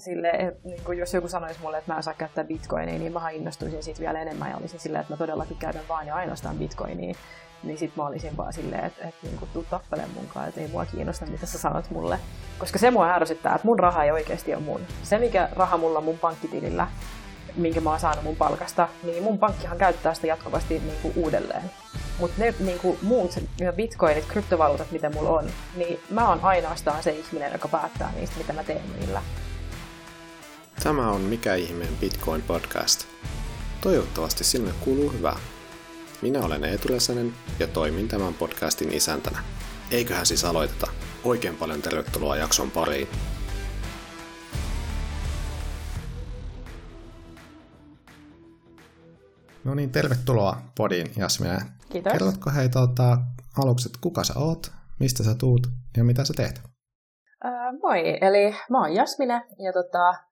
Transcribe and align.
sille, 0.00 0.56
niin 0.64 0.84
kuin 0.84 0.98
jos 0.98 1.14
joku 1.14 1.28
sanoisi 1.28 1.60
mulle, 1.60 1.78
että 1.78 1.92
mä 1.92 1.96
en 1.96 2.02
saa 2.02 2.14
käyttää 2.14 2.44
bitcoinia, 2.44 2.98
niin 2.98 3.12
mä 3.12 3.30
innostuisin 3.30 3.82
siitä 3.82 4.00
vielä 4.00 4.22
enemmän 4.22 4.50
ja 4.50 4.56
olisin 4.56 4.80
silleen, 4.80 5.00
että 5.00 5.12
mä 5.12 5.16
todellakin 5.16 5.56
käytän 5.56 5.88
vain 5.88 6.08
ja 6.08 6.14
ainoastaan 6.14 6.58
bitcoinia. 6.58 7.14
Niin 7.62 7.78
sit 7.78 7.96
mä 7.96 8.06
olisin 8.06 8.36
vaan 8.36 8.52
silleen, 8.52 8.84
että, 8.84 9.08
että 9.08 9.26
niin 9.26 9.48
tuu 9.52 9.64
tappeleen 9.70 10.10
munkaan, 10.14 10.48
että 10.48 10.60
ei 10.60 10.68
mua 10.68 10.86
kiinnosta, 10.86 11.26
mitä 11.26 11.46
sä 11.46 11.58
sanot 11.58 11.90
mulle. 11.90 12.18
Koska 12.58 12.78
se 12.78 12.90
mua 12.90 13.14
ärsyttää, 13.14 13.54
että 13.54 13.66
mun 13.66 13.78
raha 13.78 14.04
ei 14.04 14.10
oikeasti 14.10 14.54
ole 14.54 14.62
mun. 14.62 14.80
Se, 15.02 15.18
mikä 15.18 15.48
raha 15.52 15.76
mulla 15.76 15.98
on 15.98 16.04
mun 16.04 16.18
pankkitilillä, 16.18 16.88
minkä 17.56 17.80
mä 17.80 17.90
oon 17.90 18.00
saanut 18.00 18.24
mun 18.24 18.36
palkasta, 18.36 18.88
niin 19.02 19.22
mun 19.22 19.38
pankkihan 19.38 19.78
käyttää 19.78 20.14
sitä 20.14 20.26
jatkuvasti 20.26 20.78
niin 20.78 20.98
kuin 21.02 21.14
uudelleen. 21.16 21.70
Mutta 22.18 22.36
ne 22.38 22.54
niin 22.60 22.78
kuin 22.78 22.98
muut 23.02 23.38
bitcoinit, 23.76 24.24
kryptovaluutat, 24.24 24.90
mitä 24.90 25.10
mulla 25.10 25.30
on, 25.30 25.44
niin 25.76 26.00
mä 26.10 26.28
oon 26.28 26.40
ainoastaan 26.42 27.02
se 27.02 27.10
ihminen, 27.10 27.52
joka 27.52 27.68
päättää 27.68 28.12
niistä, 28.16 28.38
mitä 28.38 28.52
mä 28.52 28.64
teen 28.64 28.82
niillä. 29.00 29.22
Tämä 30.82 31.10
on 31.10 31.20
Mikä 31.20 31.54
ihmeen 31.54 31.96
Bitcoin 32.00 32.42
podcast. 32.42 33.06
Toivottavasti 33.80 34.44
sinulle 34.44 34.72
kuuluu 34.84 35.12
hyvää. 35.12 35.36
Minä 36.22 36.40
olen 36.44 36.64
Eetu 36.64 36.88
Räsänen 36.88 37.32
ja 37.58 37.66
toimin 37.66 38.08
tämän 38.08 38.34
podcastin 38.34 38.92
isäntänä. 38.92 39.38
Eiköhän 39.90 40.26
siis 40.26 40.44
aloiteta. 40.44 40.86
Oikein 41.24 41.56
paljon 41.56 41.82
tervetuloa 41.82 42.36
jakson 42.36 42.70
pariin. 42.70 43.08
No 49.64 49.74
niin, 49.74 49.90
tervetuloa 49.90 50.56
podiin, 50.76 51.12
Jasmina. 51.16 51.60
Kiitos. 51.92 52.12
Kerrotko 52.12 52.50
hei 52.50 52.68
tuota, 52.68 53.18
aluksi, 53.64 53.88
että 53.88 53.98
kuka 54.02 54.24
sä 54.24 54.32
oot, 54.36 54.72
mistä 55.00 55.24
sä 55.24 55.34
tuut 55.34 55.66
ja 55.96 56.04
mitä 56.04 56.24
sä 56.24 56.34
teet? 56.36 56.60
Äh, 57.44 57.52
moi, 57.82 58.18
eli 58.20 58.54
mä 58.70 58.80
oon 58.80 58.94
Jasmine 58.94 59.46
ja 59.58 59.72
tota, 59.72 60.29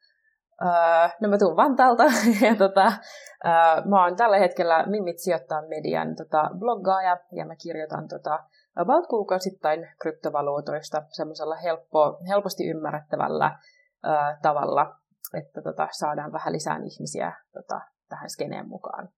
äh, 0.63 1.17
no 1.21 1.29
mä 1.29 1.39
tuun 1.39 1.57
Vantaalta 1.57 2.05
ja 2.47 2.57
tota, 2.57 2.87
äh, 2.87 3.85
mä 3.85 4.05
oon 4.05 4.17
tällä 4.17 4.39
hetkellä 4.39 4.87
Mimmit 4.87 5.19
sijoittaa 5.19 5.63
median 5.69 6.17
tota, 6.17 6.51
bloggaaja 6.59 7.17
ja 7.33 7.47
mä 7.47 7.57
kirjoitan 7.57 8.09
tota, 8.09 8.45
about 8.77 9.07
kuukausittain 9.07 9.89
kryptovaluutoista 10.03 11.03
semmoisella 11.09 11.57
helppo, 11.57 12.21
helposti 12.29 12.69
ymmärrettävällä 12.69 13.47
äh, 13.47 14.41
tavalla, 14.43 14.97
että 15.35 15.63
tota, 15.63 15.89
saadaan 15.91 16.33
vähän 16.33 16.53
lisää 16.53 16.77
ihmisiä 16.77 17.33
tota, 17.53 17.81
tähän 18.09 18.31
skeneen 18.31 18.69
mukaan. 18.69 19.09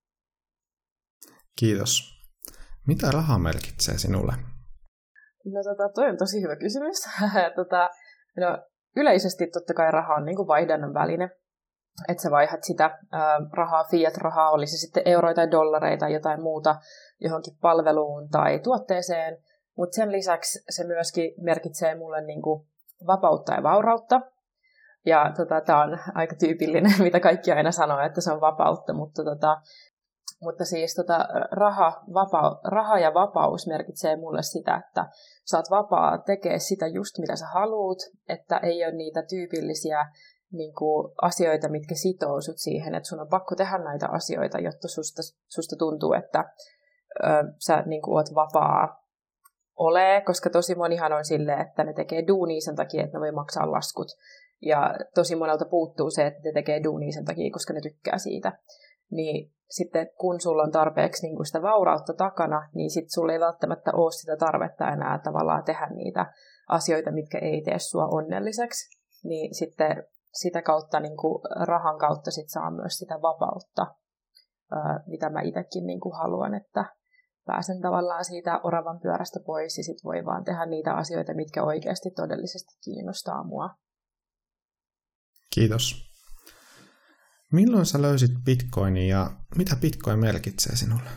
Kiitos. 1.59 2.21
Mitä 2.87 3.11
raha 3.11 3.39
merkitsee 3.39 3.99
sinulle? 3.99 4.33
No 5.45 5.63
tota, 5.65 5.93
toi 5.95 6.11
on 6.11 6.17
tosi 6.17 6.43
hyvä 6.43 6.57
kysymys. 6.57 6.97
tota, 7.61 7.89
no, 8.37 8.70
yleisesti 8.97 9.47
totta 9.47 9.75
kai 9.75 9.91
raha 9.91 10.15
on 10.15 10.25
niin 10.25 10.37
kuin 10.37 10.49
vaihdannan 10.49 10.95
väline. 10.95 11.31
Että 12.09 12.23
sä 12.23 12.31
vaihdat 12.31 12.65
sitä 12.65 12.99
ää, 13.13 13.41
rahaa, 13.53 13.85
fiat-rahaa, 13.85 14.51
olisi 14.51 14.79
sitten 14.79 15.03
euroja 15.07 15.35
tai 15.35 15.51
dollareita 15.51 16.01
tai 16.01 16.13
jotain 16.13 16.43
muuta 16.43 16.77
johonkin 17.21 17.57
palveluun 17.61 18.29
tai 18.29 18.59
tuotteeseen. 18.59 19.39
Mutta 19.77 19.95
sen 19.95 20.13
lisäksi 20.13 20.65
se 20.71 20.85
myöskin 20.85 21.35
merkitsee 21.41 21.95
mulle 21.95 22.21
niin 22.21 22.43
kuin 22.43 22.67
vapautta 23.07 23.55
ja 23.55 23.63
vaurautta. 23.63 24.21
Ja 25.07 25.33
tota, 25.37 25.61
tämä 25.61 25.83
on 25.83 25.99
aika 26.15 26.37
tyypillinen, 26.37 26.93
mitä 27.03 27.21
kaikki 27.21 27.53
aina 27.53 27.73
sanoo, 27.73 28.01
että 28.01 28.21
se 28.21 28.33
on 28.33 28.41
vapautta, 28.41 28.93
mutta 28.93 29.25
tota, 29.25 29.61
mutta 30.41 30.65
siis 30.65 30.95
tota, 30.95 31.29
raha, 31.51 32.03
vapa, 32.15 32.61
raha 32.65 32.99
ja 32.99 33.15
vapaus 33.15 33.67
merkitsee 33.67 34.17
mulle 34.17 34.43
sitä, 34.43 34.83
että 34.87 35.07
sä 35.51 35.57
oot 35.57 35.71
vapaa 35.71 36.19
tekee 36.19 36.59
sitä 36.59 36.87
just 36.87 37.19
mitä 37.19 37.37
sä 37.37 37.47
haluut, 37.47 37.99
että 38.29 38.57
ei 38.57 38.85
ole 38.85 38.93
niitä 38.93 39.23
tyypillisiä 39.23 40.07
niin 40.53 40.75
kuin, 40.75 41.13
asioita, 41.23 41.69
mitkä 41.69 41.95
sitoo 41.95 42.41
sut 42.41 42.59
siihen, 42.59 42.95
että 42.95 43.09
sun 43.09 43.21
on 43.21 43.29
pakko 43.29 43.55
tehdä 43.57 43.79
näitä 43.79 44.09
asioita, 44.09 44.59
jotta 44.59 44.89
susta, 44.89 45.23
susta 45.49 45.77
tuntuu, 45.77 46.13
että 46.13 46.53
ö, 47.25 47.29
sä 47.59 47.83
niin 47.87 48.03
kuin, 48.03 48.15
oot 48.17 48.35
vapaa 48.35 49.01
ole, 49.77 50.23
koska 50.27 50.51
tosi 50.51 50.75
monihan 50.75 51.13
on 51.13 51.25
silleen, 51.25 51.61
että 51.61 51.85
ne 51.85 51.93
tekee 51.93 52.27
duunia 52.27 52.61
sen 52.61 52.77
takia, 52.77 53.05
että 53.05 53.17
ne 53.17 53.21
voi 53.21 53.33
maksaa 53.33 53.73
laskut. 53.73 54.09
Ja 54.63 54.95
tosi 55.15 55.37
monelta 55.37 55.65
puuttuu 55.65 56.11
se, 56.11 56.27
että 56.27 56.41
ne 56.45 56.53
tekee 56.53 56.85
duunia 56.85 57.13
sen 57.13 57.25
takia, 57.25 57.53
koska 57.53 57.73
ne 57.73 57.81
tykkää 57.81 58.19
siitä. 58.19 58.59
Niin 59.11 59.53
sitten 59.71 60.11
kun 60.19 60.41
sulla 60.41 60.63
on 60.63 60.73
tarpeeksi 60.73 61.27
niin 61.27 61.47
sitä 61.47 61.63
vaurautta 61.63 62.15
takana, 62.15 62.69
niin 62.75 62.91
sitten 62.91 63.11
sulla 63.11 63.33
ei 63.33 63.41
välttämättä 63.41 63.91
ole 63.95 64.13
sitä 64.13 64.37
tarvetta 64.37 64.89
enää 64.89 65.19
tavallaan 65.19 65.65
tehdä 65.65 65.87
niitä 65.87 66.33
asioita, 66.69 67.13
mitkä 67.13 67.39
ei 67.39 67.63
tee 67.63 67.79
sua 67.79 68.07
onnelliseksi. 68.07 68.99
Niin 69.25 69.55
sitten 69.55 70.05
sitä 70.33 70.63
kautta, 70.63 71.01
niin 71.01 71.17
kuin 71.17 71.43
rahan 71.67 71.99
kautta 71.99 72.31
sit 72.31 72.49
saa 72.49 72.71
myös 72.71 72.99
sitä 72.99 73.23
vapautta, 73.23 73.87
mitä 75.07 75.31
mä 75.31 75.41
itsekin 75.41 75.87
niin 75.87 76.01
kuin 76.01 76.17
haluan, 76.17 76.55
että 76.55 76.85
pääsen 77.47 77.81
tavallaan 77.81 78.25
siitä 78.25 78.61
oravan 78.63 79.01
pyörästä 79.01 79.41
pois 79.47 79.79
ja 79.79 79.85
sitten 79.85 80.05
voi 80.05 80.25
vaan 80.25 80.45
tehdä 80.45 80.67
niitä 80.67 80.95
asioita, 80.95 81.35
mitkä 81.35 81.63
oikeasti 81.65 82.11
todellisesti 82.11 82.75
kiinnostaa 82.85 83.45
mua. 83.45 83.71
Kiitos. 85.55 86.10
Milloin 87.53 87.87
sä 87.87 88.03
löysit 88.03 88.31
Bitcoinin 88.45 89.09
ja 89.09 89.27
mitä 89.57 89.77
Bitcoin 89.81 90.19
merkitsee 90.19 90.77
sinulle? 90.77 91.11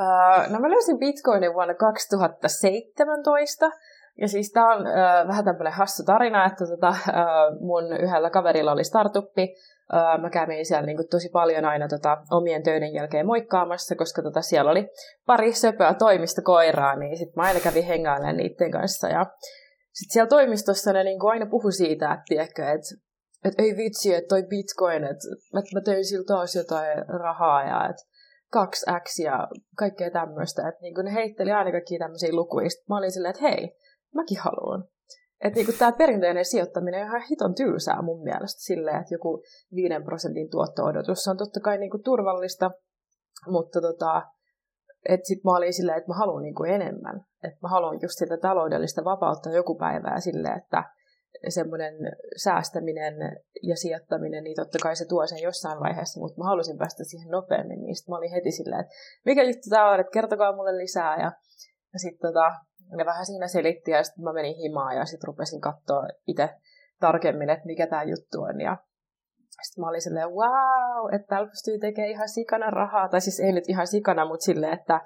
Uh, 0.00 0.52
no 0.52 0.60
mä 0.60 0.70
löysin 0.70 0.98
Bitcoinin 0.98 1.54
vuonna 1.54 1.74
2017. 1.74 3.70
Ja 4.20 4.28
siis 4.28 4.52
tää 4.52 4.66
on 4.66 4.80
uh, 4.80 5.28
vähän 5.28 5.44
tämmöinen 5.44 5.72
hassu 5.72 6.02
tarina, 6.04 6.46
että 6.46 6.66
tota, 6.66 6.88
uh, 6.88 6.96
mun 7.60 7.84
yhdellä 7.92 8.30
kaverilla 8.30 8.72
oli 8.72 8.84
startuppi. 8.84 9.54
Mä 10.20 10.30
kävin 10.30 10.66
siellä 10.66 10.86
niinku 10.86 11.04
tosi 11.10 11.28
paljon 11.28 11.64
aina 11.64 11.88
tota, 11.88 12.16
omien 12.30 12.62
töiden 12.62 12.94
jälkeen 12.94 13.26
moikkaamassa, 13.26 13.94
koska 13.96 14.22
tota, 14.22 14.42
siellä 14.42 14.70
oli 14.70 14.88
pari 15.26 15.52
söpöä 15.52 15.94
toimistokoiraa, 15.94 16.96
niin 16.96 17.18
sitten 17.18 17.32
mä 17.36 17.42
aina 17.42 17.60
kävin 17.60 17.84
hengailemaan 17.84 18.36
niiden 18.36 18.70
kanssa. 18.70 19.08
Ja 19.08 19.26
sitten 19.92 20.12
siellä 20.12 20.28
toimistossa 20.28 20.92
ne 20.92 21.04
niinku 21.04 21.26
aina 21.26 21.46
puhu 21.46 21.70
siitä, 21.70 22.12
että, 22.12 22.24
tiedätkö, 22.28 22.70
että 22.70 23.07
että 23.48 23.62
ei 23.62 23.76
vitsi, 23.76 24.14
että 24.14 24.28
toi 24.28 24.42
bitcoin, 24.42 25.04
että 25.04 25.28
mä, 25.52 25.62
mä 25.74 25.80
tein 25.80 26.04
sillä 26.04 26.24
taas 26.24 26.54
jotain 26.56 27.04
rahaa 27.08 27.64
ja 27.64 27.88
että 27.88 28.02
2x 28.56 29.24
ja 29.24 29.48
kaikkea 29.76 30.10
tämmöistä. 30.10 30.68
Että 30.68 30.80
niin 30.82 30.94
ne 31.04 31.14
heitteli 31.14 31.52
aina 31.52 31.70
kaikkia 31.70 31.98
tämmöisiä 31.98 32.32
lukuja. 32.32 32.68
Mä 32.88 32.98
olin 32.98 33.12
silleen, 33.12 33.30
että 33.30 33.48
hei, 33.48 33.76
mäkin 34.14 34.38
haluan. 34.38 34.84
Että 35.44 35.60
niin 35.60 35.78
tämä 35.78 35.92
perinteinen 35.92 36.44
sijoittaminen 36.44 37.00
on 37.00 37.06
ihan 37.06 37.28
hiton 37.30 37.54
tylsää 37.54 38.02
mun 38.02 38.22
mielestä 38.22 38.60
silleen, 38.60 39.00
että 39.00 39.14
joku 39.14 39.42
5 39.74 40.04
prosentin 40.04 40.50
tuotto-odotus 40.50 41.28
on 41.28 41.36
totta 41.36 41.60
kai 41.60 41.78
niin 41.78 41.90
kuin 41.90 42.02
turvallista, 42.02 42.70
mutta 43.46 43.80
tota, 43.80 44.22
että 45.08 45.26
sitten 45.26 45.42
mä 45.44 45.56
olin 45.56 45.72
silleen, 45.72 45.98
että 45.98 46.10
mä 46.10 46.14
haluan 46.14 46.42
niin 46.42 46.54
kuin 46.54 46.70
enemmän. 46.70 47.24
Että 47.44 47.58
mä 47.62 47.68
haluan 47.68 47.98
just 48.02 48.18
sitä 48.18 48.36
taloudellista 48.36 49.04
vapautta 49.04 49.50
joku 49.50 49.78
päivää 49.78 50.20
silleen, 50.20 50.58
että 50.58 50.84
semmoinen 51.48 51.94
säästäminen 52.36 53.14
ja 53.62 53.76
sijoittaminen, 53.76 54.44
niin 54.44 54.56
totta 54.56 54.78
kai 54.82 54.96
se 54.96 55.04
tuo 55.08 55.26
sen 55.26 55.42
jossain 55.42 55.80
vaiheessa, 55.80 56.20
mutta 56.20 56.38
mä 56.38 56.44
halusin 56.44 56.78
päästä 56.78 57.04
siihen 57.04 57.30
nopeammin, 57.30 57.80
niin 57.82 57.96
sitten 57.96 58.12
mä 58.12 58.18
olin 58.18 58.30
heti 58.30 58.50
silleen, 58.50 58.80
että 58.80 58.94
mikä 59.24 59.42
juttu 59.42 59.70
tämä 59.70 59.90
on, 59.90 60.00
että 60.00 60.12
kertokaa 60.12 60.56
mulle 60.56 60.78
lisää, 60.78 61.16
ja, 61.16 61.32
ja 61.92 61.98
sitten 61.98 62.28
tota, 62.28 62.52
ne 62.96 63.04
vähän 63.04 63.26
siinä 63.26 63.48
selitti, 63.48 63.90
ja 63.90 64.02
sitten 64.02 64.24
mä 64.24 64.32
menin 64.32 64.56
himaan, 64.56 64.96
ja 64.96 65.04
sitten 65.04 65.28
rupesin 65.28 65.60
katsoa 65.60 66.08
itse 66.26 66.48
tarkemmin, 67.00 67.50
että 67.50 67.66
mikä 67.66 67.86
tämä 67.86 68.02
juttu 68.02 68.42
on, 68.42 68.60
ja 68.60 68.76
sitten 69.62 69.82
mä 69.82 69.88
olin 69.88 70.02
silleen, 70.02 70.28
wow, 70.28 71.14
että 71.14 71.26
täällä 71.28 71.48
pystyy 71.48 71.78
tekemään 71.78 72.10
ihan 72.10 72.28
sikana 72.28 72.70
rahaa, 72.70 73.08
tai 73.08 73.20
siis 73.20 73.40
ei 73.40 73.52
nyt 73.52 73.68
ihan 73.68 73.86
sikana, 73.86 74.28
mutta 74.28 74.44
silleen, 74.44 74.72
että 74.72 75.00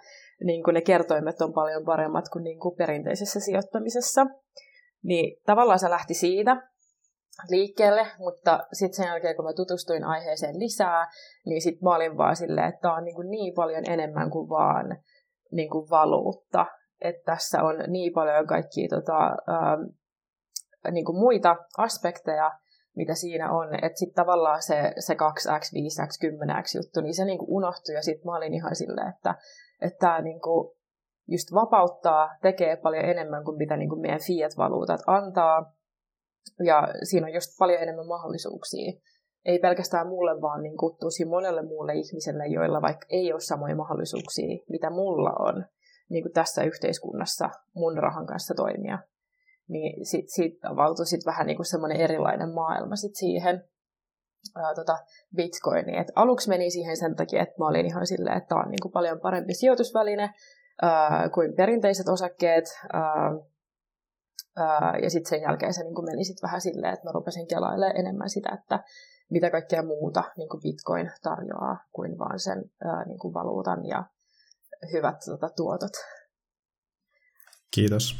niin 0.44 0.62
ne 0.72 0.80
kertoimet 0.80 1.40
on 1.40 1.52
paljon 1.52 1.84
paremmat 1.84 2.28
kuin, 2.28 2.44
niin 2.44 2.60
kuin 2.60 2.76
perinteisessä 2.76 3.40
sijoittamisessa. 3.40 4.26
Niin 5.02 5.42
tavallaan 5.46 5.78
se 5.78 5.90
lähti 5.90 6.14
siitä 6.14 6.56
liikkeelle, 7.48 8.06
mutta 8.18 8.66
sitten 8.72 8.96
sen 8.96 9.06
jälkeen, 9.06 9.36
kun 9.36 9.44
mä 9.44 9.52
tutustuin 9.52 10.04
aiheeseen 10.04 10.58
lisää, 10.58 11.10
niin 11.46 11.62
sitten 11.62 11.84
mä 11.84 11.94
olin 11.94 12.16
vaan 12.16 12.36
silleen, 12.36 12.68
että 12.68 12.80
tämä 12.80 12.96
on 12.96 13.04
niin, 13.04 13.14
kuin 13.14 13.30
niin 13.30 13.54
paljon 13.54 13.90
enemmän 13.90 14.30
kuin 14.30 14.48
vaan 14.48 14.98
niin 15.52 15.70
kuin 15.70 15.90
valuutta. 15.90 16.66
Että 17.00 17.22
tässä 17.24 17.62
on 17.62 17.74
niin 17.88 18.12
paljon 18.12 18.46
kaikkia 18.46 18.88
tota, 18.88 19.26
ähm, 19.26 19.82
niin 20.90 21.04
kuin 21.04 21.18
muita 21.18 21.56
aspekteja, 21.78 22.50
mitä 22.96 23.14
siinä 23.14 23.52
on, 23.52 23.84
että 23.84 23.98
sitten 23.98 24.24
tavallaan 24.24 24.62
se, 24.62 24.92
se 24.98 25.14
2x, 25.14 25.48
5x, 25.74 26.30
10x 26.30 26.76
juttu, 26.76 27.00
niin 27.00 27.14
se 27.14 27.24
niin 27.24 27.38
kuin 27.38 27.50
unohtui 27.50 27.94
ja 27.94 28.02
sitten 28.02 28.26
mä 28.26 28.36
olin 28.36 28.54
ihan 28.54 28.76
silleen, 28.76 29.08
että, 29.08 29.34
että 29.80 29.98
tämä 29.98 30.20
niin 30.20 30.40
kuin, 30.40 30.76
just 31.28 31.54
vapauttaa, 31.54 32.28
tekee 32.42 32.76
paljon 32.76 33.04
enemmän 33.04 33.44
kuin 33.44 33.56
mitä 33.56 33.76
niin 33.76 33.88
kuin 33.88 34.00
meidän 34.00 34.20
fiat-valuutat 34.26 35.00
antaa. 35.06 35.72
Ja 36.64 36.88
siinä 37.02 37.26
on 37.26 37.32
just 37.32 37.50
paljon 37.58 37.82
enemmän 37.82 38.06
mahdollisuuksia. 38.06 38.92
Ei 39.44 39.58
pelkästään 39.58 40.08
mulle, 40.08 40.40
vaan 40.40 40.62
niin 40.62 40.76
kuin 40.76 40.96
tosi 41.00 41.24
monelle 41.24 41.62
muulle 41.62 41.94
ihmiselle, 41.94 42.46
joilla 42.46 42.82
vaikka 42.82 43.06
ei 43.10 43.32
ole 43.32 43.40
samoja 43.40 43.76
mahdollisuuksia, 43.76 44.64
mitä 44.68 44.90
mulla 44.90 45.32
on 45.38 45.64
niin 46.10 46.24
kuin 46.24 46.32
tässä 46.32 46.62
yhteiskunnassa 46.62 47.50
mun 47.74 47.98
rahan 47.98 48.26
kanssa 48.26 48.54
toimia. 48.54 48.98
niin 49.68 50.06
sit, 50.06 50.28
siitä 50.28 50.68
avautui 50.68 51.06
sit 51.06 51.26
vähän 51.26 51.46
niin 51.46 51.56
kuin 51.56 51.66
semmoinen 51.66 52.00
erilainen 52.00 52.54
maailma 52.54 52.96
sit 52.96 53.14
siihen 53.14 53.64
ää, 54.56 54.74
tota 54.74 54.98
bitcoiniin. 55.36 55.98
Et 55.98 56.12
aluksi 56.14 56.48
meni 56.48 56.70
siihen 56.70 56.96
sen 56.96 57.16
takia, 57.16 57.42
että 57.42 57.54
mä 57.58 57.68
olin 57.68 57.86
ihan 57.86 58.06
silleen, 58.06 58.36
että 58.36 58.48
tämä 58.48 58.60
on 58.60 58.70
niin 58.70 58.82
kuin 58.82 58.92
paljon 58.92 59.20
parempi 59.20 59.54
sijoitusväline 59.54 60.30
ää, 60.82 61.28
kuin 61.28 61.54
perinteiset 61.56 62.08
osakkeet. 62.08 62.64
Ää, 62.92 63.02
ää, 64.56 64.98
ja 65.02 65.10
sitten 65.10 65.30
sen 65.30 65.42
jälkeen 65.42 65.74
se 65.74 65.82
niin 65.82 65.94
kuin 65.94 66.04
meni 66.04 66.24
sit 66.24 66.42
vähän 66.42 66.60
silleen, 66.60 66.94
että 66.94 67.08
mä 67.08 67.12
rupesin 67.12 67.46
kelailemaan 67.46 67.96
enemmän 67.96 68.30
sitä, 68.30 68.58
että 68.60 68.84
mitä 69.30 69.50
kaikkea 69.50 69.82
muuta 69.82 70.24
niin 70.36 70.48
kuin 70.48 70.62
bitcoin 70.62 71.10
tarjoaa 71.22 71.84
kuin 71.92 72.18
vaan 72.18 72.40
sen 72.40 72.64
ää, 72.84 73.04
niin 73.04 73.18
kuin 73.18 73.34
valuutan 73.34 73.86
ja 73.86 74.04
hyvät 74.92 75.16
tota, 75.24 75.48
tuotot. 75.56 75.92
Kiitos. 77.74 78.16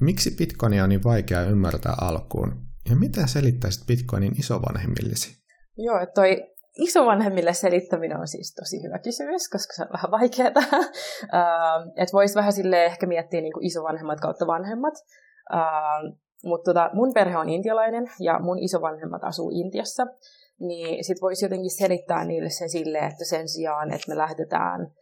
Miksi 0.00 0.30
bitcoinia 0.38 0.82
on 0.82 0.88
niin 0.88 1.04
vaikea 1.04 1.42
ymmärtää 1.42 1.94
alkuun? 2.00 2.52
Ja 2.90 2.96
mitä 2.96 3.26
selittäisit 3.26 3.86
bitcoinin 3.86 4.38
isovanhemmillesi? 4.38 5.42
Joo, 5.76 5.98
että 5.98 6.14
toi 6.14 6.51
isovanhemmille 6.78 7.52
selittäminen 7.52 8.20
on 8.20 8.28
siis 8.28 8.54
tosi 8.54 8.82
hyvä 8.82 8.98
kysymys, 8.98 9.48
koska 9.48 9.72
se 9.74 9.82
on 9.82 9.88
vähän 9.92 10.10
vaikeaa. 10.10 10.48
että 12.00 12.12
voisi 12.12 12.34
vähän 12.34 12.52
sille 12.52 12.84
ehkä 12.84 13.06
miettiä 13.06 13.40
niin 13.40 13.52
kuin 13.52 13.66
isovanhemmat 13.66 14.20
kautta 14.20 14.46
vanhemmat. 14.46 14.94
Mutta 16.44 16.70
tota, 16.70 16.90
mun 16.92 17.14
perhe 17.14 17.38
on 17.38 17.48
intialainen 17.48 18.10
ja 18.20 18.38
mun 18.38 18.58
isovanhemmat 18.58 19.24
asuu 19.24 19.50
Intiassa. 19.54 20.06
Niin 20.60 21.04
sit 21.04 21.22
voisi 21.22 21.44
jotenkin 21.44 21.70
selittää 21.70 22.24
niille 22.24 22.50
sen 22.50 22.70
silleen, 22.70 23.04
että 23.04 23.24
sen 23.24 23.48
sijaan, 23.48 23.94
että 23.94 24.08
me 24.08 24.16
lähdetään 24.16 24.92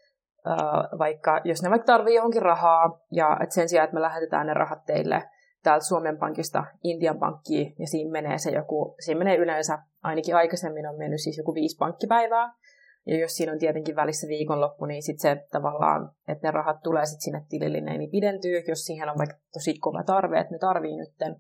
vaikka, 0.99 1.41
jos 1.45 1.63
ne 1.63 1.71
vaikka 1.71 1.87
tarvii 1.87 2.15
johonkin 2.15 2.43
rahaa, 2.43 3.01
ja 3.13 3.39
että 3.43 3.55
sen 3.55 3.69
sijaan, 3.69 3.85
että 3.85 3.95
me 3.95 4.01
lähetetään 4.01 4.47
ne 4.47 4.55
rahat 4.55 4.85
teille 4.85 5.23
täältä 5.63 5.85
Suomen 5.85 6.19
Pankista 6.19 6.65
Intian 6.83 7.19
pankkiin, 7.19 7.75
ja 7.79 7.87
siinä 7.87 8.11
menee 8.11 8.39
se 8.39 8.51
joku, 8.51 8.95
siinä 9.05 9.19
menee 9.19 9.37
yleensä, 9.37 9.79
ainakin 10.03 10.37
aikaisemmin 10.37 10.87
on 10.87 10.99
mennyt 10.99 11.21
siis 11.21 11.39
joku 11.39 11.55
viisi 11.55 11.77
pankkipäivää, 11.79 12.53
ja 13.07 13.19
jos 13.19 13.37
siinä 13.37 13.53
on 13.53 13.59
tietenkin 13.59 13.97
välissä 13.97 14.29
viikonloppu, 14.29 14.85
niin 14.85 15.03
sitten 15.03 15.37
se 15.37 15.47
tavallaan, 15.51 16.11
että 16.29 16.49
ne 16.49 16.51
rahat 16.51 16.83
tulee 16.83 17.07
sitten 17.07 17.21
sinne 17.21 17.45
tilille, 17.49 17.99
niin 17.99 18.11
pidentyy, 18.11 18.63
jos 18.69 18.85
siihen 18.85 19.09
on 19.09 19.19
vaikka 19.19 19.37
tosi 19.53 19.79
kova 19.79 20.03
tarve, 20.03 20.41
että 20.41 20.55
ne 20.55 20.59
tarvii 20.59 20.97
nytten, 20.97 21.37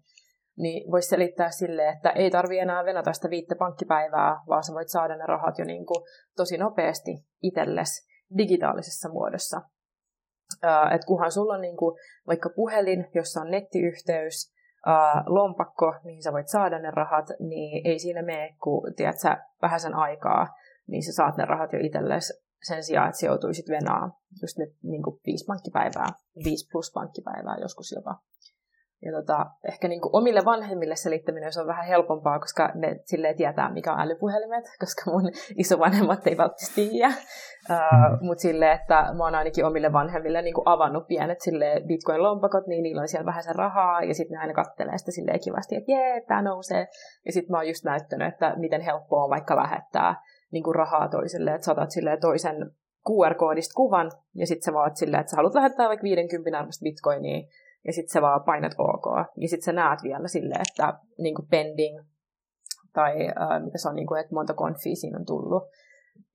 niin 0.56 0.90
voisi 0.90 1.08
selittää 1.08 1.50
sille, 1.50 1.88
että 1.88 2.10
ei 2.10 2.30
tarvi 2.30 2.58
enää 2.58 2.84
venata 2.84 3.12
sitä 3.12 3.30
viittä 3.30 3.54
pankkipäivää, 3.58 4.40
vaan 4.48 4.64
sä 4.64 4.72
voit 4.74 4.88
saada 4.88 5.16
ne 5.16 5.26
rahat 5.26 5.58
jo 5.58 5.64
niin 5.64 5.86
kuin 5.86 6.04
tosi 6.36 6.58
nopeasti 6.58 7.10
itsellesi 7.42 8.08
digitaalisessa 8.38 9.08
muodossa. 9.08 9.60
Että 10.94 11.06
kunhan 11.06 11.32
sulla 11.32 11.54
on 11.54 11.60
niin 11.60 11.76
kuin 11.76 11.98
vaikka 12.26 12.50
puhelin, 12.56 13.06
jossa 13.14 13.40
on 13.40 13.50
nettiyhteys, 13.50 14.52
lompakko, 15.26 15.94
mihin 16.04 16.22
sä 16.22 16.32
voit 16.32 16.48
saada 16.48 16.78
ne 16.78 16.90
rahat, 16.90 17.26
niin 17.38 17.86
ei 17.86 17.98
siinä 17.98 18.22
mene, 18.22 18.56
kun 18.62 18.94
tiedät 18.96 19.18
sä 19.18 19.36
vähän 19.62 19.80
sen 19.80 19.94
aikaa, 19.94 20.46
niin 20.88 21.02
sä 21.02 21.12
saat 21.12 21.36
ne 21.36 21.44
rahat 21.44 21.72
jo 21.72 21.78
itsellesi 21.82 22.32
sen 22.62 22.84
sijaan, 22.84 23.08
että 23.08 23.20
sä 23.20 23.26
joutuisit 23.26 23.68
venaa 23.68 24.10
just 24.42 24.58
nyt 24.58 24.70
niin 24.82 25.02
kuin 25.02 25.20
viisi 25.26 25.44
pankkipäivää, 25.44 26.06
viisi 26.44 26.68
plus 26.72 26.92
pankkipäivää 26.94 27.56
joskus 27.60 27.92
jopa. 27.92 28.14
Ja 29.02 29.12
tota, 29.12 29.46
ehkä 29.68 29.88
niin 29.88 30.00
kuin 30.00 30.16
omille 30.16 30.44
vanhemmille 30.44 30.96
selittäminen 30.96 31.52
se 31.52 31.60
on 31.60 31.66
vähän 31.66 31.86
helpompaa, 31.86 32.38
koska 32.38 32.70
ne 32.74 33.00
silleen 33.04 33.36
tietää, 33.36 33.72
mikä 33.72 33.92
on 33.92 34.00
älypuhelimet, 34.00 34.64
koska 34.80 35.10
mun 35.10 35.30
isovanhemmat 35.56 36.26
ei 36.26 36.36
välttämättä 36.36 36.74
tiedä. 36.74 37.08
Uh, 37.70 38.26
Mutta 38.26 38.42
silleen, 38.42 38.80
että 38.80 38.94
mä 38.94 39.24
oon 39.24 39.34
ainakin 39.34 39.64
omille 39.64 39.92
vanhemmille 39.92 40.42
niin 40.42 40.54
kuin 40.54 40.68
avannut 40.68 41.06
pienet 41.06 41.38
bitcoin-lompakot, 41.86 42.66
niin 42.66 42.82
niillä 42.82 43.02
on 43.02 43.08
siellä 43.08 43.26
vähän 43.26 43.42
sen 43.42 43.54
rahaa, 43.54 44.02
ja 44.02 44.14
sitten 44.14 44.34
ne 44.34 44.40
aina 44.40 44.54
kattelee 44.54 44.98
sitä 44.98 45.10
silleen 45.10 45.40
kivasti, 45.40 45.76
että 45.76 45.92
jee, 45.92 46.20
tämä 46.20 46.42
nousee. 46.42 46.88
Ja 47.26 47.32
sitten 47.32 47.50
mä 47.50 47.56
oon 47.56 47.68
just 47.68 47.84
näyttänyt, 47.84 48.28
että 48.28 48.54
miten 48.56 48.80
helppoa 48.80 49.24
on 49.24 49.30
vaikka 49.30 49.56
lähettää 49.56 50.14
niin 50.52 50.64
kuin 50.64 50.74
rahaa 50.74 51.08
toiselle, 51.08 51.54
että 51.54 51.64
saatat 51.64 51.90
silleen 51.90 52.20
toisen 52.20 52.56
QR-koodista 53.08 53.74
kuvan, 53.76 54.10
ja 54.34 54.46
sitten 54.46 54.62
sä 54.62 54.72
vaat 54.72 54.96
silleen, 54.96 55.20
että 55.20 55.30
sä 55.30 55.36
haluat 55.36 55.54
lähettää 55.54 55.88
vaikka 55.88 56.04
50 56.04 56.58
arvosta 56.58 56.82
bitcoinia, 56.82 57.46
ja 57.86 57.92
sitten 57.92 58.12
sä 58.12 58.22
vaan 58.22 58.44
painat 58.44 58.72
OK. 58.78 59.06
Ja 59.36 59.48
sitten 59.48 59.64
sä 59.64 59.72
näet 59.72 60.02
vielä 60.02 60.28
silleen, 60.28 60.60
että 60.70 60.94
niin 61.18 61.34
kuin 61.34 61.48
pending, 61.50 62.00
tai 62.92 63.12
äh, 63.28 63.64
mitä 63.64 63.78
se 63.78 63.88
on, 63.88 63.96
niin 63.96 64.06
kuin, 64.06 64.20
että 64.20 64.34
monta 64.34 64.54
konfia 64.54 64.96
siinä 64.96 65.18
on 65.18 65.26
tullut. 65.26 65.62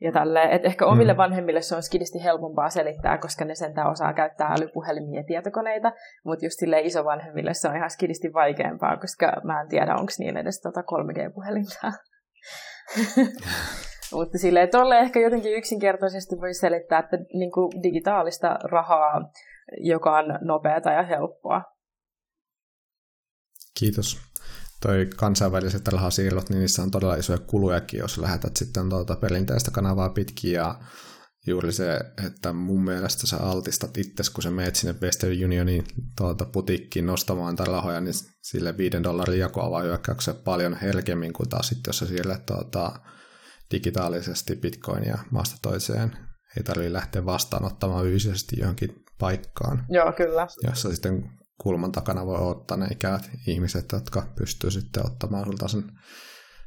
Ja 0.01 0.11
tälle, 0.11 0.43
että 0.43 0.67
ehkä 0.67 0.85
omille 0.85 1.13
mm. 1.13 1.17
vanhemmille 1.17 1.61
se 1.61 1.75
on 1.75 1.83
skidisti 1.83 2.23
helpompaa 2.23 2.69
selittää, 2.69 3.17
koska 3.17 3.45
ne 3.45 3.55
sentään 3.55 3.91
osaa 3.91 4.13
käyttää 4.13 4.47
älypuhelimia 4.47 5.19
ja 5.19 5.23
tietokoneita, 5.23 5.91
mutta 6.25 6.45
just 6.45 6.59
sille 6.59 6.81
isovanhemmille 6.81 7.53
se 7.53 7.69
on 7.69 7.75
ihan 7.75 7.89
skidisti 7.89 8.33
vaikeampaa, 8.33 8.97
koska 8.97 9.33
mä 9.43 9.61
en 9.61 9.67
tiedä, 9.67 9.93
onko 9.93 10.11
niillä 10.19 10.39
edes 10.39 10.61
tota 10.61 10.81
3G-puhelinta. 10.81 11.91
mutta 14.15 14.37
silleen, 14.37 14.69
tolle 14.69 14.99
ehkä 14.99 15.19
jotenkin 15.19 15.57
yksinkertaisesti 15.57 16.35
voi 16.41 16.53
selittää, 16.53 16.99
että 16.99 17.17
niin 17.33 17.51
kuin 17.51 17.83
digitaalista 17.83 18.59
rahaa 18.63 19.31
joka 19.77 20.17
on 20.17 20.25
nopeata 20.41 20.89
ja 20.89 21.03
helppoa. 21.03 21.61
Kiitos. 23.79 24.17
Toi 24.81 25.09
kansainväliset 25.17 25.87
rahasiirrot, 25.87 26.49
niin 26.49 26.59
niissä 26.59 26.83
on 26.83 26.91
todella 26.91 27.15
isoja 27.15 27.39
kulujakin, 27.39 27.99
jos 27.99 28.17
lähetät 28.17 28.57
sitten 28.57 28.89
tuota 28.89 29.15
perinteistä 29.15 29.71
kanavaa 29.71 30.09
pitkin 30.09 30.51
ja 30.51 30.79
juuri 31.47 31.71
se, 31.71 31.99
että 32.27 32.53
mun 32.53 32.83
mielestä 32.83 33.27
sä 33.27 33.37
altistat 33.37 33.97
itse, 33.97 34.23
kun 34.33 34.43
sä 34.43 34.51
meet 34.51 34.75
sinne 34.75 34.95
Western 35.01 35.43
Unionin 35.43 35.83
tuota 36.17 36.45
putikkiin 36.45 37.05
nostamaan 37.05 37.55
tai 37.55 37.67
rahoja, 37.67 38.01
niin 38.01 38.13
sille 38.41 38.77
5 38.77 39.03
dollarin 39.03 39.39
jakoa 39.39 39.81
hyökkäyksen 39.81 40.35
paljon 40.35 40.77
herkemmin 40.81 41.33
kuin 41.33 41.49
taas 41.49 41.67
sitten, 41.67 41.89
jos 41.89 41.97
sä 41.97 42.05
siellä 42.05 42.39
tuota, 42.45 42.99
digitaalisesti 43.71 44.55
bitcoinia 44.55 45.17
maasta 45.31 45.55
toiseen. 45.61 46.17
Ei 46.57 46.63
tarvitse 46.63 46.93
lähteä 46.93 47.25
vastaanottamaan 47.25 48.05
fyysisesti 48.05 48.55
johonkin 48.59 49.04
paikkaan. 49.19 49.85
Joo, 49.89 50.11
kyllä. 50.11 50.47
Jossa 50.67 50.89
sitten 50.89 51.23
kulman 51.61 51.91
takana 51.91 52.25
voi 52.25 52.51
ottaa 52.51 52.77
ne 52.77 52.85
ikävät 52.91 53.29
ihmiset, 53.47 53.85
jotka 53.93 54.23
pystyy 54.37 54.71
sitten 54.71 55.05
ottamaan 55.05 55.45
sulta 55.45 55.67
sen 55.67 55.83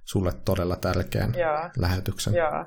sulle 0.05 0.33
todella 0.45 0.77
tärkeän 0.77 1.35
Joo. 1.37 1.71
lähetyksen. 1.79 2.35
Joo. 2.35 2.65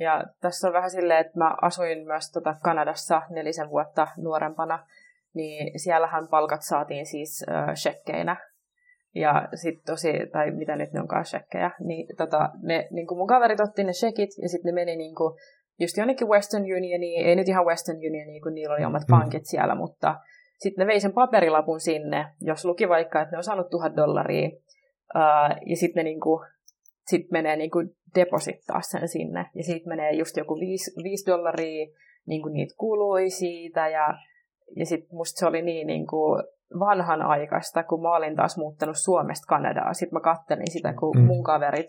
Ja 0.00 0.24
tässä 0.40 0.66
on 0.66 0.72
vähän 0.72 0.90
silleen, 0.90 1.20
että 1.20 1.38
mä 1.38 1.56
asuin 1.62 2.06
myös 2.06 2.30
tota 2.30 2.54
Kanadassa 2.62 3.22
nelisen 3.30 3.70
vuotta 3.70 4.06
nuorempana, 4.16 4.86
niin 5.34 5.80
siellähän 5.80 6.28
palkat 6.28 6.62
saatiin 6.62 7.06
siis 7.06 7.44
äh, 7.48 7.74
shekkeinä. 7.74 8.36
Ja 9.14 9.48
sitten 9.54 9.84
tosi, 9.86 10.12
tai 10.32 10.50
mitä 10.50 10.76
nyt 10.76 10.92
ne 10.92 11.00
onkaan 11.00 11.24
shekkejä, 11.24 11.70
niin 11.80 12.16
tota, 12.16 12.50
ne, 12.62 12.88
niin 12.90 13.06
mun 13.10 13.28
kaverit 13.28 13.60
otti 13.60 13.84
ne 13.84 13.92
shekit 13.92 14.30
ja 14.42 14.48
sitten 14.48 14.74
ne 14.74 14.80
meni 14.80 14.96
niin 14.96 15.14
kuin 15.14 15.38
just 15.80 15.96
jonnekin 15.96 16.28
Western 16.28 16.62
Unioniin, 16.62 17.26
ei 17.26 17.36
nyt 17.36 17.48
ihan 17.48 17.66
Western 17.66 17.98
Unioniin, 17.98 18.42
kun 18.42 18.54
niillä 18.54 18.74
oli 18.74 18.84
omat 18.84 19.02
mm. 19.08 19.10
pankit 19.10 19.46
siellä, 19.46 19.74
mutta 19.74 20.14
sitten 20.58 20.86
ne 20.86 20.92
vei 20.92 21.00
sen 21.00 21.12
paperilapun 21.12 21.80
sinne, 21.80 22.26
jos 22.40 22.64
luki 22.64 22.88
vaikka, 22.88 23.20
että 23.20 23.32
ne 23.32 23.38
on 23.38 23.44
saanut 23.44 23.70
tuhat 23.70 23.96
dollaria, 23.96 24.48
uh, 24.48 25.68
ja 25.70 25.76
sitten 25.76 26.04
ne 26.04 26.10
niinku, 26.10 26.44
sit 27.06 27.30
menee 27.30 27.56
niinku 27.56 27.78
deposittaa 28.14 28.80
sen 28.80 29.08
sinne, 29.08 29.46
ja 29.54 29.62
sitten 29.62 29.88
menee 29.88 30.12
just 30.12 30.36
joku 30.36 30.60
viisi, 30.60 30.90
viisi 31.02 31.26
dollaria, 31.26 31.86
niinku 32.26 32.48
niitä 32.48 32.74
kului 32.78 33.30
siitä, 33.30 33.88
ja, 33.88 34.14
ja 34.76 34.86
sitten 34.86 35.16
musta 35.16 35.38
se 35.38 35.46
oli 35.46 35.62
niin 35.62 35.86
niinku 35.86 36.42
vanhan 36.78 37.22
aikaista, 37.22 37.84
kun 37.84 38.02
mä 38.02 38.16
olin 38.16 38.36
taas 38.36 38.56
muuttanut 38.56 38.96
Suomesta 38.98 39.46
Kanadaan. 39.46 39.94
Sitten 39.94 40.16
mä 40.16 40.20
kattelin 40.20 40.70
sitä, 40.70 40.92
kun 40.92 41.16
mm. 41.16 41.24
mun 41.24 41.44
kaverit 41.44 41.86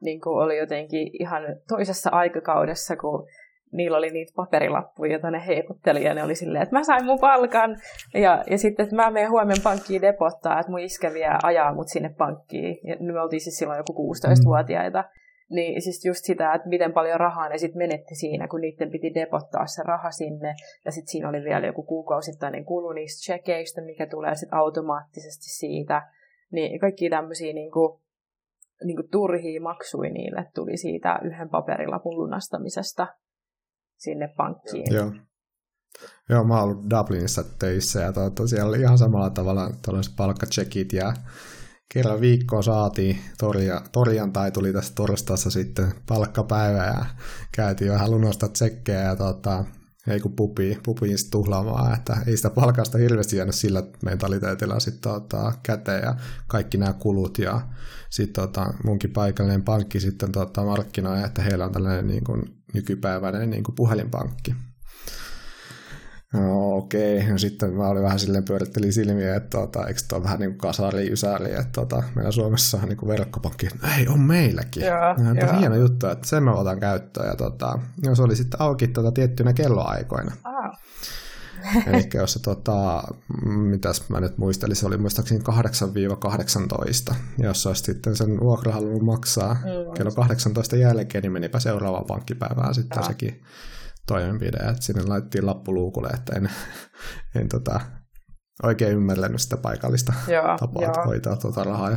niin 0.00 0.20
kuin 0.20 0.44
oli 0.44 0.58
jotenkin 0.58 1.10
ihan 1.12 1.42
toisessa 1.68 2.10
aikakaudessa, 2.10 2.96
kun 2.96 3.26
niillä 3.72 3.96
oli 3.96 4.10
niitä 4.10 4.32
paperilappuja, 4.36 5.12
joita 5.12 5.30
ne 5.30 5.46
heiputteli, 5.46 6.04
ja 6.04 6.14
ne 6.14 6.24
oli 6.24 6.34
silleen, 6.34 6.62
että 6.62 6.76
mä 6.76 6.84
sain 6.84 7.04
mun 7.04 7.20
palkan, 7.20 7.76
ja, 8.14 8.44
ja 8.50 8.58
sitten, 8.58 8.84
että 8.84 8.96
mä 8.96 9.10
menen 9.10 9.30
huomenna 9.30 9.62
pankkiin 9.64 10.02
depottaa, 10.02 10.60
että 10.60 10.72
mun 10.72 10.80
iskä 10.80 11.12
vie 11.12 11.30
ajaa 11.42 11.74
mut 11.74 11.88
sinne 11.88 12.14
pankkiin, 12.18 12.78
ja 12.84 12.96
me 13.00 13.20
oltiin 13.20 13.40
siis 13.40 13.56
silloin 13.56 13.76
joku 13.76 14.14
16-vuotiaita, 14.14 15.04
niin 15.50 15.82
siis 15.82 16.04
just 16.04 16.24
sitä, 16.24 16.54
että 16.54 16.68
miten 16.68 16.92
paljon 16.92 17.20
rahaa 17.20 17.48
ne 17.48 17.58
sitten 17.58 17.78
menetti 17.78 18.14
siinä, 18.14 18.48
kun 18.48 18.60
niiden 18.60 18.90
piti 18.90 19.14
depottaa 19.14 19.66
se 19.66 19.82
raha 19.82 20.10
sinne, 20.10 20.54
ja 20.84 20.92
sitten 20.92 21.10
siinä 21.10 21.28
oli 21.28 21.44
vielä 21.44 21.66
joku 21.66 21.82
kuukausittainen 21.82 22.64
kulu 22.64 22.92
niistä 22.92 23.24
checkeistä, 23.24 23.80
mikä 23.80 24.06
tulee 24.06 24.34
sitten 24.34 24.58
automaattisesti 24.58 25.44
siitä, 25.44 26.02
niin 26.52 26.80
kaikki 26.80 27.10
tämmöisiä 27.10 27.52
niin 27.52 27.70
kuin, 27.70 28.00
niin 28.84 28.96
kuin 28.96 29.10
turhia 29.10 29.60
maksuja 29.60 30.10
niille 30.10 30.50
tuli 30.54 30.76
siitä 30.76 31.18
yhden 31.24 31.48
paperilapun 31.48 32.16
lunastamisesta 32.16 33.06
sinne 33.96 34.28
pankkiin. 34.36 34.94
Joo. 34.94 35.12
Joo, 36.28 36.44
mä 36.44 36.62
oon 36.62 36.90
Dublinissa 36.90 37.44
töissä 37.58 38.00
ja 38.00 38.12
tuota, 38.12 38.46
siellä 38.46 38.68
oli 38.68 38.80
ihan 38.80 38.98
samalla 38.98 39.30
tavalla 39.30 39.70
tällaiset 39.82 40.16
palkkachekit 40.16 40.92
ja 40.92 41.12
kerran 41.94 42.20
viikkoa 42.20 42.62
saatiin, 42.62 43.18
torja, 43.38 43.80
torjantai 43.92 44.50
tuli 44.50 44.72
tässä 44.72 44.94
torstaissa 44.94 45.50
sitten 45.50 45.86
palkkapäivä 46.08 46.84
ja 46.84 47.04
käytiin 47.52 47.92
vähän 47.92 48.10
lunasta 48.10 48.48
tsekkejä 48.48 49.00
ja 49.00 49.16
tuota, 49.16 49.64
ei 50.08 50.20
kun 50.20 50.32
pupi, 50.32 50.78
pupiin 50.82 51.16
tuhlaamaan, 51.30 51.94
että 51.94 52.16
ei 52.26 52.36
sitä 52.36 52.50
palkasta 52.50 52.98
hirveästi 52.98 53.36
jäänyt 53.36 53.54
sillä 53.54 53.82
mentaliteetillä 54.04 54.80
sitten 54.80 55.12
tota, 55.12 55.52
käteen 55.62 56.02
ja 56.02 56.14
kaikki 56.46 56.78
nämä 56.78 56.92
kulut 56.92 57.38
ja 57.38 57.60
sitten 58.10 58.42
tota, 58.42 58.74
munkin 58.84 59.10
paikallinen 59.10 59.62
pankki 59.62 60.00
sitten 60.00 60.32
tota, 60.32 60.64
markkinoi, 60.64 61.24
että 61.24 61.42
heillä 61.42 61.64
on 61.64 61.72
tällainen 61.72 62.06
niin 62.06 62.24
kuin, 62.24 62.42
nykypäiväinen 62.74 63.50
niin 63.50 63.64
kuin 63.64 63.74
puhelinpankki. 63.74 64.54
No 66.32 66.76
okei, 66.76 67.18
okay. 67.18 67.30
no 67.30 67.38
sitten 67.38 67.72
mä 67.72 67.88
olin 67.88 68.02
vähän 68.02 68.18
silleen 68.18 68.44
pyörittelin 68.44 68.92
silmiä, 68.92 69.36
että 69.36 69.58
tota, 69.58 69.86
eikö 69.86 70.00
tämä 70.08 70.22
vähän 70.22 70.40
niin 70.40 70.50
kuin 70.50 70.58
kasari 70.58 71.12
ysäri, 71.12 71.52
että 71.52 71.72
tota, 71.72 72.02
meillä 72.14 72.30
Suomessa 72.30 72.78
on 72.82 72.88
niin 72.88 72.96
kuin 72.96 73.08
verkkopankki, 73.08 73.66
että 73.66 73.96
ei, 73.96 74.08
on 74.08 74.20
meilläkin. 74.20 74.84
Joo, 74.84 74.96
ja, 74.96 75.46
joo. 75.46 75.58
hieno 75.58 75.76
juttu, 75.76 76.06
että 76.06 76.28
sen 76.28 76.42
mä 76.42 76.52
otan 76.52 76.80
käyttöön. 76.80 77.28
Ja 77.28 77.36
tota, 77.36 77.78
no, 78.06 78.14
se 78.14 78.22
oli 78.22 78.36
sitten 78.36 78.60
auki 78.60 78.88
tota, 78.88 79.12
tiettynä 79.12 79.52
kelloaikoina. 79.52 80.32
Ah. 80.44 80.80
Eli 81.86 82.08
jos 82.14 82.32
se, 82.32 82.38
tota, 82.38 83.04
mitäs 83.46 84.08
mä 84.08 84.20
nyt 84.20 84.38
muistelin, 84.38 84.76
se 84.76 84.86
oli 84.86 84.96
muistaakseni 84.96 85.40
8-18. 87.10 87.14
Ja 87.38 87.46
jos 87.46 87.66
olisi 87.66 87.82
sitten 87.82 88.16
sen 88.16 88.40
vuokra 88.40 88.72
halunnut 88.72 89.02
maksaa 89.02 89.54
mm. 89.54 89.94
kello 89.96 90.10
18 90.10 90.76
jälkeen, 90.76 91.22
niin 91.22 91.32
menipä 91.32 91.60
seuraavaan 91.60 92.04
pankkipäivään 92.06 92.74
sitten 92.74 92.98
ah. 92.98 93.06
sekin 93.06 93.42
toimenpide, 94.08 94.56
että 94.56 94.82
sinne 94.82 95.02
laitettiin 95.06 95.46
lappu 95.46 95.74
luukulle, 95.74 96.08
että 96.08 96.32
en, 96.36 96.48
en 97.40 97.48
tota, 97.48 97.80
oikein 98.62 98.92
ymmärtänyt 98.92 99.40
sitä 99.40 99.56
paikallista 99.62 100.12
joo, 100.28 100.56
tapaa 100.58 100.82
joo. 100.82 101.06
hoitaa 101.06 101.36
tuota 101.36 101.64
rahaa. 101.64 101.90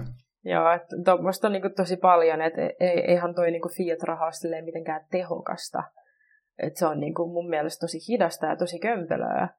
Joo, 0.44 0.72
että 0.72 0.96
tuommoista 1.06 1.48
on 1.48 1.54
niin 1.54 1.75
tosi 1.75 1.98
paljon, 1.98 2.42
että 2.42 2.62
ei, 2.62 3.00
eihän 3.08 3.36
toi 3.36 3.51
niin 3.51 3.62
fiat-raha 3.78 4.32
silleen 4.32 4.66
mitenkään 4.66 5.06
tehokasta. 5.12 5.84
Että 6.63 6.80
se 6.80 6.86
on 6.86 7.00
niin 7.00 7.13
kuin 7.13 7.32
mun 7.32 7.50
mielestä 7.50 7.80
tosi 7.86 7.98
hidasta 8.08 8.46
ja 8.46 8.56
tosi 8.56 8.80
kömpelöä. 8.80 9.50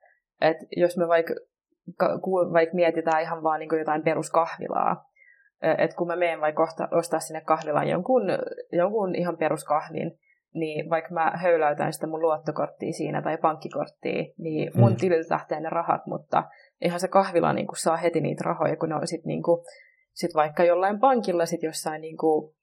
Että 0.40 0.66
jos 0.76 0.96
me 0.96 1.08
vaikka, 1.08 1.34
vaikka 2.52 2.74
mietitään 2.74 3.22
ihan 3.22 3.42
vaan 3.42 3.60
niin 3.60 3.78
jotain 3.78 4.02
peruskahvilaa, 4.02 5.04
että 5.78 5.96
kun 5.96 6.06
mä 6.06 6.16
menen 6.16 6.40
vaikka 6.40 6.68
ostaa 6.90 7.20
sinne 7.20 7.40
kahvilaan 7.40 7.88
jonkun, 7.88 8.22
jonkun 8.72 9.14
ihan 9.14 9.36
peruskahvin, 9.36 10.18
niin 10.54 10.90
vaikka 10.90 11.14
mä 11.14 11.32
höyläytän 11.34 11.92
sitä 11.92 12.06
mun 12.06 12.20
luottokorttia 12.20 12.92
siinä 12.92 13.22
tai 13.22 13.38
pankkikorttia, 13.38 14.24
niin 14.38 14.70
mun 14.74 14.90
mm. 14.90 14.96
tililtä 14.96 15.34
lähtee 15.34 15.60
ne 15.60 15.70
rahat, 15.70 16.06
mutta 16.06 16.44
eihän 16.80 17.00
se 17.00 17.08
kahvila 17.08 17.52
niin 17.52 17.66
kuin, 17.66 17.76
saa 17.76 17.96
heti 17.96 18.20
niitä 18.20 18.44
rahoja, 18.44 18.76
kun 18.76 18.88
ne 18.88 18.94
on 18.94 19.06
sitten 19.06 19.28
niin 19.28 19.42
kuin, 19.42 19.64
sit 20.12 20.34
vaikka 20.34 20.64
jollain 20.64 21.00
pankilla 21.00 21.46
sit 21.46 21.62
jossain, 21.62 22.00
niin 22.00 22.16
kuin, 22.16 22.54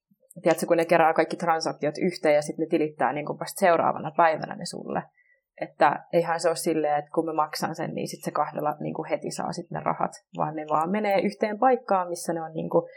tiedätkö, 0.41 0.65
kun 0.65 0.77
ne 0.77 0.86
kerää 0.86 1.13
kaikki 1.13 1.38
transaktiot 1.38 1.98
yhteen 1.98 2.36
ja 2.36 2.41
sitten 2.41 2.63
ne 2.63 2.70
tilittää 2.70 3.13
niin 3.13 3.25
kuin, 3.25 3.39
vasta 3.39 3.60
seuraavana 3.60 4.12
päivänä 4.17 4.56
ne 4.56 4.65
sulle. 4.65 5.03
Että 5.61 6.05
eihän 6.13 6.39
se 6.39 6.47
ole 6.47 6.55
silleen, 6.55 6.99
että 6.99 7.11
kun 7.11 7.25
mä 7.25 7.33
maksan 7.33 7.75
sen, 7.75 7.93
niin 7.93 8.07
sitten 8.07 8.25
se 8.25 8.31
kahdella 8.31 8.75
niin 8.79 8.93
kuin 8.93 9.09
heti 9.09 9.31
saa 9.31 9.51
sitten 9.51 9.75
ne 9.75 9.83
rahat, 9.83 10.11
vaan 10.37 10.55
ne 10.55 10.65
vaan 10.69 10.89
menee 10.89 11.21
yhteen 11.21 11.59
paikkaan, 11.59 12.09
missä 12.09 12.33
ne 12.33 12.41
on 12.41 12.53
niin 12.53 12.69
kuin 12.69 12.89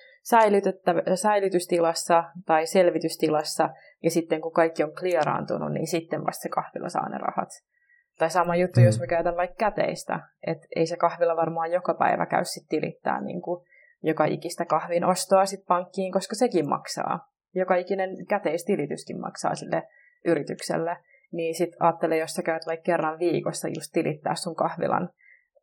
säilytystilassa 1.17 2.25
tai 2.47 2.67
selvitystilassa, 2.67 3.71
ja 4.03 4.11
sitten 4.11 4.41
kun 4.41 4.53
kaikki 4.53 4.85
on 4.85 4.93
clearaantunut, 4.93 5.73
niin 5.73 5.87
sitten 5.87 6.27
vasta 6.27 6.43
se 6.43 6.49
kahvila 6.49 6.89
saa 6.89 7.09
ne 7.09 7.19
rahat. 7.19 7.49
Tai 8.19 8.31
sama 8.31 8.57
juttu, 8.57 8.81
mm. 8.81 8.87
jos 8.87 9.01
mä 9.01 9.07
käytän 9.07 9.37
vaikka 9.37 9.57
käteistä, 9.59 10.21
että 10.47 10.67
ei 10.77 10.87
se 10.87 10.97
kahvila 10.97 11.37
varmaan 11.37 11.73
joka 11.73 11.95
päivä 11.95 12.27
käy 12.27 12.45
sitten 12.45 12.81
tilittää 12.81 13.21
niin 13.21 13.43
kuin 13.43 13.65
joka 14.03 14.25
ikistä 14.25 14.65
kahvin 14.65 15.05
ostoa 15.05 15.47
sitten 15.47 15.67
pankkiin, 15.67 16.13
koska 16.13 16.35
sekin 16.35 16.69
maksaa. 16.69 17.29
Joka 17.55 17.75
ikinen 17.75 18.27
käteistilityskin 18.27 19.21
maksaa 19.21 19.55
sille 19.55 19.83
yritykselle 20.25 20.97
niin 21.33 21.55
sitten 21.55 21.83
ajattele, 21.83 22.17
jos 22.17 22.35
sä 22.35 22.43
käyt 22.43 22.67
vaikka 22.67 22.85
kerran 22.85 23.19
viikossa 23.19 23.69
just 23.69 23.93
tilittää 23.93 24.35
sun 24.35 24.57
kahvilan 24.57 25.11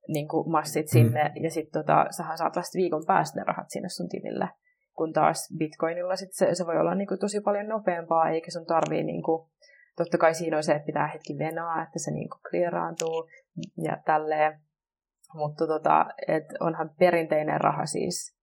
niin 0.08 0.28
kuin 0.28 0.52
massit 0.52 0.86
mm. 0.86 0.90
sinne, 0.90 1.24
mm. 1.24 1.44
ja 1.44 1.52
sitten 1.52 1.82
tota, 1.82 2.06
sähän 2.10 2.38
saat 2.38 2.56
vasta 2.56 2.78
viikon 2.78 3.06
päästä 3.06 3.40
ne 3.40 3.44
rahat 3.44 3.70
sinne 3.70 3.90
sun 3.90 4.10
tilille. 4.10 4.50
Kun 4.94 5.14
taas 5.14 5.54
bitcoinilla 5.58 6.16
sit 6.16 6.34
se, 6.34 6.56
se 6.56 6.66
voi 6.66 6.78
olla 6.78 6.96
niin 6.96 7.08
kuin 7.08 7.20
tosi 7.20 7.42
paljon 7.42 7.68
nopeampaa, 7.68 8.30
eikä 8.30 8.52
sun 8.52 8.66
tarvii, 8.66 9.04
niin 9.04 9.24
kuin, 9.24 9.50
totta 9.96 10.18
kai 10.18 10.34
siinä 10.34 10.58
on 10.58 10.64
se, 10.64 10.74
että 10.74 10.86
pitää 10.86 11.08
hetki 11.08 11.38
venaa, 11.38 11.84
että 11.84 12.00
se 12.00 12.12
niin 12.12 12.30
clearaantuu 12.50 13.30
ja 13.84 13.98
tälleen. 14.06 14.60
Mutta 15.34 15.68
tota, 15.68 16.06
et 16.28 16.46
onhan 16.60 16.90
perinteinen 17.00 17.62
raha 17.62 17.86
siis 17.86 18.38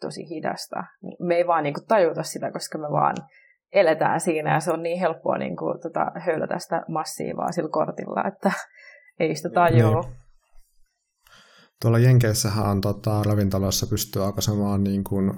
tosi 0.00 0.28
hidasta. 0.28 0.84
Me 1.20 1.34
ei 1.34 1.46
vaan 1.46 1.62
niin 1.62 1.74
kuin 1.74 1.86
tajuta 1.86 2.22
sitä, 2.22 2.52
koska 2.52 2.78
me 2.78 2.90
vaan 2.90 3.16
eletään 3.72 4.20
siinä 4.20 4.54
ja 4.54 4.60
se 4.60 4.72
on 4.72 4.82
niin 4.82 5.00
helppoa 5.00 5.38
niin 5.38 5.56
kuin, 5.56 5.80
tota, 5.80 6.06
höylätä 6.26 6.58
sitä 6.58 6.82
massiivaa 6.88 7.52
sillä 7.52 7.70
kortilla, 7.72 8.28
että 8.28 8.52
ei 9.20 9.34
sitä 9.34 9.50
tajua. 9.50 10.00
Niin. 10.00 10.14
Tuolla 11.82 11.98
Jenkeissähän 11.98 12.66
on 12.66 12.80
tota, 12.80 13.22
ravintoloissa 13.22 13.86
pystyy 13.86 14.24
aikaisemmin 14.24 14.84
niin 14.84 15.04
kuin, 15.04 15.30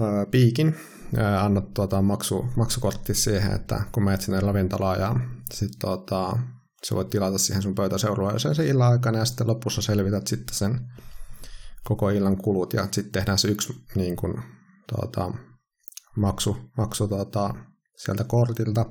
ö, 0.00 0.26
piikin, 0.30 0.74
ö, 1.18 1.40
annat 1.40 1.74
tuota, 1.74 2.02
maksu, 2.02 2.46
maksukortti 2.56 3.14
siihen, 3.14 3.52
että 3.52 3.80
kun 3.92 4.04
menet 4.04 4.20
sinne 4.20 4.40
ravintolaan 4.40 5.00
ja 5.00 5.14
sitten 5.52 5.80
tota, 5.80 6.38
sä 6.84 6.94
voit 6.94 7.10
tilata 7.10 7.38
siihen 7.38 7.62
sun 7.62 7.74
pöytäseurua 7.74 8.32
jos 8.32 8.42
se 8.52 8.66
illan 8.66 8.92
aikana 8.92 9.18
ja 9.18 9.24
sitten 9.24 9.46
lopussa 9.46 9.82
selvität 9.82 10.26
sitten 10.26 10.54
sen 10.54 10.80
koko 11.84 12.10
illan 12.10 12.36
kulut 12.36 12.72
ja 12.72 12.82
sitten 12.90 13.12
tehdään 13.12 13.38
se 13.38 13.48
yksi 13.48 13.72
niin 13.94 14.16
kuin, 14.16 14.34
tuota, 14.92 15.32
maksu, 16.16 16.56
maksu 16.76 17.08
tota, 17.08 17.54
sieltä 17.96 18.24
kortilta. 18.24 18.86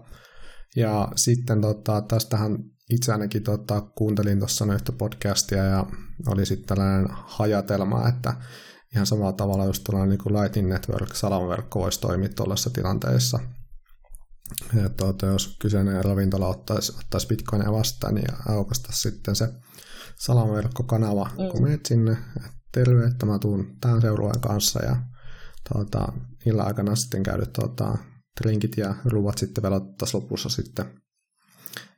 Ja 0.76 1.08
sitten 1.16 1.62
tota, 1.62 2.02
tästähän 2.02 2.58
itse 2.90 3.12
ainakin 3.12 3.44
tota, 3.44 3.82
kuuntelin 3.82 4.40
tuossa 4.40 4.74
yhtä 4.74 4.92
podcastia 4.92 5.64
ja 5.64 5.86
oli 6.28 6.46
sitten 6.46 6.68
tällainen 6.68 7.08
hajatelma, 7.12 8.08
että 8.08 8.34
ihan 8.96 9.06
samalla 9.06 9.34
tavalla 9.34 9.66
just 9.66 9.84
tällainen 9.84 10.10
niin 10.10 10.24
kuin 10.24 10.42
Lightning 10.42 10.70
Network, 10.70 11.16
salamanverkko 11.16 11.80
voisi 11.80 12.02
toimia 12.02 12.30
tuollaisessa 12.30 12.70
tilanteessa. 12.70 13.40
Ja 14.82 14.90
tuota, 14.90 15.26
jos 15.26 15.58
kyseinen 15.62 16.06
ravintola 16.06 16.48
ottaisi, 16.48 16.94
ottaisi 17.00 17.28
bitcoinia 17.28 17.72
vastaan 17.72 18.16
niin 18.16 18.34
aukasta 18.50 18.90
sitten 18.92 19.36
se 19.36 19.50
salamanverkkokanava, 20.20 21.24
mm. 21.26 21.50
kun 21.52 21.64
menet 21.64 21.86
sinne, 21.86 22.18
terve, 22.72 23.06
että 23.06 23.26
mä 23.26 23.40
tuun 23.40 23.78
tämän 23.82 24.02
seurueen 24.02 24.40
kanssa 24.40 24.86
ja 24.86 24.96
tuota, 25.74 26.14
illan 26.46 26.68
aikana 26.68 26.96
sitten 26.96 27.24
käydyt 27.24 27.54
tuota, 27.54 27.98
drinkit 28.42 28.78
ja 28.78 28.96
ruuat 29.06 29.38
sitten 29.38 29.64
velottaisiin 29.64 30.22
lopussa 30.22 30.50
sitten 30.50 30.86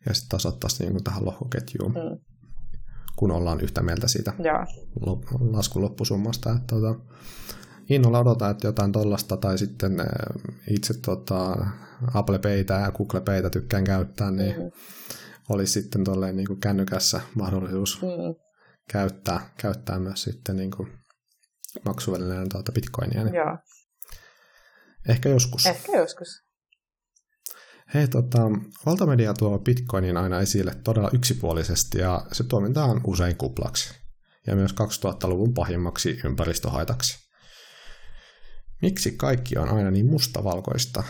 ja 0.05 0.13
sitten 0.13 0.29
tasoittaisiin 0.29 0.93
niin 0.93 1.03
tähän 1.03 1.25
lohkoketjuun, 1.25 1.91
mm. 1.91 2.19
kun 3.15 3.31
ollaan 3.31 3.61
yhtä 3.61 3.81
mieltä 3.81 4.07
siitä 4.07 4.33
ja. 4.43 4.65
laskun 5.39 5.81
loppusummasta. 5.81 6.51
Että, 6.51 6.67
tuota, 6.67 6.99
innolla 7.89 8.19
odotan, 8.19 8.51
että 8.51 8.67
jotain 8.67 8.91
tollasta 8.91 9.37
tai 9.37 9.57
sitten 9.57 9.97
itse 10.69 10.93
tuota, 10.93 11.67
Apple 12.13 12.39
Paytä 12.39 12.73
ja 12.73 12.91
Google 12.91 13.21
Paytä 13.21 13.49
tykkään 13.49 13.83
käyttää, 13.83 14.31
niin 14.31 14.55
mm. 14.55 14.71
olisi 15.49 15.81
sitten 15.81 16.03
tolleen 16.03 16.35
niin 16.35 16.47
kuin 16.47 16.59
kännykässä 16.59 17.21
mahdollisuus 17.35 18.01
mm. 18.01 18.35
käyttää, 18.89 19.49
käyttää 19.57 19.99
myös 19.99 20.23
sitten 20.23 20.55
niin 20.55 20.71
kuin 20.71 21.02
maksuvälineen 21.85 22.49
tuota 22.49 22.71
bitcoinia. 22.71 23.23
Niin 23.23 23.35
Joo. 23.35 23.57
Ehkä 25.09 25.29
joskus. 25.29 25.65
Ehkä 25.65 25.91
joskus. 25.97 26.43
Hei, 27.93 28.07
tota, 28.07 28.39
valtamedia 28.85 29.33
tuo 29.33 29.59
bitcoinin 29.59 30.17
aina 30.17 30.39
esille 30.39 30.75
todella 30.83 31.09
yksipuolisesti 31.13 31.97
ja 31.97 32.25
se 32.31 32.43
toimintaan 32.43 33.01
usein 33.07 33.37
kuplaksi 33.37 33.93
ja 34.47 34.55
myös 34.55 34.71
2000-luvun 34.71 35.53
pahimmaksi 35.53 36.19
ympäristöhaitaksi. 36.25 37.29
Miksi 38.81 39.11
kaikki 39.11 39.57
on 39.57 39.69
aina 39.69 39.91
niin 39.91 40.05
mustavalkoista 40.05 41.03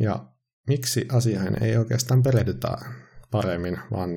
ja 0.00 0.26
miksi 0.68 1.06
asioihin 1.12 1.62
ei 1.62 1.76
oikeastaan 1.76 2.22
perehdytä 2.22 2.76
paremmin, 3.30 3.78
vaan 3.90 4.10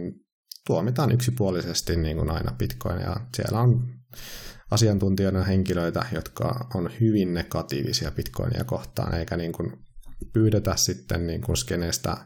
tuomitaan 0.67 1.11
yksipuolisesti 1.11 1.95
niin 1.95 2.17
kuin 2.17 2.31
aina 2.31 2.51
bitcoin 2.51 3.01
ja 3.01 3.15
siellä 3.35 3.59
on 3.59 3.87
asiantuntijana 4.71 5.43
henkilöitä, 5.43 6.05
jotka 6.13 6.67
on 6.75 6.89
hyvin 7.01 7.33
negatiivisia 7.33 8.11
bitcoinia 8.11 8.63
kohtaan, 8.63 9.15
eikä 9.15 9.37
niin 9.37 9.51
kuin 9.51 9.71
pyydetä 10.33 10.75
sitten 10.75 11.27
niin 11.27 11.41
kuin 11.41 11.57
skeneestä 11.57 12.17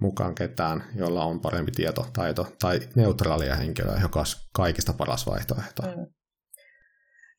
mukaan 0.00 0.34
ketään, 0.34 0.84
jolla 0.96 1.24
on 1.24 1.40
parempi 1.40 1.72
tietotaito, 1.72 2.46
tai 2.60 2.80
neutraalia 2.94 3.54
henkilöä, 3.54 3.98
joka 4.02 4.20
on 4.20 4.26
kaikista 4.52 4.92
paras 4.92 5.26
vaihtoehto. 5.26 5.82
Mm. 5.82 6.06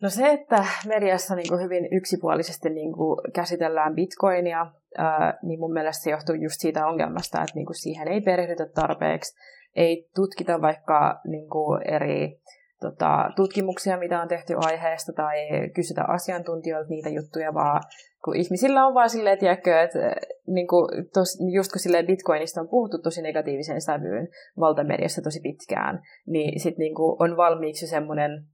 No 0.02 0.10
se, 0.10 0.32
että 0.32 0.66
mediassa 0.88 1.36
niin 1.36 1.50
kuin 1.50 1.64
hyvin 1.64 1.88
yksipuolisesti 1.92 2.70
niin 2.70 2.94
kuin 2.94 3.18
käsitellään 3.34 3.96
bitcoinia, 3.96 4.72
ää, 4.98 5.40
niin 5.44 5.60
mun 5.60 5.74
mielestä 5.74 6.04
se 6.04 6.12
johtuu 6.12 6.36
just 6.36 6.56
siitä 6.60 6.88
ongelmasta, 6.88 7.42
että 7.42 7.56
niin 7.56 7.66
kuin 7.66 7.76
siihen 7.76 8.08
ei 8.08 8.22
perehdytä 8.22 8.66
tarpeeksi, 8.76 9.36
ei 9.76 10.10
tutkita 10.16 10.62
vaikka 10.62 11.22
niin 11.28 11.50
kuin 11.50 11.82
eri 11.88 12.42
tota, 12.90 13.32
tutkimuksia, 13.36 13.98
mitä 13.98 14.22
on 14.22 14.28
tehty 14.28 14.54
aiheesta, 14.58 15.14
tai 15.14 15.36
kysytä 15.76 16.04
asiantuntijoilta 16.08 16.90
niitä 16.90 17.10
juttuja, 17.10 17.54
vaan 17.54 17.82
kun 18.24 18.36
ihmisillä 18.36 18.86
on 18.88 18.94
vaan 18.94 19.10
silleen, 19.10 19.38
tiedätkö, 19.38 19.82
että 19.82 20.00
niin 20.48 20.68
kuin 20.68 20.90
tos, 21.14 21.38
just 21.54 21.72
kun 21.72 21.80
silleen 21.80 22.08
Bitcoinista 22.08 22.62
on 22.62 22.68
puhuttu 22.68 22.98
tosi 23.02 23.22
negatiiviseen 23.22 23.82
sävyyn 23.82 24.28
valtamediassa 24.60 25.22
tosi 25.22 25.40
pitkään, 25.40 26.02
niin 26.28 26.60
sitten 26.60 26.84
niin 26.84 26.94
on 27.20 27.38
valmiiksi 27.38 27.88
semmoinen 27.88 28.46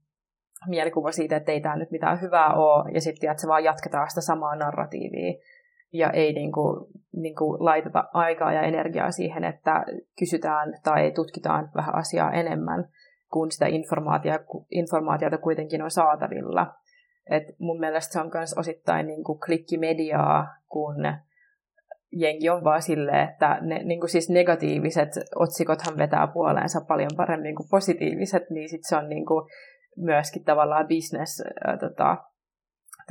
mielikuva 0.68 1.12
siitä, 1.12 1.36
että 1.36 1.52
ei 1.52 1.62
tämä 1.62 1.76
nyt 1.76 1.92
mitään 1.92 2.22
hyvää 2.22 2.54
ole, 2.54 2.92
ja 2.94 3.02
sitten 3.02 3.32
että 3.32 3.42
se 3.42 3.48
vaan 3.48 3.64
jatketaan 3.64 4.10
sitä 4.10 4.22
samaa 4.22 4.56
narratiivia, 4.56 5.34
ja 5.94 6.10
ei 6.10 6.34
niin 6.34 6.52
kuin, 6.52 6.88
niin 7.16 7.36
kuin 7.36 7.66
laiteta 7.66 8.04
aikaa 8.14 8.54
ja 8.54 8.62
energiaa 8.62 9.12
siihen, 9.12 9.44
että 9.44 9.86
kysytään 10.20 10.74
tai 10.84 11.12
tutkitaan 11.12 11.70
vähän 11.76 11.96
asiaa 11.96 12.32
enemmän, 12.32 12.86
kun 13.32 13.52
sitä 13.52 13.66
informaatiota, 13.66 14.46
informaatiota 14.72 15.38
kuitenkin 15.38 15.82
on 15.82 15.92
saatavilla. 15.92 16.74
Et 17.30 17.44
mun 17.60 17.80
mielestä 17.80 18.14
se 18.14 18.20
on 18.20 18.32
myös 18.34 18.54
osittain 18.58 19.08
niin 19.08 19.24
kuin 19.24 19.40
klikkimediaa, 19.40 20.48
kun 20.68 20.96
jengi 22.12 22.50
on 22.50 22.64
vaan 22.64 22.82
silleen, 22.82 23.30
että 23.30 23.58
ne 23.62 23.84
niin 23.84 24.00
kuin 24.00 24.10
siis 24.10 24.30
negatiiviset 24.30 25.10
otsikothan 25.36 25.98
vetää 25.98 26.28
puoleensa 26.28 26.82
paljon 26.88 27.12
paremmin 27.18 27.56
kuin 27.56 27.70
positiiviset, 27.70 28.50
niin 28.50 28.70
sit 28.70 28.82
se 28.84 28.96
on 28.96 29.10
niin 29.10 29.26
kuin 29.26 29.50
myöskin 29.98 30.44
tavallaan 30.44 30.88
business 30.88 31.42
äh, 31.42 31.80
tota, 31.80 32.18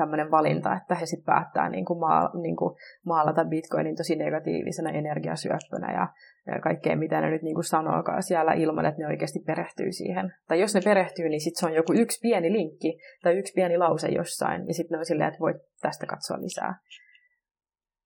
tämmöinen 0.01 0.31
valinta, 0.31 0.77
että 0.77 0.95
he 0.95 1.07
sitten 1.07 1.25
päättää 1.25 1.69
niin 1.69 1.85
kuin 1.85 2.01
maal, 2.01 2.29
niin 2.43 2.57
kuin 2.57 2.77
maalata 3.07 3.45
bitcoinin 3.45 3.97
tosi 3.97 4.17
negatiivisena 4.17 4.91
energiasyöppönä 4.91 5.93
ja, 5.93 6.09
ja 6.47 6.61
kaikkea, 6.61 6.97
mitä 6.97 7.21
ne 7.21 7.31
nyt 7.31 7.43
niin 7.43 7.55
kuin 7.55 7.65
sanookaan 7.65 8.23
siellä 8.23 8.53
ilman, 8.53 8.87
että 8.87 9.01
ne 9.01 9.07
oikeasti 9.07 9.39
perehtyy 9.47 9.93
siihen. 9.93 10.33
Tai 10.49 10.61
jos 10.61 10.75
ne 10.75 10.81
perehtyy, 10.85 11.29
niin 11.29 11.41
sitten 11.41 11.61
se 11.61 11.67
on 11.67 11.75
joku 11.75 11.93
yksi 11.93 12.21
pieni 12.23 12.53
linkki 12.53 12.99
tai 13.23 13.39
yksi 13.39 13.53
pieni 13.53 13.79
lause 13.79 14.09
jossain, 14.09 14.67
ja 14.69 14.75
sitten 14.75 14.95
ne 14.95 14.99
on 14.99 15.07
silleen, 15.07 15.29
että 15.29 15.41
voit 15.41 15.57
tästä 15.81 16.07
katsoa 16.07 16.41
lisää. 16.41 16.75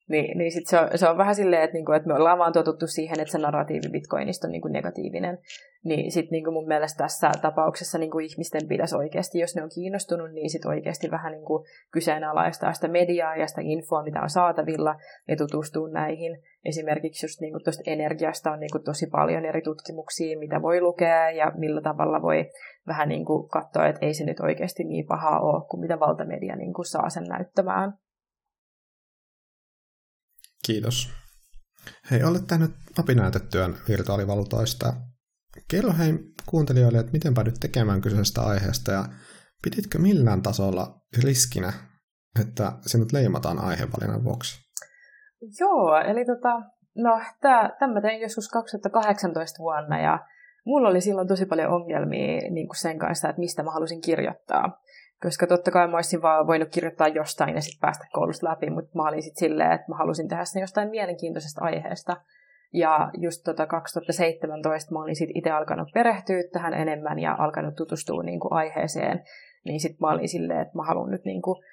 Niin, 0.09 0.39
niin 0.39 0.53
sit 0.53 0.67
se, 0.67 0.79
on, 0.81 0.89
se 0.95 1.09
on 1.09 1.19
vähän 1.19 1.35
silleen, 1.35 1.63
että, 1.63 1.75
niinku, 1.75 1.93
että 1.93 2.09
me 2.09 2.15
ollaan 2.15 2.39
vaan 2.39 2.53
totuttu 2.53 2.87
siihen, 2.87 3.21
että 3.21 3.33
se 3.33 3.39
narratiivi 3.39 3.89
Bitcoinista 3.93 4.47
on 4.47 4.53
niinku 4.53 4.69
negatiivinen. 4.69 5.39
Niin 5.85 6.13
sitten 6.13 6.31
niinku 6.31 6.51
mun 6.51 6.69
mielestä 6.69 6.99
tässä 6.99 7.31
tapauksessa 7.43 7.99
niinku 7.99 8.19
ihmisten 8.19 8.69
pitäisi 8.69 8.97
oikeasti, 8.97 9.39
jos 9.39 9.57
ne 9.57 9.63
on 9.63 9.69
kiinnostunut, 9.75 10.33
niin 10.33 10.51
sitten 10.51 10.69
oikeasti 10.69 11.11
vähän 11.11 11.33
niinku 11.33 11.65
kyseenalaistaa 11.93 12.73
sitä 12.73 12.89
mediaa 12.89 13.37
ja 13.37 13.47
sitä 13.47 13.61
infoa, 13.65 14.03
mitä 14.03 14.21
on 14.23 14.31
saatavilla, 14.31 14.95
ja 15.29 15.37
tutustua 15.37 15.89
näihin. 15.89 16.43
Esimerkiksi 16.65 17.27
just 17.27 17.41
niinku 17.41 17.61
tuosta 17.61 17.83
energiasta 17.87 18.53
on 18.53 18.61
niinku 18.61 18.79
tosi 18.79 19.07
paljon 19.07 19.45
eri 19.45 19.63
tutkimuksia, 19.63 20.39
mitä 20.39 20.63
voi 20.63 20.81
lukea 20.81 21.31
ja 21.31 21.53
millä 21.57 21.81
tavalla 21.81 22.23
voi 22.23 22.51
vähän 22.87 23.09
niinku 23.09 23.49
katsoa, 23.49 23.87
että 23.87 24.07
ei 24.07 24.15
se 24.15 24.25
nyt 24.25 24.41
oikeasti 24.41 24.85
niin 24.85 25.07
pahaa 25.07 25.41
ole, 25.41 25.65
kuin 25.71 25.81
mitä 25.81 26.01
valtamedia 26.01 26.57
niinku 26.57 26.85
saa 26.85 27.11
sen 27.11 27.25
näyttämään. 27.25 27.93
Kiitos. 30.67 31.09
Hei, 32.11 32.23
olet 32.23 32.47
tehnyt 32.47 32.71
opinäytetyön 32.99 33.75
virtuaalivaluutoista. 33.89 34.93
Kerro 35.71 35.93
hei 35.99 36.13
kuuntelijoille, 36.47 36.99
että 36.99 37.13
miten 37.13 37.35
päädyt 37.35 37.55
tekemään 37.61 38.01
kyseisestä 38.01 38.43
aiheesta 38.43 38.93
ja 38.93 39.05
piditkö 39.63 39.99
millään 39.99 40.43
tasolla 40.43 41.01
riskinä, 41.23 41.73
että 42.41 42.73
sinut 42.87 43.13
leimataan 43.13 43.59
aihevalinnan 43.59 44.25
vuoksi? 44.25 44.61
Joo, 45.61 46.01
eli 46.01 46.25
tota, 46.25 46.63
no, 46.95 47.21
tämä 47.79 48.01
tein 48.01 48.21
joskus 48.21 48.49
2018 48.49 49.59
vuonna 49.59 50.01
ja 50.01 50.19
mulla 50.67 50.89
oli 50.89 51.01
silloin 51.01 51.29
tosi 51.29 51.47
paljon 51.47 51.73
ongelmia 51.73 52.51
niin 52.51 52.69
kuin 52.69 52.77
sen 52.77 52.99
kanssa, 52.99 53.29
että 53.29 53.41
mistä 53.41 53.63
mä 53.63 53.71
halusin 53.71 54.01
kirjoittaa. 54.01 54.81
Koska 55.25 55.47
totta 55.47 55.71
kai 55.71 55.89
mä 55.89 55.97
olisin 55.97 56.23
vaan 56.23 56.47
voinut 56.47 56.69
kirjoittaa 56.69 57.09
jostain 57.09 57.55
ja 57.55 57.61
sitten 57.61 57.81
päästä 57.81 58.07
koulusta 58.13 58.49
läpi, 58.49 58.71
mutta 58.71 58.91
mä 58.95 59.09
olin 59.09 59.23
sitten 59.23 59.39
silleen, 59.39 59.73
että 59.73 59.89
mä 59.89 59.97
halusin 59.97 60.29
tehdä 60.29 60.45
sen 60.45 60.61
jostain 60.61 60.91
mielenkiintoisesta 60.91 61.65
aiheesta. 61.65 62.17
Ja 62.73 63.11
just 63.19 63.45
tota 63.45 63.67
2017 63.67 64.93
mä 64.93 65.03
olin 65.03 65.17
sitten 65.17 65.37
itse 65.37 65.51
alkanut 65.51 65.89
perehtyä 65.95 66.43
tähän 66.53 66.75
enemmän 66.75 67.19
ja 67.19 67.37
alkanut 67.39 67.75
tutustua 67.75 68.23
niin 68.23 68.41
kuin 68.41 68.53
aiheeseen. 68.53 69.23
Niin 69.65 69.81
sitten 69.81 69.99
mä 70.01 70.11
olin 70.11 70.29
silleen, 70.29 70.61
että 70.61 70.77
mä 70.79 70.83
haluan 70.83 71.11
nyt 71.11 71.25
niin 71.25 71.43
kuin, 71.43 71.65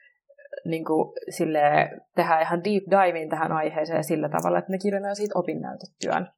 niin 0.65 0.86
kuin 0.86 1.13
silleen, 1.29 2.01
tehdä 2.15 2.41
ihan 2.41 2.63
deep 2.63 2.84
diving 2.91 3.29
tähän 3.29 3.51
aiheeseen 3.51 4.03
sillä 4.03 4.29
tavalla, 4.29 4.60
että 4.60 4.72
me 4.72 4.77
kirjoitetaan 4.77 5.15
siitä 5.15 5.39
opinnäytetyön. 5.39 6.32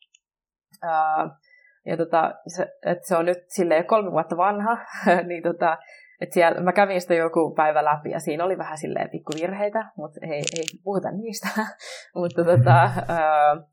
ja 1.86 1.98
tota, 1.98 2.34
se, 2.48 2.68
että 2.86 3.08
se 3.08 3.18
on 3.18 3.26
nyt 3.26 3.44
silleen 3.48 3.86
kolme 3.86 4.12
vuotta 4.12 4.38
vanha, 4.38 4.78
niin 5.28 5.44
tota, 5.44 5.78
et 6.24 6.32
siellä, 6.32 6.62
mä 6.62 6.74
kävin 6.74 7.02
sitä 7.02 7.14
joku 7.14 7.54
päivä 7.56 7.86
läpi 7.86 8.10
ja 8.10 8.20
siinä 8.20 8.44
oli 8.44 8.58
vähän 8.58 8.78
silleen 8.78 9.10
pikkuvirheitä, 9.10 9.86
mutta 9.98 10.20
ei, 10.24 10.42
ei 10.58 10.64
puhuta 10.84 11.12
niistä. 11.12 11.48
mutta 12.20 12.44
tota, 12.44 12.90
uh, 12.98 13.70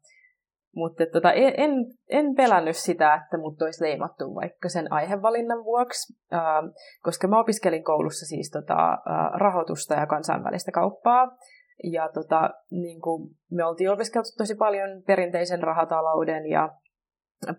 mutta 0.74 1.04
tota, 1.12 1.32
en, 1.32 1.70
en 2.08 2.34
pelännyt 2.34 2.76
sitä, 2.76 3.14
että 3.14 3.38
mut 3.38 3.62
olisi 3.62 3.84
leimattu 3.84 4.34
vaikka 4.34 4.68
sen 4.68 4.92
aihevalinnan 4.92 5.64
vuoksi, 5.64 6.14
uh, 6.32 6.74
koska 7.02 7.28
mä 7.28 7.40
opiskelin 7.40 7.84
koulussa 7.84 8.26
siis 8.26 8.50
tota, 8.50 8.92
uh, 8.92 9.40
rahoitusta 9.40 9.94
ja 9.94 10.06
kansainvälistä 10.06 10.72
kauppaa. 10.72 11.36
Ja 11.92 12.08
tota, 12.08 12.50
niin 12.70 13.00
kuin 13.00 13.30
me 13.50 13.64
oltiin 13.64 13.90
opiskeltu 13.90 14.28
tosi 14.38 14.54
paljon 14.54 15.02
perinteisen 15.06 15.62
rahatalouden 15.62 16.46
ja 16.46 16.68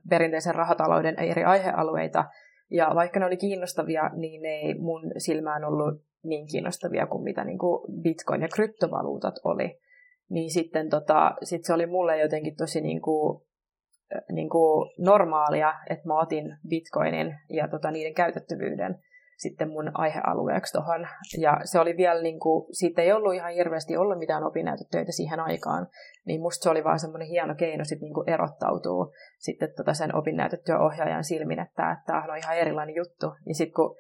perinteisen 0.10 0.56
rahatalouden 0.56 1.20
eri 1.20 1.44
aihealueita, 1.44 2.26
ja 2.72 2.92
vaikka 2.96 3.20
ne 3.20 3.26
oli 3.26 3.38
kiinnostavia, 3.38 4.10
niin 4.16 4.42
ne 4.42 4.50
ei 4.50 4.74
mun 4.74 5.12
silmään 5.18 5.66
ollut 5.66 6.02
niin 6.24 6.48
kiinnostavia 6.48 7.08
kuin 7.08 7.24
mitä 7.24 7.44
niin 7.44 7.58
kuin 7.58 8.02
bitcoin 8.02 8.42
ja 8.42 8.48
kryptovaluutat 8.48 9.36
oli. 9.44 9.80
Niin 10.30 10.52
sitten 10.52 10.90
tota, 10.90 11.36
sit 11.44 11.66
se 11.66 11.74
oli 11.74 11.86
mulle 11.86 12.20
jotenkin 12.20 12.56
tosi 12.56 12.82
niin 12.82 13.02
kuin, 13.02 13.44
niin 14.32 14.50
kuin 14.50 14.92
normaalia, 14.98 15.74
että 15.90 16.08
mä 16.08 16.20
otin 16.20 16.58
bitcoinin 16.68 17.36
ja 17.50 17.68
tota, 17.68 17.92
niiden 17.92 18.14
käytettävyyden 18.14 19.00
sitten 19.42 19.70
mun 19.70 19.92
aihealueeksi 19.94 20.74
tuohon. 20.74 21.08
Ja 21.40 21.58
se 21.64 21.80
oli 21.80 21.98
vielä, 21.98 22.22
niin 22.22 22.40
kuin, 22.40 22.66
siitä 22.72 23.02
ei 23.02 23.12
ollut 23.12 23.34
ihan 23.34 23.54
hirveästi 23.54 23.98
ollut 23.98 24.20
mitään 24.20 24.44
opinnäytetöitä 24.44 25.12
siihen 25.12 25.40
aikaan, 25.40 25.88
niin 26.26 26.42
musta 26.42 26.64
se 26.64 26.70
oli 26.70 26.84
vaan 26.84 27.00
semmoinen 27.00 27.28
hieno 27.28 27.56
keino 27.56 27.84
sit 27.84 28.02
niin 28.02 28.14
kuin 28.14 28.30
erottautuu 28.30 29.14
sitten 29.38 29.74
tota 29.78 29.94
sen 29.94 30.16
opinnäytetyöohjaajan 30.16 31.24
silmin, 31.24 31.60
että 31.60 31.98
tämä 32.06 32.24
on 32.24 32.38
ihan 32.38 32.58
erilainen 32.58 32.96
juttu. 32.96 33.26
Ja 33.48 33.56
sitten 33.56 33.74
kun 33.74 33.96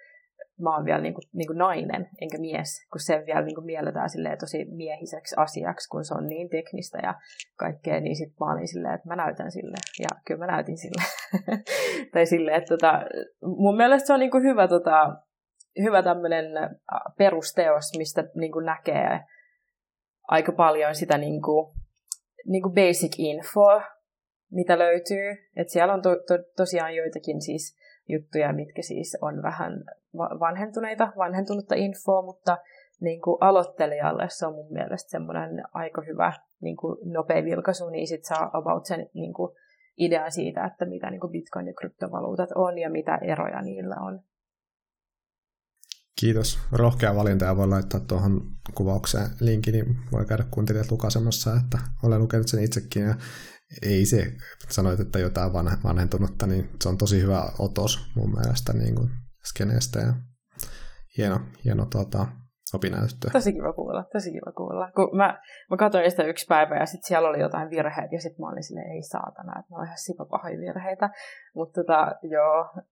mä 0.61 0.75
oon 0.75 0.85
vielä 0.85 1.01
niin 1.01 1.13
kuin, 1.13 1.23
niin 1.33 1.47
kuin 1.47 1.57
nainen 1.57 2.09
enkä 2.21 2.37
mies, 2.37 2.87
kun 2.91 2.99
se 2.99 3.23
vielä 3.25 3.41
niin 3.41 3.55
kuin 3.55 3.65
mielletään 3.65 4.09
tosi 4.39 4.65
miehiseksi 4.65 5.35
asiaksi, 5.37 5.89
kun 5.89 6.05
se 6.05 6.13
on 6.13 6.27
niin 6.27 6.49
teknistä 6.49 6.99
ja 7.03 7.15
kaikkea, 7.57 7.99
niin 7.99 8.15
sitten 8.15 8.35
mä 8.39 8.53
olin 8.53 8.67
silleen, 8.67 8.93
että 8.93 9.07
mä 9.07 9.15
näytän 9.15 9.51
sille. 9.51 9.77
Ja 9.99 10.07
kyllä 10.25 10.45
mä 10.45 10.51
näytin 10.51 10.77
sille. 10.77 11.03
tai 12.13 12.25
silleen, 12.25 12.57
että 12.57 12.77
tota, 12.77 13.01
mun 13.41 13.77
mielestä 13.77 14.07
se 14.07 14.13
on 14.13 14.19
niin 14.19 14.31
kuin 14.31 14.43
hyvä 14.43 14.67
tota, 14.67 15.15
hyvä 15.79 16.03
tämmöinen 16.03 16.45
perusteos, 17.17 17.97
mistä 17.97 18.23
niin 18.35 18.51
kuin 18.51 18.65
näkee 18.65 19.19
aika 20.27 20.51
paljon 20.51 20.95
sitä 20.95 21.17
niin 21.17 21.41
kuin, 21.41 21.73
niin 22.45 22.63
kuin 22.63 22.73
basic 22.73 23.15
info, 23.17 23.81
mitä 24.51 24.79
löytyy. 24.79 25.49
Et 25.55 25.69
siellä 25.69 25.93
on 25.93 26.01
to, 26.01 26.09
to, 26.09 26.43
tosiaan 26.57 26.95
joitakin 26.95 27.41
siis 27.41 27.77
juttuja, 28.09 28.53
mitkä 28.53 28.81
siis 28.81 29.17
on 29.21 29.43
vähän 29.43 29.83
vanhentuneita, 30.17 31.13
vanhentunutta 31.17 31.75
infoa, 31.75 32.21
mutta 32.21 32.57
niin 33.01 33.21
kuin 33.21 33.37
aloittelijalle 33.41 34.25
se 34.29 34.45
on 34.45 34.53
mun 34.53 34.73
mielestä 34.73 35.09
semmoinen 35.09 35.63
aika 35.73 36.01
hyvä 36.01 36.33
niin 36.61 36.77
kuin 36.77 36.97
nopea 37.13 37.43
vilkaisu, 37.43 37.89
niin 37.89 38.07
sit 38.07 38.25
saa 38.25 38.49
about 38.53 38.85
sen 38.85 39.09
niin 39.13 39.33
kuin 39.33 39.55
idean 39.97 40.31
siitä, 40.31 40.65
että 40.65 40.85
mitä 40.85 41.09
niin 41.09 41.21
kuin 41.21 41.31
bitcoin 41.31 41.67
ja 41.67 41.73
kryptovaluutat 41.73 42.49
on 42.55 42.77
ja 42.77 42.89
mitä 42.89 43.19
eroja 43.21 43.61
niillä 43.61 43.95
on. 44.01 44.19
Kiitos. 46.21 46.59
Rohkea 46.71 47.15
valinta 47.15 47.45
ja 47.45 47.57
voi 47.57 47.67
laittaa 47.67 47.99
tuohon 47.99 48.41
kuvaukseen 48.75 49.27
linkin, 49.39 49.73
niin 49.73 49.85
voi 50.11 50.25
käydä 50.25 50.43
kuuntelijat 50.51 50.91
lukaisemassa, 50.91 51.51
että 51.55 51.77
olen 52.03 52.21
lukenut 52.21 52.47
sen 52.47 52.63
itsekin 52.63 53.03
ja 53.03 53.15
ei 53.81 54.05
se, 54.05 54.31
sanoit, 54.69 54.99
että 54.99 55.19
jotain 55.19 55.53
vanhentunutta, 55.83 56.47
niin 56.47 56.69
se 56.83 56.89
on 56.89 56.97
tosi 56.97 57.21
hyvä 57.21 57.43
otos 57.59 58.11
mun 58.15 58.31
mielestä 58.31 58.73
niin 58.73 58.95
kuin 58.95 59.09
skeneestä 59.43 59.99
ja 59.99 60.13
hieno, 61.17 61.39
hieno 61.65 61.85
tuota, 61.85 62.27
opinnäyttö. 62.73 63.29
Tosi 63.31 63.53
kiva 63.53 63.73
kuulla, 63.73 64.03
tosi 64.13 64.31
kiva 64.31 64.51
kuulla. 64.51 64.91
Kun 64.91 65.17
mä, 65.17 65.39
mä 65.69 65.77
katsoin 65.77 66.11
sitä 66.11 66.23
yksi 66.23 66.45
päivä 66.49 66.75
ja 66.75 66.85
sitten 66.85 67.07
siellä 67.07 67.29
oli 67.29 67.39
jotain 67.39 67.69
virheitä 67.69 68.15
ja 68.15 68.21
sitten 68.21 68.41
mä 68.41 68.49
olin 68.49 68.63
silleen, 68.63 68.91
ei 68.91 69.03
saatana, 69.03 69.59
että 69.59 69.73
ne 69.73 69.77
on 69.77 69.85
ihan 69.85 69.97
sipapahoja 69.97 70.57
virheitä. 70.57 71.09
Mutta 71.55 71.81
tota, 71.81 72.15
joo, 72.29 72.85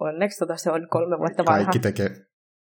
onneksi 0.00 0.38
tota, 0.38 0.56
se 0.56 0.70
on 0.70 0.88
kolme 0.90 1.18
vuotta 1.18 1.44
vanha. 1.46 1.64
Kaikki 1.64 1.78
tekee, 1.78 2.10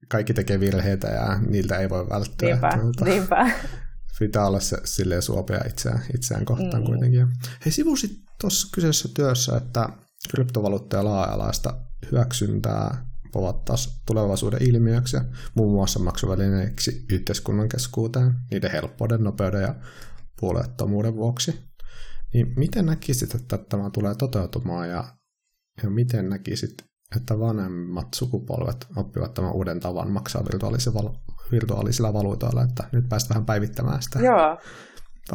kaikki 0.08 0.34
tekee 0.34 0.60
virheitä 0.60 1.08
ja 1.08 1.40
niiltä 1.48 1.78
ei 1.78 1.90
voi 1.90 2.10
välttää. 2.10 2.50
Niinpä, 2.50 2.78
tuota, 2.82 3.06
niinpä. 3.06 3.52
Pitää 4.20 4.48
olla 4.48 4.60
se, 4.60 4.78
silleen 4.84 5.22
suopea 5.22 5.62
itseään, 5.68 6.02
itseään 6.16 6.46
kohtaan 6.46 6.82
mm. 6.82 6.86
kuitenkin. 6.86 7.28
Hei, 7.66 7.72
sivusit 7.72 8.12
tuossa 8.42 8.68
kyseisessä 8.74 9.10
työssä, 9.14 9.58
että 9.58 9.90
kryptovaluutta 10.30 10.98
ja 10.98 11.04
laaja-alaista 11.04 11.78
hyväksyntää 12.12 13.06
ovat 13.36 13.66
taas 13.66 14.02
tulevaisuuden 14.06 14.64
ilmiöksi 14.64 15.16
ja 15.16 15.26
muun 15.56 15.72
muassa 15.72 16.00
maksuvälineiksi 16.00 17.06
yhteiskunnan 17.12 17.70
keskuuteen 17.70 18.34
niiden 18.52 18.72
helppouden, 18.72 19.24
nopeuden 19.24 19.62
ja 19.62 19.76
puolettomuuden 20.40 21.16
vuoksi. 21.16 21.60
Niin 22.34 22.54
miten 22.58 22.86
näkisit, 22.86 23.36
että 23.36 23.58
tämä 23.58 23.90
tulee 23.90 24.16
toteutumaan 24.16 24.90
ja, 24.90 25.16
ja 25.84 25.90
miten 25.90 26.30
näkisit, 26.30 26.74
että 27.18 27.40
vanhemmat 27.40 28.08
sukupolvet 28.14 28.88
oppivat 28.98 29.34
tämän 29.34 29.54
uuden 29.54 29.80
tavan 29.80 30.12
maksaa 30.12 30.46
virtuaalisilla, 30.52 31.14
virtuaalisilla 31.52 32.14
valuutoilla, 32.14 32.64
että 32.64 32.84
nyt 32.92 33.10
päästään 33.10 33.36
vähän 33.36 33.46
päivittämään 33.46 34.02
sitä 34.02 34.20
Joo. 34.20 34.58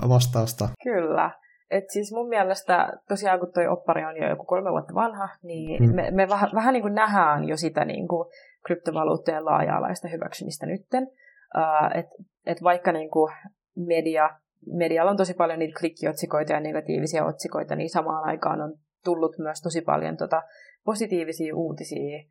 vastausta. 0.09 0.69
Kyllä. 0.83 1.31
Et 1.71 1.85
siis 1.91 2.13
mun 2.13 2.29
mielestä 2.29 2.93
tosiaan 3.09 3.41
kun 3.41 3.53
toi 3.53 3.67
oppari 3.67 4.05
on 4.05 4.17
jo 4.17 4.29
joku 4.29 4.45
kolme 4.45 4.71
vuotta 4.71 4.95
vanha, 4.95 5.29
niin 5.43 5.85
hmm. 5.85 5.95
me, 5.95 6.11
me 6.11 6.29
vähän, 6.29 6.51
vähän 6.55 6.73
niin 6.73 6.83
kuin 6.83 6.95
nähdään 6.95 7.45
jo 7.45 7.57
sitä 7.57 7.85
niin 7.85 8.09
kuin 8.09 8.29
kryptovaluuttojen 8.67 9.45
laaja-alaista 9.45 10.09
hyväksymistä 10.09 10.67
nytten. 10.67 11.03
Uh, 11.57 11.99
että 11.99 12.15
et 12.47 12.63
vaikka 12.63 12.93
niin 12.93 13.11
kuin 13.11 13.33
media, 13.77 14.31
medialla 14.67 15.11
on 15.11 15.17
tosi 15.17 15.35
paljon 15.35 15.59
niitä 15.59 15.79
klikkiotsikoita 15.81 16.53
ja 16.53 16.61
negatiivisia 16.61 17.25
otsikoita, 17.25 17.77
niin 17.77 17.91
samaan 17.91 18.25
aikaan 18.25 18.61
on 18.61 18.75
tullut 19.05 19.39
myös 19.39 19.63
tosi 19.63 19.81
paljon 19.81 20.17
tota 20.17 20.43
positiivisia 20.85 21.57
uutisia 21.57 22.25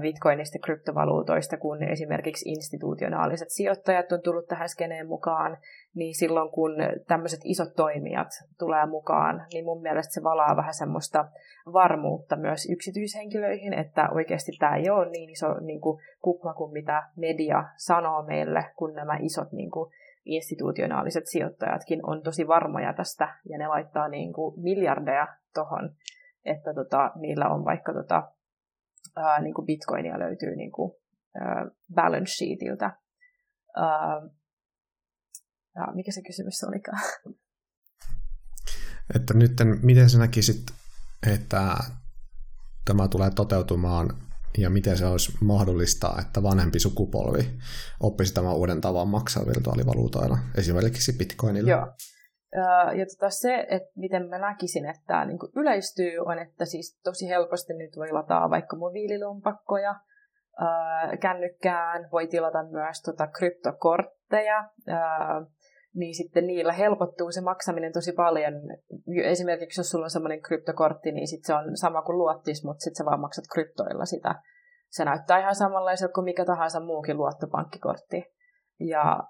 bitcoinista 0.00 0.58
kryptovaluutoista, 0.58 1.56
kun 1.56 1.82
esimerkiksi 1.82 2.48
institutionaaliset 2.48 3.50
sijoittajat 3.50 4.12
on 4.12 4.22
tullut 4.22 4.46
tähän 4.46 4.68
skeneen 4.68 5.06
mukaan, 5.06 5.58
niin 5.94 6.14
silloin 6.14 6.50
kun 6.50 6.72
tämmöiset 7.06 7.40
isot 7.44 7.74
toimijat 7.76 8.28
tulee 8.58 8.86
mukaan, 8.86 9.46
niin 9.52 9.64
mun 9.64 9.82
mielestä 9.82 10.14
se 10.14 10.22
valaa 10.22 10.56
vähän 10.56 10.74
semmoista 10.74 11.28
varmuutta 11.72 12.36
myös 12.36 12.68
yksityishenkilöihin, 12.70 13.72
että 13.72 14.08
oikeasti 14.10 14.52
tämä 14.58 14.76
ei 14.76 14.90
ole 14.90 15.10
niin 15.10 15.30
iso 15.30 15.54
niin 15.60 15.80
kuin, 15.80 16.02
kupla 16.22 16.54
kuin 16.54 16.72
mitä 16.72 17.02
media 17.16 17.64
sanoo 17.76 18.22
meille, 18.22 18.64
kun 18.76 18.94
nämä 18.94 19.18
isot 19.20 19.52
niin 19.52 19.70
kuin, 19.70 19.92
institutionaaliset 20.24 21.26
sijoittajatkin 21.26 22.00
on 22.06 22.22
tosi 22.22 22.48
varmoja 22.48 22.92
tästä, 22.92 23.28
ja 23.48 23.58
ne 23.58 23.68
laittaa 23.68 24.08
niin 24.08 24.32
kuin, 24.32 24.60
miljardeja 24.60 25.28
tuohon, 25.54 25.90
että 26.44 26.74
tota, 26.74 27.10
niillä 27.20 27.48
on 27.48 27.64
vaikka 27.64 27.92
tota, 27.92 28.32
ää, 29.16 29.40
niin 29.40 29.54
kuin 29.54 29.66
bitcoinia 29.66 30.18
löytyy 30.18 30.56
niin 30.56 30.72
kuin, 30.72 30.92
ää, 31.40 31.66
balance 31.94 32.32
sheetiltä. 32.32 32.96
Ää, 33.76 34.20
ja 35.76 35.86
mikä 35.94 36.12
se 36.12 36.22
kysymys 36.26 36.64
olikaan? 36.68 37.02
Että 39.16 39.34
nyt 39.34 39.52
miten 39.82 40.10
sä 40.10 40.18
näkisit, 40.18 40.62
että 41.32 41.76
tämä 42.84 43.08
tulee 43.08 43.30
toteutumaan 43.30 44.10
ja 44.58 44.70
miten 44.70 44.98
se 44.98 45.06
olisi 45.06 45.32
mahdollista, 45.40 46.14
että 46.20 46.42
vanhempi 46.42 46.78
sukupolvi 46.78 47.58
oppisi 48.00 48.34
tämän 48.34 48.54
uuden 48.54 48.80
tavan 48.80 49.08
maksaa 49.08 49.46
virtuaalivaluutoilla, 49.46 50.38
esimerkiksi 50.54 51.12
bitcoinilla? 51.12 51.70
Joo. 51.70 51.86
Ja 52.98 53.06
tota 53.06 53.30
se, 53.30 53.66
että 53.70 53.90
miten 53.96 54.28
mä 54.28 54.38
näkisin, 54.38 54.86
että 54.86 55.02
tämä 55.06 55.24
niin 55.24 55.38
yleistyy, 55.56 56.18
on, 56.18 56.38
että 56.38 56.64
siis 56.64 57.00
tosi 57.04 57.28
helposti 57.28 57.74
nyt 57.74 57.96
voi 57.96 58.12
lataa 58.12 58.50
vaikka 58.50 58.76
mobiililompakkoja 58.76 59.94
kännykkään, 61.20 62.08
voi 62.12 62.26
tilata 62.26 62.62
myös 62.62 63.02
tota 63.02 63.26
kryptokortteja, 63.26 64.68
niin 65.94 66.14
sitten 66.14 66.46
niillä 66.46 66.72
helpottuu 66.72 67.32
se 67.32 67.40
maksaminen 67.40 67.92
tosi 67.92 68.12
paljon. 68.12 68.52
Esimerkiksi 69.24 69.80
jos 69.80 69.90
sulla 69.90 70.04
on 70.04 70.10
semmoinen 70.10 70.42
kryptokortti, 70.42 71.12
niin 71.12 71.28
sitten 71.28 71.46
se 71.46 71.54
on 71.54 71.76
sama 71.76 72.02
kuin 72.02 72.18
luottis, 72.18 72.64
mutta 72.64 72.80
sitten 72.80 72.96
sä 72.96 73.04
vaan 73.04 73.20
maksat 73.20 73.44
kryptoilla 73.52 74.04
sitä. 74.04 74.34
Se 74.88 75.04
näyttää 75.04 75.38
ihan 75.38 75.54
samanlaiselta 75.54 76.12
kuin 76.12 76.24
mikä 76.24 76.44
tahansa 76.44 76.80
muukin 76.80 77.16
luottopankkikortti. 77.16 78.24
Ja 78.80 79.20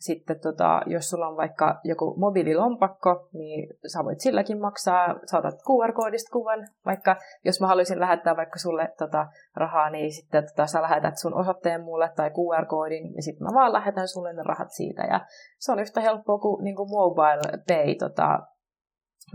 sitten 0.00 0.40
tota, 0.40 0.82
jos 0.86 1.10
sulla 1.10 1.28
on 1.28 1.36
vaikka 1.36 1.80
joku 1.84 2.14
mobiililompakko, 2.18 3.28
niin 3.32 3.68
sä 3.92 4.04
voit 4.04 4.20
silläkin 4.20 4.60
maksaa, 4.60 5.14
saatat 5.24 5.54
QR-koodista 5.54 6.32
kuvan, 6.32 6.68
vaikka 6.86 7.16
jos 7.44 7.60
mä 7.60 7.66
haluaisin 7.66 8.00
lähettää 8.00 8.36
vaikka 8.36 8.58
sulle 8.58 8.88
tota, 8.98 9.26
rahaa, 9.56 9.90
niin 9.90 10.12
sitten 10.12 10.44
tota, 10.44 10.66
sä 10.66 10.82
lähetät 10.82 11.18
sun 11.18 11.34
osoitteen 11.34 11.84
mulle 11.84 12.12
tai 12.16 12.30
QR-koodin, 12.30 13.14
ja 13.16 13.22
sitten 13.22 13.44
mä 13.46 13.54
vaan 13.54 13.72
lähetän 13.72 14.08
sulle 14.08 14.32
ne 14.32 14.42
rahat 14.42 14.70
siitä, 14.70 15.02
ja 15.02 15.20
se 15.58 15.72
on 15.72 15.78
yhtä 15.78 16.00
helppoa 16.00 16.38
kuin, 16.38 16.64
niin 16.64 16.76
kuin 16.76 16.90
mobile 16.90 17.62
pay 17.68 17.94
tota, 17.94 18.38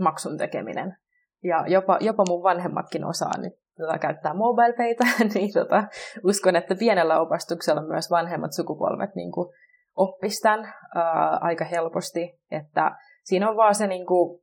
maksun 0.00 0.38
tekeminen. 0.38 0.96
Ja 1.44 1.64
jopa, 1.66 1.98
jopa 2.00 2.24
mun 2.28 2.42
vanhemmatkin 2.42 3.04
osaa 3.04 3.38
nyt 3.38 3.52
tota, 3.76 3.98
käyttää 3.98 4.34
mobile 4.34 4.72
paytä, 4.72 5.04
niin 5.34 5.52
tota, 5.52 5.84
uskon, 6.24 6.56
että 6.56 6.74
pienellä 6.74 7.20
opastuksella 7.20 7.82
myös 7.82 8.10
vanhemmat 8.10 8.52
sukupolvet 8.52 9.14
niin 9.14 9.32
kuin, 9.32 9.48
oppisi 9.96 10.42
tämän 10.42 10.74
ää, 10.94 11.38
aika 11.40 11.64
helposti, 11.64 12.40
että 12.50 12.90
siinä 13.24 13.50
on 13.50 13.56
vaan 13.56 13.74
se, 13.74 13.86
niin 13.86 14.06
kuin, 14.06 14.40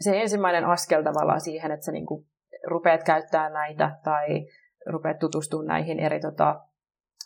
se 0.00 0.20
ensimmäinen 0.20 0.64
askel 0.64 1.02
tavallaan 1.02 1.40
siihen, 1.40 1.70
että 1.70 1.86
sä 1.86 1.92
niin 1.92 2.06
kuin, 2.06 2.26
rupeat 2.66 3.04
käyttämään 3.04 3.52
näitä 3.52 3.98
tai 4.04 4.46
rupeat 4.86 5.18
tutustumaan 5.18 5.66
näihin 5.66 6.00
eri 6.00 6.20
tota, 6.20 6.60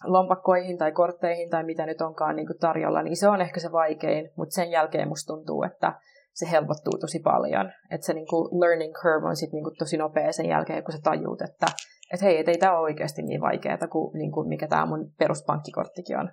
lompakkoihin 0.05 0.79
tai 0.79 0.93
kortteihin 0.93 1.51
tai 1.51 1.65
mitä 1.65 1.87
nyt 1.87 2.01
onkaan 2.01 2.37
niin 2.37 2.47
kuin 2.47 2.59
tarjolla, 2.59 3.03
niin 3.03 3.17
se 3.17 3.29
on 3.29 3.41
ehkä 3.41 3.61
se 3.61 3.73
vaikein, 3.73 4.31
mutta 4.37 4.55
sen 4.55 4.71
jälkeen 4.71 5.09
musta 5.09 5.35
tuntuu, 5.35 5.63
että 5.63 5.93
se 6.33 6.51
helpottuu 6.51 6.99
tosi 7.01 7.19
paljon. 7.19 7.73
Että 7.91 8.07
se 8.07 8.13
niin 8.13 8.27
kuin 8.27 8.61
learning 8.61 8.95
curve 8.95 9.29
on 9.29 9.37
sitten 9.37 9.57
niin 9.57 9.65
kuin 9.65 9.77
tosi 9.79 9.97
nopea 9.97 10.33
sen 10.33 10.49
jälkeen, 10.49 10.85
kun 10.85 10.93
sä 10.93 10.99
tajuut, 11.03 11.43
että 11.43 11.67
et 12.15 12.23
hei, 12.23 12.39
et 12.39 12.49
ei 12.49 12.59
tämä 12.59 12.73
ole 12.73 12.81
oikeasti 12.81 13.23
niin 13.23 13.41
vaikeaa 13.41 13.89
kuin, 13.91 14.19
niin 14.19 14.33
kuin 14.33 14.49
mikä 14.49 14.69
tämä 14.69 14.87
mun 14.87 15.13
peruspankkikorttikin 15.19 16.19
on. 16.19 16.33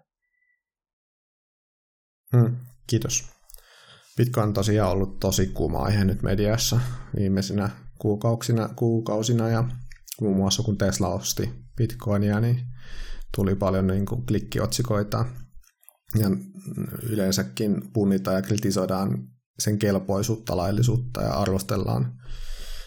Hmm, 2.35 2.57
kiitos. 2.87 3.25
Bitcoin 4.17 4.47
on 4.47 4.53
tosiaan 4.53 4.91
ollut 4.91 5.19
tosi 5.19 5.47
kuuma 5.47 5.79
aihe 5.79 6.05
nyt 6.05 6.21
mediassa 6.21 6.79
viimeisinä 7.15 7.69
kuukausina, 7.99 8.69
kuukausina 8.75 9.49
ja 9.49 9.63
muun 10.21 10.37
muassa 10.37 10.63
kun 10.63 10.77
Tesla 10.77 11.07
osti 11.07 11.53
Bitcoinia, 11.75 12.39
niin 12.39 12.59
tuli 13.35 13.55
paljon 13.55 13.87
niin 13.87 14.05
kuin 14.05 14.25
klikkiotsikoita 14.25 15.25
ja 16.19 16.27
yleensäkin 17.03 17.91
punnitaan 17.93 18.35
ja 18.35 18.41
kritisoidaan 18.41 19.27
sen 19.59 19.79
kelpoisuutta, 19.79 20.57
laillisuutta 20.57 21.21
ja 21.21 21.33
arvostellaan 21.33 22.13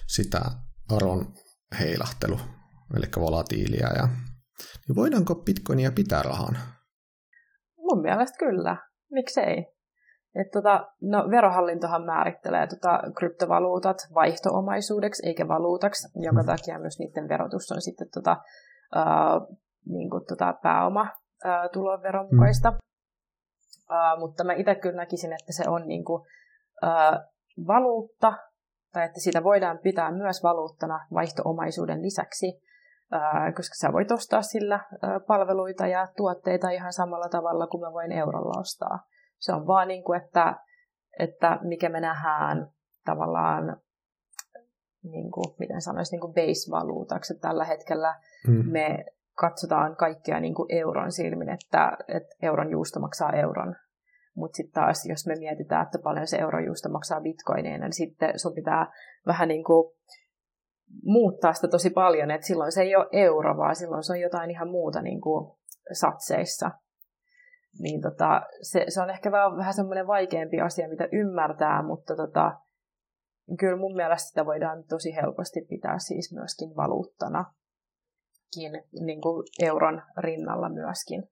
sitä 0.06 0.42
arvon 0.88 1.34
heilahtelu, 1.78 2.40
eli 2.96 3.06
volatiilia. 3.16 3.88
Ja, 3.96 4.08
niin 4.88 4.96
voidaanko 4.96 5.34
bitcoinia 5.34 5.92
pitää 5.92 6.22
rahan? 6.22 6.58
Mun 7.78 8.02
mielestä 8.02 8.38
kyllä 8.38 8.89
miksei. 9.10 9.66
Et 10.34 10.50
tota, 10.50 10.88
no, 11.00 11.30
verohallintohan 11.30 12.02
määrittelee 12.02 12.66
tota, 12.66 13.02
kryptovaluutat 13.18 13.96
vaihtoomaisuudeksi 14.14 15.26
eikä 15.26 15.48
valuutaksi, 15.48 16.08
jonka 16.14 16.42
mm. 16.42 16.46
takia 16.46 16.78
myös 16.78 16.98
niiden 16.98 17.28
verotus 17.28 17.72
on 17.72 17.82
sitten 17.82 18.08
tota, 18.14 18.36
ää, 18.94 19.40
niin 19.86 20.10
kuin, 20.10 20.24
tota, 20.28 20.54
pääoma 20.62 21.06
tuloveron 21.72 22.28
mukaista. 22.32 22.70
Mm. 22.70 22.78
Ää, 23.90 24.16
mutta 24.16 24.44
mä 24.44 24.52
itse 24.52 24.74
kyllä 24.74 24.96
näkisin, 24.96 25.32
että 25.32 25.52
se 25.52 25.64
on 25.68 25.88
niin 25.88 26.04
kuin, 26.04 26.22
ää, 26.82 27.24
valuutta, 27.66 28.32
tai 28.92 29.04
että 29.04 29.20
sitä 29.20 29.44
voidaan 29.44 29.78
pitää 29.78 30.12
myös 30.12 30.42
valuuttana 30.42 31.06
vaihtoomaisuuden 31.14 32.02
lisäksi, 32.02 32.46
ää, 32.46 32.69
koska 33.56 33.74
sä 33.74 33.92
voit 33.92 34.10
ostaa 34.10 34.42
sillä 34.42 34.80
palveluita 35.26 35.86
ja 35.86 36.08
tuotteita 36.16 36.70
ihan 36.70 36.92
samalla 36.92 37.28
tavalla 37.28 37.66
kuin 37.66 37.80
mä 37.80 37.92
voin 37.92 38.12
eurolla 38.12 38.60
ostaa. 38.60 38.98
Se 39.38 39.52
on 39.52 39.66
vaan 39.66 39.88
niin 39.88 40.04
kuin, 40.04 40.22
että, 40.22 40.56
että 41.18 41.58
mikä 41.62 41.88
me 41.88 42.00
nähdään 42.00 42.70
tavallaan, 43.04 43.76
niin 45.02 45.30
kuin, 45.30 45.54
miten 45.58 45.80
sanoisi, 45.80 46.12
niin 46.12 46.20
kuin 46.20 46.34
base-valuutaksi. 46.34 47.38
Tällä 47.38 47.64
hetkellä 47.64 48.14
mm. 48.48 48.72
me 48.72 49.04
katsotaan 49.38 49.96
kaikkea 49.96 50.40
niin 50.40 50.54
kuin 50.54 50.74
euron 50.74 51.12
silmin, 51.12 51.48
että, 51.48 51.92
että 52.08 52.36
euron 52.42 52.70
juusto 52.70 53.00
maksaa 53.00 53.32
euron. 53.32 53.76
Mutta 54.34 54.56
sitten 54.56 54.82
taas, 54.82 55.06
jos 55.06 55.26
me 55.26 55.34
mietitään, 55.38 55.82
että 55.82 55.98
paljon 55.98 56.26
se 56.26 56.36
eurojuusto 56.36 56.88
maksaa 56.88 57.20
bitcoineina, 57.20 57.84
niin 57.84 57.92
sitten 57.92 58.38
sun 58.38 58.54
pitää 58.54 58.92
vähän 59.26 59.48
niin 59.48 59.64
kuin 59.64 59.92
muuttaa 61.02 61.52
sitä 61.52 61.68
tosi 61.68 61.90
paljon, 61.90 62.30
että 62.30 62.46
silloin 62.46 62.72
se 62.72 62.82
ei 62.82 62.96
ole 62.96 63.06
euro, 63.12 63.56
vaan 63.56 63.76
silloin 63.76 64.04
se 64.04 64.12
on 64.12 64.20
jotain 64.20 64.50
ihan 64.50 64.70
muuta 64.70 65.02
niin 65.02 65.20
kuin 65.20 65.56
satseissa. 65.92 66.70
Niin 67.78 68.00
tota, 68.00 68.42
se, 68.62 68.84
se 68.88 69.02
on 69.02 69.10
ehkä 69.10 69.32
vähän, 69.32 69.56
vähän 69.56 69.74
semmoinen 69.74 70.06
vaikeampi 70.06 70.60
asia, 70.60 70.88
mitä 70.88 71.08
ymmärtää, 71.12 71.82
mutta 71.82 72.16
tota, 72.16 72.58
kyllä 73.58 73.76
mun 73.76 73.96
mielestä 73.96 74.28
sitä 74.28 74.46
voidaan 74.46 74.84
tosi 74.88 75.14
helposti 75.14 75.60
pitää 75.68 75.98
siis 75.98 76.32
myöskin 76.32 76.76
valuuttana 76.76 77.44
niin 79.00 79.20
kuin 79.20 79.46
euron 79.62 80.02
rinnalla 80.18 80.68
myöskin. 80.68 81.22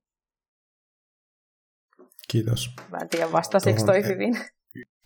Kiitos. 2.30 2.76
Mä 2.90 2.98
en 2.98 3.08
tiedä 3.08 3.32
vastasiko 3.32 3.80
toi 3.86 4.04
hyvin. 4.04 4.34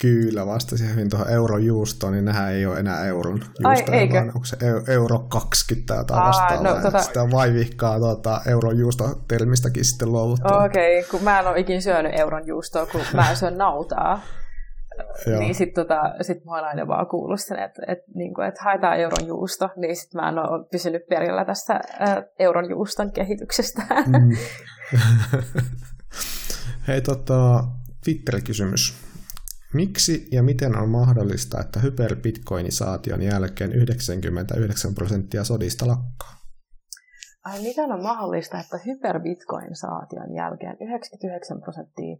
Kyllä, 0.00 0.46
vastasin 0.46 0.90
hyvin 0.90 1.10
tuohon 1.10 1.30
euron 1.30 1.64
juustoon, 1.64 2.12
niin 2.12 2.24
nehän 2.24 2.52
ei 2.52 2.66
ole 2.66 2.78
enää 2.78 3.06
euron 3.06 3.38
juustoja, 3.38 4.00
Ai, 4.00 4.08
vaan 4.12 4.26
onko 4.26 4.44
se 4.44 4.56
euro 4.88 5.18
20 5.18 5.86
tai 5.86 5.98
jotain 5.98 6.22
vastaavaa. 6.22 6.74
No, 6.74 6.82
tota... 6.82 6.98
Sitä 6.98 7.30
vaivihkaa 7.30 7.98
tuota, 7.98 8.40
euron 8.46 8.78
juustotermistäkin 8.78 9.84
sitten 9.84 10.12
luovuttu. 10.12 10.48
Okei, 10.64 10.98
okay, 10.98 11.10
kun 11.10 11.22
mä 11.22 11.40
en 11.40 11.48
ole 11.48 11.60
ikin 11.60 11.82
syönyt 11.82 12.18
euron 12.18 12.46
juustoa, 12.46 12.86
kun 12.86 13.00
mä 13.14 13.30
en 13.30 13.36
syö 13.36 13.50
nautaa. 13.50 14.20
niin 15.38 15.54
sitten 15.54 15.84
tota, 15.84 16.00
sit 16.20 16.44
mä 16.44 16.54
oon 16.54 16.64
aina 16.64 16.86
vaan 16.86 17.06
kuullut 17.06 17.40
sen, 17.40 17.58
että 17.58 17.82
et, 17.88 17.98
niinku, 18.14 18.40
et 18.40 18.58
haetaan 18.58 19.00
euron 19.00 19.26
juusto, 19.26 19.68
niin 19.76 19.96
sitten 19.96 20.20
mä 20.20 20.28
en 20.28 20.38
ole 20.38 20.64
pysynyt 20.70 21.02
perillä 21.08 21.44
tästä 21.44 21.80
äh, 22.00 22.16
euron 22.38 22.70
juuston 22.70 23.12
kehityksestä. 23.12 23.82
mm. 24.06 24.36
Hei, 26.88 27.00
tota, 27.00 27.64
Twitter-kysymys. 28.04 29.11
Miksi 29.74 30.28
ja 30.32 30.42
miten 30.42 30.78
on 30.78 30.88
mahdollista, 30.88 31.60
että 31.60 31.80
hyperbitcoinisaation 31.80 33.22
jälkeen 33.22 33.72
99 33.72 34.94
prosenttia 34.94 35.44
sodista 35.44 35.86
lakkaa? 35.86 36.42
Ai 37.44 37.62
miten 37.62 37.92
on 37.92 38.02
mahdollista, 38.02 38.60
että 38.60 38.76
hyperbitcoin-saation 38.86 40.34
jälkeen 40.36 40.76
99 40.80 41.60
prosenttia 41.60 42.16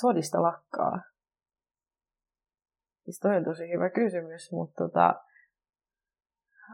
sodista 0.00 0.42
lakkaa? 0.42 1.00
Siis 3.04 3.18
toi 3.20 3.36
on 3.36 3.44
tosi 3.44 3.72
hyvä 3.72 3.90
kysymys, 3.90 4.52
mutta 4.52 4.84
tota, 4.84 5.14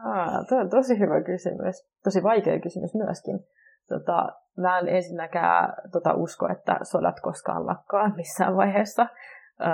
haa, 0.03 0.45
toi 0.49 0.61
on 0.61 0.69
tosi 0.69 0.99
hyvä 0.99 1.23
kysymys. 1.23 1.75
Tosi 2.03 2.23
vaikea 2.23 2.59
kysymys 2.59 2.93
myöskin. 2.95 3.39
Tota, 3.87 4.44
mä 4.57 4.79
en 4.79 4.87
ensinnäkään 4.87 5.73
tota, 5.91 6.13
usko, 6.13 6.49
että 6.51 6.79
sodat 6.83 7.19
koskaan 7.19 7.65
lakkaa 7.65 8.15
missään 8.15 8.57
vaiheessa. 8.57 9.07
Öö, 9.61 9.69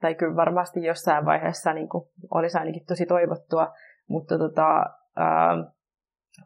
tai 0.00 0.14
kyllä 0.14 0.36
varmasti 0.36 0.84
jossain 0.84 1.24
vaiheessa 1.24 1.72
niin 1.72 1.88
kuin, 1.88 2.08
olisi 2.34 2.58
ainakin 2.58 2.86
tosi 2.86 3.06
toivottua, 3.06 3.72
mutta 4.08 4.38
tota, 4.38 4.86
öö, 5.18 5.72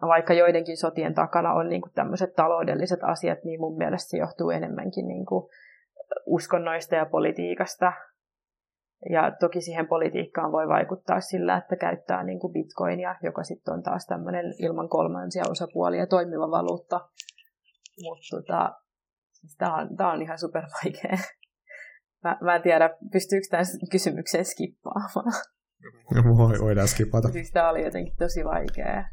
vaikka 0.03 0.35
joidenkin 0.35 0.77
sotien 0.77 1.15
takana 1.15 1.53
on 1.53 1.69
niin 1.69 1.83
tämmöiset 1.95 2.35
taloudelliset 2.35 3.01
asiat, 3.03 3.45
niin 3.45 3.61
mun 3.61 3.77
mielestä 3.77 4.11
se 4.11 4.17
johtuu 4.17 4.51
enemmänkin 4.51 5.09
niin 5.09 5.27
kuin, 5.27 5.51
uskonnoista 6.27 6.95
ja 6.95 7.07
politiikasta. 7.07 7.93
Ja 9.11 9.33
toki 9.41 9.61
siihen 9.61 9.87
politiikkaan 9.87 10.53
voi 10.53 10.69
vaikuttaa 10.69 11.21
sillä, 11.21 11.57
että 11.57 11.77
käyttää 11.77 12.23
niin 12.23 12.41
kuin 12.41 12.53
bitcoinia, 12.53 13.15
joka 13.23 13.43
sitten 13.43 13.75
on 13.75 13.83
taas 13.83 14.07
tämmöinen 14.07 14.45
ilman 14.59 14.89
kolmansia 14.89 15.45
osapuolia 15.51 16.07
toimiva 16.07 16.51
valuutta. 16.51 17.01
Mutta 18.03 18.37
tota, 18.37 18.75
siis 19.33 19.57
tämä 19.57 19.77
on, 19.77 19.97
tää 19.97 20.13
on 20.13 20.23
ihan 20.23 20.39
super 20.39 20.63
vaikea. 20.85 21.19
Mä, 22.25 22.39
mä 22.41 22.57
en 22.57 22.63
tiedä, 22.63 22.91
pystyykö 23.13 23.47
tämän 23.51 23.67
kysymyksen 23.91 24.45
skippaamaan. 24.45 25.33
Voi, 26.37 26.59
voidaan 26.61 26.89
skipata. 26.89 27.29
Siis 27.29 27.53
tämä 27.53 27.71
oli 27.71 27.85
jotenkin 27.85 28.15
tosi 28.19 28.45
vaikea. 28.45 29.05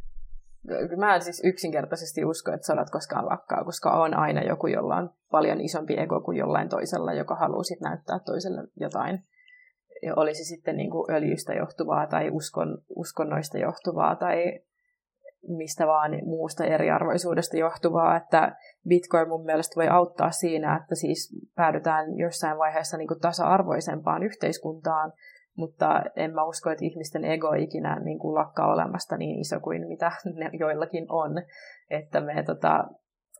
Mä 0.97 1.15
en 1.15 1.21
siis 1.21 1.41
yksinkertaisesti 1.43 2.25
usko, 2.25 2.51
että 2.51 2.67
sodat 2.67 2.89
koskaan 2.89 3.25
lakkaa, 3.25 3.63
koska 3.63 3.91
on 3.91 4.13
aina 4.13 4.43
joku, 4.43 4.67
jolla 4.67 4.95
on 4.95 5.09
paljon 5.31 5.61
isompi 5.61 5.99
ego 5.99 6.21
kuin 6.21 6.37
jollain 6.37 6.69
toisella, 6.69 7.13
joka 7.13 7.35
haluaa 7.35 7.63
sitten 7.63 7.89
näyttää 7.89 8.19
toiselle 8.19 8.61
jotain. 8.79 9.25
Ja 10.01 10.13
olisi 10.15 10.43
sitten 10.43 10.77
niin 10.77 10.91
kuin 10.91 11.11
öljystä 11.11 11.53
johtuvaa 11.53 12.07
tai 12.07 12.29
uskon, 12.29 12.77
uskonnoista 12.89 13.57
johtuvaa 13.57 14.15
tai 14.15 14.59
mistä 15.47 15.87
vaan 15.87 16.11
muusta 16.25 16.65
eriarvoisuudesta 16.65 17.57
johtuvaa, 17.57 18.17
että 18.17 18.55
Bitcoin 18.87 19.29
mun 19.29 19.45
mielestä 19.45 19.75
voi 19.75 19.87
auttaa 19.87 20.31
siinä, 20.31 20.77
että 20.81 20.95
siis 20.95 21.37
päädytään 21.55 22.17
jossain 22.17 22.57
vaiheessa 22.57 22.97
niin 22.97 23.07
kuin 23.07 23.19
tasa-arvoisempaan 23.19 24.23
yhteiskuntaan, 24.23 25.13
mutta 25.57 26.01
en 26.15 26.33
mä 26.33 26.43
usko, 26.43 26.69
että 26.69 26.85
ihmisten 26.85 27.25
ego 27.25 27.53
ikinä 27.53 27.99
niin 27.99 28.19
kuin 28.19 28.35
lakkaa 28.35 28.73
olemasta 28.73 29.17
niin 29.17 29.39
iso 29.39 29.59
kuin 29.59 29.87
mitä 29.87 30.11
ne 30.35 30.49
joillakin 30.59 31.05
on, 31.09 31.31
että 31.89 32.21
me 32.21 32.43
tota, 32.43 32.83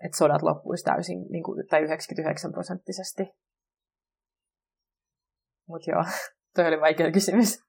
että 0.03 0.17
sodat 0.17 0.41
loppuisi 0.41 0.83
täysin 0.83 1.25
niin 1.29 1.43
kuin, 1.43 1.67
tai 1.67 1.81
99 1.81 2.51
prosenttisesti. 2.51 3.23
Mutta 5.67 5.91
joo, 5.91 6.05
toi 6.55 6.67
oli 6.67 6.81
vaikea 6.81 7.11
kysymys. 7.11 7.59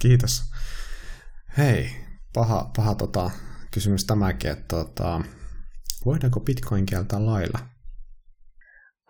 Kiitos. 0.00 0.42
Hei, 1.58 2.05
paha, 2.36 2.70
paha 2.76 2.94
tota, 2.94 3.30
kysymys 3.74 4.06
tämäkin, 4.06 4.50
että 4.50 4.76
tota, 4.76 5.20
voidaanko 6.06 6.40
bitcoin 6.40 6.86
kieltää 6.86 7.26
lailla? 7.26 7.58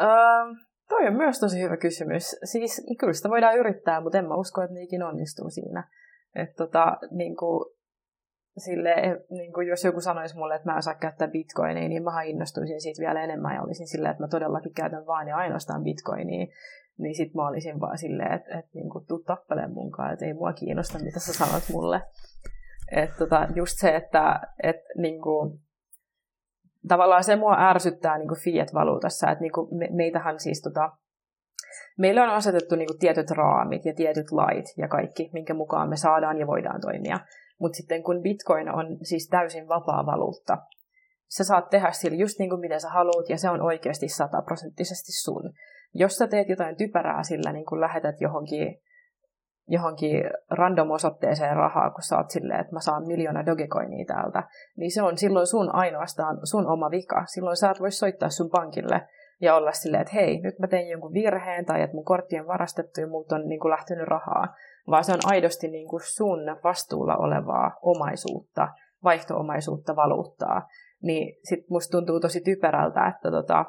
Uh, 0.02 0.56
toi 0.88 1.06
on 1.06 1.16
myös 1.16 1.40
tosi 1.40 1.62
hyvä 1.62 1.76
kysymys. 1.76 2.36
Siis 2.44 2.86
kyllä 2.98 3.12
sitä 3.12 3.28
voidaan 3.28 3.58
yrittää, 3.58 4.00
mutta 4.00 4.18
en 4.18 4.28
mä 4.28 4.34
usko, 4.34 4.62
että 4.62 4.74
niikin 4.74 5.02
onnistuu 5.02 5.50
siinä. 5.50 5.88
Et 6.34 6.56
tota, 6.56 6.96
niin 7.10 7.36
kuin, 7.36 7.64
sille, 8.58 8.94
niin 9.30 9.52
kuin 9.52 9.68
jos 9.68 9.84
joku 9.84 10.00
sanoisi 10.00 10.36
mulle, 10.36 10.54
että 10.54 10.70
mä 10.70 10.76
en 10.76 10.82
saa 10.82 10.94
käyttää 10.94 11.28
bitcoinia, 11.28 11.88
niin 11.88 12.04
mä 12.04 12.22
innostuisin 12.22 12.80
siitä 12.80 13.00
vielä 13.00 13.24
enemmän 13.24 13.54
ja 13.54 13.62
olisin 13.62 13.88
silleen, 13.88 14.10
että 14.10 14.22
mä 14.22 14.28
todellakin 14.28 14.74
käytän 14.74 15.06
vaan 15.06 15.28
ja 15.28 15.36
ainoastaan 15.36 15.84
bitcoinia. 15.84 16.46
Niin 16.98 17.14
sit 17.16 17.34
mä 17.34 17.48
olisin 17.48 17.80
vaan 17.80 17.98
silleen, 17.98 18.32
että, 18.32 18.58
että 18.58 18.70
niin 18.74 18.90
kuin, 18.90 19.06
tuu 19.06 19.22
tappeleen 19.26 19.72
munkaan, 19.72 20.12
että 20.12 20.26
ei 20.26 20.34
mua 20.34 20.52
kiinnosta, 20.52 20.98
mitä 20.98 21.20
sä 21.20 21.32
sanot 21.32 21.62
mulle. 21.72 22.02
Että 22.92 23.16
tota, 23.16 23.48
just 23.54 23.78
se, 23.78 23.96
että 23.96 24.40
et, 24.62 24.76
niin 24.96 25.22
kuin, 25.22 25.60
tavallaan 26.88 27.24
se 27.24 27.36
mua 27.36 27.68
ärsyttää 27.70 28.18
niin 28.18 28.28
kuin 28.28 28.40
fiat-valuutassa, 28.40 29.30
että 29.30 29.42
niin 29.42 29.52
kuin 29.52 29.78
me, 29.78 29.88
meitähän 29.90 30.40
siis 30.40 30.62
tota, 30.62 30.92
meillä 31.98 32.22
on 32.22 32.30
asetettu 32.30 32.76
niin 32.76 32.86
kuin 32.86 32.98
tietyt 32.98 33.30
raamit 33.30 33.84
ja 33.84 33.94
tietyt 33.94 34.32
lait 34.32 34.64
ja 34.76 34.88
kaikki, 34.88 35.30
minkä 35.32 35.54
mukaan 35.54 35.88
me 35.88 35.96
saadaan 35.96 36.38
ja 36.38 36.46
voidaan 36.46 36.80
toimia. 36.80 37.20
Mutta 37.60 37.76
sitten 37.76 38.02
kun 38.02 38.22
bitcoin 38.22 38.68
on 38.68 38.98
siis 39.02 39.28
täysin 39.28 39.68
vapaa 39.68 40.06
valuutta, 40.06 40.58
sä 41.28 41.44
saat 41.44 41.70
tehdä 41.70 41.90
sillä 41.90 42.16
just 42.16 42.38
niin 42.38 42.50
kuin 42.50 42.60
miten 42.60 42.80
sä 42.80 42.88
haluat 42.88 43.28
ja 43.28 43.38
se 43.38 43.50
on 43.50 43.62
oikeasti 43.62 44.08
sataprosenttisesti 44.08 45.12
sun. 45.12 45.52
Jos 45.94 46.16
sä 46.16 46.28
teet 46.28 46.48
jotain 46.48 46.76
typerää 46.76 47.22
sillä, 47.22 47.52
niin 47.52 47.66
kun 47.66 47.80
lähetät 47.80 48.20
johonkin 48.20 48.80
johonkin 49.68 50.24
random 50.50 50.90
osoitteeseen 50.90 51.56
rahaa, 51.56 51.90
kun 51.90 52.02
sä 52.02 52.16
oot 52.16 52.30
silleen, 52.30 52.60
että 52.60 52.72
mä 52.72 52.80
saan 52.80 53.06
miljoona 53.06 53.46
dogecoinia 53.46 54.04
täältä, 54.04 54.42
niin 54.76 54.90
se 54.90 55.02
on 55.02 55.18
silloin 55.18 55.46
sun 55.46 55.74
ainoastaan 55.74 56.38
sun 56.44 56.66
oma 56.66 56.90
vika. 56.90 57.26
Silloin 57.26 57.56
sä 57.56 57.70
et 57.70 57.80
voi 57.80 57.90
soittaa 57.90 58.30
sun 58.30 58.50
pankille 58.50 59.08
ja 59.40 59.54
olla 59.54 59.72
silleen, 59.72 60.00
että 60.00 60.14
hei, 60.14 60.40
nyt 60.40 60.58
mä 60.58 60.66
tein 60.66 60.88
jonkun 60.88 61.12
virheen 61.12 61.64
tai 61.64 61.82
että 61.82 61.94
mun 61.96 62.04
kortti 62.04 62.40
on 62.40 62.46
varastettu 62.46 63.00
ja 63.00 63.06
multa 63.06 63.34
on 63.34 63.48
niin 63.48 63.60
kuin 63.60 63.70
lähtenyt 63.70 64.08
rahaa, 64.08 64.54
vaan 64.90 65.04
se 65.04 65.12
on 65.12 65.20
aidosti 65.24 65.68
niin 65.68 65.88
kuin 65.88 66.02
sun 66.04 66.40
vastuulla 66.64 67.16
olevaa 67.16 67.78
omaisuutta, 67.82 68.68
vaihtoomaisuutta, 69.04 69.96
valuuttaa. 69.96 70.68
Niin 71.02 71.38
sit 71.44 71.68
musta 71.70 71.90
tuntuu 71.90 72.20
tosi 72.20 72.40
typerältä, 72.40 73.06
että 73.06 73.30
tota, 73.30 73.64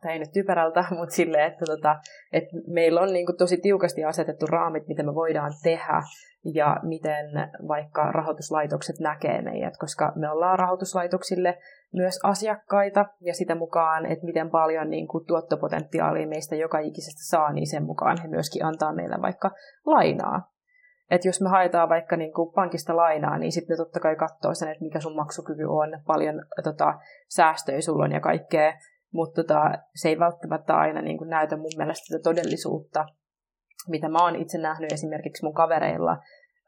tai 0.00 0.12
ei 0.12 0.18
nyt 0.18 0.32
typerältä, 0.32 0.84
mutta 0.98 1.14
silleen, 1.14 1.52
että, 1.52 1.64
tota, 1.64 1.96
että 2.32 2.56
meillä 2.66 3.00
on 3.00 3.12
niin 3.12 3.26
kuin 3.26 3.36
tosi 3.36 3.56
tiukasti 3.56 4.04
asetettu 4.04 4.46
raamit, 4.46 4.88
mitä 4.88 5.02
me 5.02 5.14
voidaan 5.14 5.52
tehdä 5.62 6.02
ja 6.44 6.76
miten 6.82 7.26
vaikka 7.68 8.12
rahoituslaitokset 8.12 8.96
näkee 9.00 9.42
meidät, 9.42 9.76
koska 9.76 10.12
me 10.16 10.30
ollaan 10.30 10.58
rahoituslaitoksille 10.58 11.58
myös 11.92 12.20
asiakkaita 12.22 13.06
ja 13.20 13.34
sitä 13.34 13.54
mukaan, 13.54 14.06
että 14.06 14.24
miten 14.24 14.50
paljon 14.50 14.90
niin 14.90 15.08
kuin 15.08 15.26
tuottopotentiaalia 15.26 16.26
meistä 16.26 16.56
joka 16.56 16.78
ikisestä 16.78 17.20
saa, 17.24 17.52
niin 17.52 17.66
sen 17.66 17.82
mukaan 17.82 18.18
he 18.22 18.28
myöskin 18.28 18.64
antaa 18.64 18.92
meille 18.92 19.16
vaikka 19.22 19.50
lainaa. 19.86 20.52
Että 21.10 21.28
jos 21.28 21.40
me 21.40 21.48
haetaan 21.48 21.88
vaikka 21.88 22.16
niin 22.16 22.32
kuin 22.32 22.52
pankista 22.52 22.96
lainaa, 22.96 23.38
niin 23.38 23.52
sitten 23.52 23.74
ne 23.74 23.76
totta 23.76 24.00
kai 24.00 24.16
katsoo 24.16 24.54
sen, 24.54 24.68
että 24.68 24.84
mikä 24.84 25.00
sun 25.00 25.16
maksukyky 25.16 25.64
on, 25.64 26.00
paljon 26.06 26.44
tota, 26.64 26.94
säästöjä 27.28 27.80
sulla 27.80 28.04
on 28.04 28.12
ja 28.12 28.20
kaikkea 28.20 28.72
mutta 29.12 29.42
tota, 29.42 29.60
se 29.94 30.08
ei 30.08 30.18
välttämättä 30.18 30.74
aina 30.74 31.02
niin 31.02 31.18
kuin 31.18 31.30
näytä 31.30 31.56
mun 31.56 31.70
mielestä 31.76 32.06
sitä 32.06 32.18
todellisuutta, 32.22 33.06
mitä 33.88 34.08
mä 34.08 34.18
oon 34.24 34.36
itse 34.36 34.58
nähnyt 34.58 34.92
esimerkiksi 34.92 35.44
mun 35.44 35.54
kavereilla, 35.54 36.18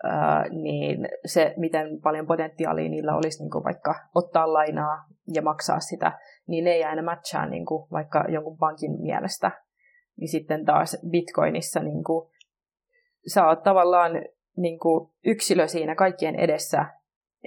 ää, 0.05 0.49
niin 0.49 1.09
se, 1.27 1.55
miten 1.57 2.01
paljon 2.03 2.27
potentiaalia 2.27 2.89
niillä 2.89 3.17
olisi 3.17 3.43
niin 3.43 3.51
kuin 3.51 3.65
vaikka 3.65 3.95
ottaa 4.15 4.53
lainaa 4.53 5.05
ja 5.35 5.43
maksaa 5.43 5.81
sitä, 5.81 6.19
niin 6.47 6.65
ne 6.65 6.71
ei 6.71 6.85
aina 6.85 7.03
matchaa 7.03 7.47
niin 7.47 7.67
kuin 7.67 7.87
vaikka 7.93 8.25
jonkun 8.29 8.59
pankin 8.59 9.01
mielestä. 9.01 9.51
Niin 10.17 10.29
sitten 10.29 10.65
taas 10.65 10.97
Bitcoinissa 11.11 11.81
niin 11.81 12.05
kuin, 12.05 12.31
sä 13.35 13.47
oot 13.47 13.63
tavallaan 13.63 14.13
niin 14.57 14.79
kuin 14.79 15.11
yksilö 15.25 15.69
siinä 15.69 15.95
kaikkien 15.95 16.35
edessä, 16.35 16.85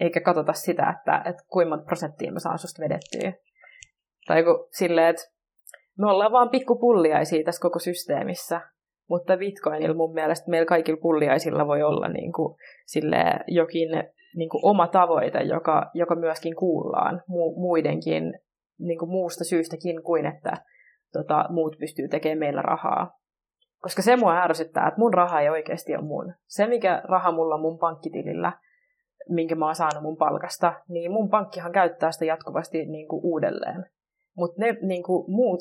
eikä 0.02 0.22
katsota 0.22 0.54
sitä, 0.54 0.96
että, 0.98 1.22
että 1.30 1.44
kuinka 1.48 1.70
monta 1.70 1.86
prosenttia 1.86 2.32
mä 2.32 2.40
saan 2.40 2.60
susta 2.60 2.84
vedettyä. 2.84 3.47
Tai 4.28 4.44
kun 4.44 4.68
silleen, 4.72 5.10
että 5.10 5.24
me 5.98 6.12
ollaan 6.12 6.32
vaan 6.32 6.50
pikkupulliaisia 6.50 7.44
tässä 7.44 7.62
koko 7.62 7.80
systeemissä, 7.80 8.62
mutta 9.10 9.38
Bitcoinilla 9.38 9.96
mun 9.96 10.14
mielestä 10.14 10.50
meillä 10.50 10.66
kaikilla 10.66 11.02
pulliaisilla 11.02 11.68
voi 11.68 11.84
olla 11.84 12.08
niin 12.08 12.34
kuin, 12.34 12.56
silleen, 12.86 13.44
jokin 13.48 13.90
niin 14.36 14.50
kuin 14.50 14.66
oma 14.66 14.88
tavoite, 14.88 15.40
joka, 15.40 15.92
joka 15.94 16.16
myöskin 16.16 16.56
kuullaan 16.56 17.22
mu- 17.30 17.60
muidenkin 17.60 18.40
niin 18.80 19.00
kuin 19.00 19.10
muusta 19.10 19.44
syystäkin 19.44 20.04
kuin, 20.04 20.26
että 20.26 20.58
tota, 21.14 21.46
muut 21.50 21.76
pystyy 21.80 22.08
tekemään 22.08 22.40
meillä 22.40 22.62
rahaa. 22.62 23.12
Koska 23.82 24.02
se 24.02 24.16
mua 24.16 24.44
ärsyttää, 24.44 24.88
että 24.88 25.00
mun 25.00 25.14
raha 25.14 25.42
ei 25.42 25.50
oikeasti 25.50 25.96
ole 25.96 26.06
mun. 26.06 26.34
Se, 26.48 26.68
mikä 26.68 27.02
raha 27.04 27.32
mulla 27.32 27.56
on 27.56 27.62
mun 27.62 27.80
pankkitilillä, 27.80 28.54
minkä 29.30 29.56
mä 29.56 29.66
oon 29.66 29.76
saanut 29.76 30.04
mun 30.04 30.18
palkasta, 30.18 30.74
niin 30.90 31.12
mun 31.12 31.30
pankkihan 31.30 31.72
käyttää 31.72 32.12
sitä 32.12 32.26
jatkuvasti 32.26 32.86
niin 32.86 33.08
kuin 33.08 33.22
uudelleen. 33.24 33.86
Mutta 34.38 34.62
ne 34.62 34.78
niin 34.82 35.04
kuin 35.04 35.32
muut 35.32 35.60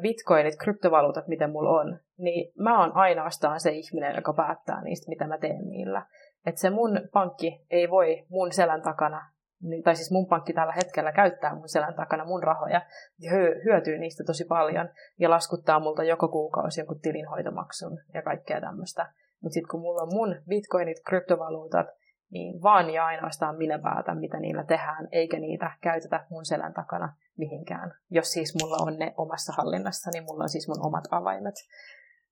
bitcoinit, 0.00 0.56
kryptovaluutat, 0.56 1.28
mitä 1.28 1.48
mulla 1.48 1.80
on, 1.80 1.98
niin 2.18 2.52
mä 2.58 2.80
oon 2.80 2.92
ainoastaan 2.96 3.60
se 3.60 3.70
ihminen, 3.70 4.16
joka 4.16 4.32
päättää 4.32 4.82
niistä, 4.82 5.08
mitä 5.08 5.26
mä 5.26 5.38
teen 5.38 5.68
niillä. 5.68 6.06
Että 6.46 6.60
se 6.60 6.70
mun 6.70 7.00
pankki 7.12 7.66
ei 7.70 7.90
voi 7.90 8.26
mun 8.28 8.52
selän 8.52 8.82
takana, 8.82 9.30
niin, 9.62 9.82
tai 9.82 9.96
siis 9.96 10.10
mun 10.10 10.26
pankki 10.26 10.52
tällä 10.52 10.72
hetkellä 10.72 11.12
käyttää 11.12 11.54
mun 11.54 11.68
selän 11.68 11.94
takana 11.94 12.24
mun 12.24 12.42
rahoja 12.42 12.82
ja 13.18 13.30
hyötyy 13.64 13.98
niistä 13.98 14.24
tosi 14.26 14.44
paljon 14.44 14.88
ja 15.18 15.30
laskuttaa 15.30 15.80
multa 15.80 16.04
joko 16.04 16.28
kuukausi 16.28 16.80
jonkun 16.80 17.00
tilinhoitomaksun 17.00 17.98
ja 18.14 18.22
kaikkea 18.22 18.60
tämmöistä. 18.60 19.12
Mutta 19.42 19.54
sitten 19.54 19.70
kun 19.70 19.80
mulla 19.80 20.02
on 20.02 20.14
mun 20.14 20.42
bitcoinit, 20.48 20.96
kryptovaluutat, 21.08 21.86
niin 22.30 22.62
vaan 22.62 22.90
ja 22.90 23.06
ainoastaan 23.06 23.56
minä 23.56 23.78
päätän, 23.78 24.18
mitä 24.18 24.40
niillä 24.40 24.64
tehdään, 24.64 25.08
eikä 25.12 25.38
niitä 25.38 25.70
käytetä 25.80 26.26
mun 26.30 26.46
selän 26.46 26.74
takana 26.74 27.14
mihinkään. 27.36 27.94
Jos 28.10 28.30
siis 28.30 28.54
mulla 28.62 28.76
on 28.80 28.98
ne 28.98 29.14
omassa 29.16 29.52
hallinnassa, 29.56 30.10
niin 30.10 30.24
mulla 30.24 30.42
on 30.42 30.48
siis 30.48 30.68
mun 30.68 30.86
omat 30.86 31.04
avaimet. 31.10 31.54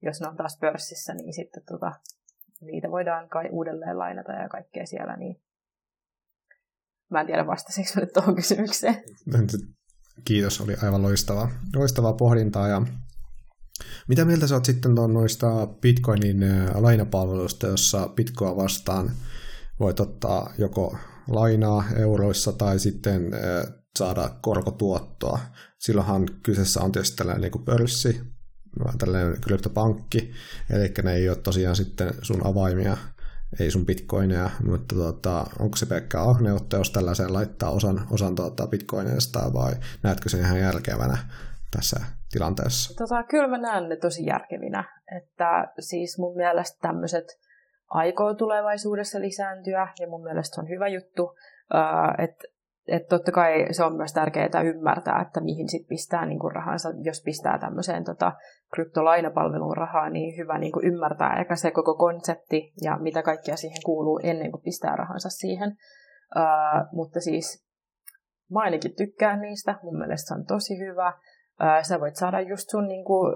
Jos 0.03 0.21
ne 0.21 0.29
on 0.29 0.37
taas 0.37 0.59
pörssissä, 0.61 1.15
niin 1.15 1.33
sitten 1.33 1.63
tota, 1.69 1.93
niitä 2.61 2.91
voidaan 2.91 3.29
kai 3.29 3.49
uudelleen 3.51 3.99
lainata 3.99 4.33
ja 4.33 4.49
kaikkea 4.49 4.87
siellä, 4.87 5.17
niin 5.17 5.41
mä 7.11 7.21
en 7.21 7.27
tiedä 7.27 7.47
vastasinko 7.47 7.91
nyt 8.01 8.13
tuohon 8.13 8.35
kysymykseen. 8.35 9.03
Kiitos, 10.25 10.61
oli 10.61 10.75
aivan 10.83 11.03
loistavaa, 11.03 11.49
loistavaa 11.77 12.13
pohdintaa 12.13 12.69
ja 12.69 12.83
mitä 14.09 14.25
mieltä 14.25 14.47
sä 14.47 14.55
oot 14.55 14.65
sitten 14.65 14.95
noista 14.95 15.67
Bitcoinin 15.67 16.37
lainapalveluista, 16.75 17.67
jossa 17.67 18.09
Bitcoa 18.09 18.57
vastaan 18.57 19.11
voit 19.81 20.01
ottaa 20.01 20.53
joko 20.59 20.97
lainaa 21.29 21.85
euroissa 21.97 22.53
tai 22.53 22.79
sitten 22.79 23.31
saada 23.99 24.31
korkotuottoa. 24.41 25.39
Silloinhan 25.79 26.27
kyseessä 26.43 26.81
on 26.81 26.93
tietysti 26.93 27.17
tällainen 27.17 27.43
niin 27.43 27.53
kuin 27.53 27.65
pörssi, 27.65 28.21
tällainen 28.99 29.41
kryptopankki, 29.41 30.33
eli 30.71 30.93
ne 31.03 31.15
ei 31.15 31.29
ole 31.29 31.37
tosiaan 31.37 31.77
sitten 31.77 32.15
sun 32.23 32.47
avaimia, 32.47 32.97
ei 33.61 33.71
sun 33.71 33.87
bitcoineja, 33.87 34.51
mutta 34.65 34.95
tota, 34.95 35.47
onko 35.59 35.77
se 35.77 35.87
pelkkää 35.87 36.23
ahneutta, 36.23 36.77
jos 36.77 36.91
tällaiseen 36.91 37.33
laittaa 37.33 37.71
osan, 37.71 38.07
osan 38.11 38.35
tuota 38.35 38.67
bitcoineista 38.67 39.53
vai 39.53 39.73
näetkö 40.03 40.29
sen 40.29 40.41
ihan 40.41 40.61
järkevänä 40.61 41.19
tässä 41.71 42.01
tilanteessa? 42.31 42.95
Tota, 42.95 43.23
kyllä 43.23 43.49
mä 43.49 43.59
näen 43.59 43.89
ne 43.89 43.97
tosi 43.97 44.27
järkevinä, 44.27 44.85
että 45.17 45.73
siis 45.81 46.19
mun 46.19 46.37
mielestä 46.37 46.79
tämmöiset 46.81 47.46
aikoo 47.97 48.35
tulevaisuudessa 48.35 49.21
lisääntyä, 49.21 49.89
ja 50.01 50.09
mun 50.09 50.23
mielestä 50.23 50.55
se 50.55 50.61
on 50.61 50.69
hyvä 50.69 50.89
juttu, 50.89 51.37
että 52.19 52.45
et 52.89 53.09
totta 53.09 53.33
kai 53.33 53.67
se 53.71 53.85
on 53.85 53.97
myös 53.97 54.13
tärkeää 54.13 54.63
ymmärtää, 54.65 55.23
että 55.23 55.41
mihin 55.41 55.69
sit 55.69 55.89
pistää 55.89 56.27
niin 56.27 56.39
kuin 56.39 56.53
rahansa, 56.53 56.89
jos 57.03 57.23
pistää 57.25 57.59
tämmöiseen 57.59 58.05
tota, 58.05 58.33
kryptolainapalveluun 58.75 59.77
rahaa, 59.77 60.11
niin 60.11 60.37
hyvä 60.37 60.59
niin 60.59 60.73
kuin 60.73 60.87
ymmärtää 60.87 61.39
eikä 61.39 61.57
se 61.57 61.71
koko 61.71 61.95
konsepti 61.95 62.73
ja 62.83 62.99
mitä 63.01 63.23
kaikkea 63.23 63.57
siihen 63.57 63.83
kuuluu 63.85 64.21
ennen 64.23 64.51
kuin 64.51 64.63
pistää 64.63 64.97
rahansa 64.97 65.31
siihen. 65.31 65.77
Uh, 66.37 66.93
mutta 66.93 67.21
siis 67.21 67.67
mä 68.51 68.61
ainakin 68.61 68.97
tykkään 68.97 69.41
niistä, 69.41 69.79
mun 69.83 69.99
mielestä 69.99 70.29
se 70.29 70.35
on 70.35 70.47
tosi 70.47 70.79
hyvä. 70.79 71.09
Uh, 71.61 71.83
sä 71.83 72.01
voit 72.01 72.17
saada 72.17 72.41
just 72.41 72.71
sun 72.71 72.89
niin 72.89 73.05
kuin, 73.05 73.35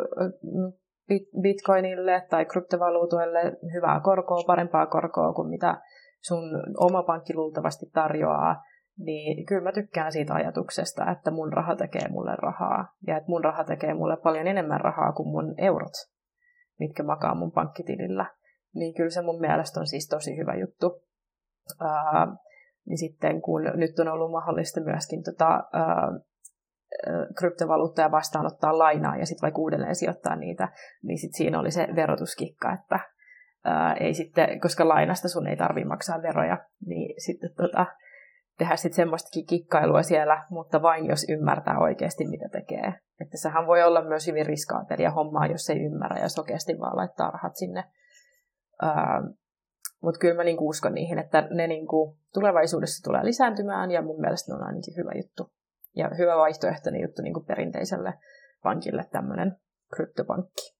bitcoinille 1.42 2.26
tai 2.30 2.44
kryptovaluutoille 2.44 3.42
hyvää 3.74 4.00
korkoa, 4.00 4.44
parempaa 4.46 4.86
korkoa 4.86 5.32
kuin 5.32 5.48
mitä 5.48 5.80
sun 6.20 6.42
oma 6.76 7.02
pankki 7.02 7.34
luultavasti 7.34 7.86
tarjoaa, 7.92 8.62
niin 8.98 9.46
kyllä 9.46 9.62
mä 9.62 9.72
tykkään 9.72 10.12
siitä 10.12 10.34
ajatuksesta, 10.34 11.10
että 11.10 11.30
mun 11.30 11.52
raha 11.52 11.76
tekee 11.76 12.08
mulle 12.08 12.36
rahaa 12.36 12.94
ja 13.06 13.16
että 13.16 13.28
mun 13.28 13.44
raha 13.44 13.64
tekee 13.64 13.94
mulle 13.94 14.16
paljon 14.16 14.46
enemmän 14.46 14.80
rahaa 14.80 15.12
kuin 15.12 15.28
mun 15.28 15.54
eurot, 15.58 15.92
mitkä 16.78 17.02
makaa 17.02 17.34
mun 17.34 17.52
pankkitilillä. 17.52 18.26
Niin 18.74 18.94
kyllä 18.94 19.10
se 19.10 19.22
mun 19.22 19.40
mielestä 19.40 19.80
on 19.80 19.86
siis 19.86 20.08
tosi 20.08 20.36
hyvä 20.36 20.54
juttu. 20.54 21.02
Ää, 21.80 22.26
niin 22.86 22.98
sitten 22.98 23.42
kun 23.42 23.62
nyt 23.74 23.98
on 23.98 24.08
ollut 24.08 24.30
mahdollista 24.30 24.80
myöskin 24.80 25.22
tota, 25.22 25.48
ää, 25.72 26.12
kryptovaluuttoja 27.38 28.10
vastaanottaa 28.10 28.78
lainaa 28.78 29.16
ja 29.16 29.26
sitten 29.26 29.42
vaikka 29.42 29.60
uudelleen 29.60 29.96
sijoittaa 29.96 30.36
niitä, 30.36 30.68
niin 31.02 31.18
sitten 31.18 31.36
siinä 31.36 31.60
oli 31.60 31.70
se 31.70 31.88
verotuskikka, 31.96 32.72
että 32.72 33.00
ää, 33.64 33.94
ei 33.94 34.14
sitten, 34.14 34.60
koska 34.60 34.88
lainasta 34.88 35.28
sun 35.28 35.46
ei 35.46 35.56
tarvitse 35.56 35.88
maksaa 35.88 36.22
veroja, 36.22 36.58
niin 36.86 37.14
sitten 37.22 37.50
tota, 37.56 37.86
tehdä 38.58 38.76
sitten 38.76 38.96
semmoistakin 38.96 39.46
kikkailua 39.46 40.02
siellä, 40.02 40.44
mutta 40.50 40.82
vain 40.82 41.06
jos 41.06 41.26
ymmärtää 41.28 41.78
oikeasti, 41.78 42.28
mitä 42.28 42.48
tekee. 42.48 42.94
Että 43.20 43.36
sehän 43.36 43.66
voi 43.66 43.82
olla 43.82 44.04
myös 44.04 44.26
hyvin 44.26 44.46
riskaatelia 44.46 45.10
hommaa, 45.10 45.46
jos 45.46 45.70
ei 45.70 45.84
ymmärrä 45.84 46.20
ja 46.20 46.28
sokeasti 46.28 46.78
vaan 46.80 46.96
laittaa 46.96 47.30
rahat 47.30 47.56
sinne. 47.56 47.84
Mutta 50.02 50.18
kyllä 50.18 50.34
mä 50.34 50.44
niinku 50.44 50.68
uskon 50.68 50.94
niihin, 50.94 51.18
että 51.18 51.48
ne 51.50 51.66
niinku 51.66 52.18
tulevaisuudessa 52.34 53.02
tulee 53.04 53.24
lisääntymään 53.24 53.90
ja 53.90 54.02
mun 54.02 54.20
mielestä 54.20 54.52
ne 54.52 54.56
on 54.56 54.66
ainakin 54.66 54.96
hyvä 54.96 55.10
juttu 55.14 55.52
ja 55.96 56.10
hyvä 56.18 56.36
vaihtoehtoinen 56.36 57.02
juttu 57.02 57.22
niin 57.22 57.34
kuin 57.34 57.46
perinteiselle 57.46 58.14
pankille 58.62 59.04
tämmöinen 59.12 59.56
kryptopankki. 59.96 60.74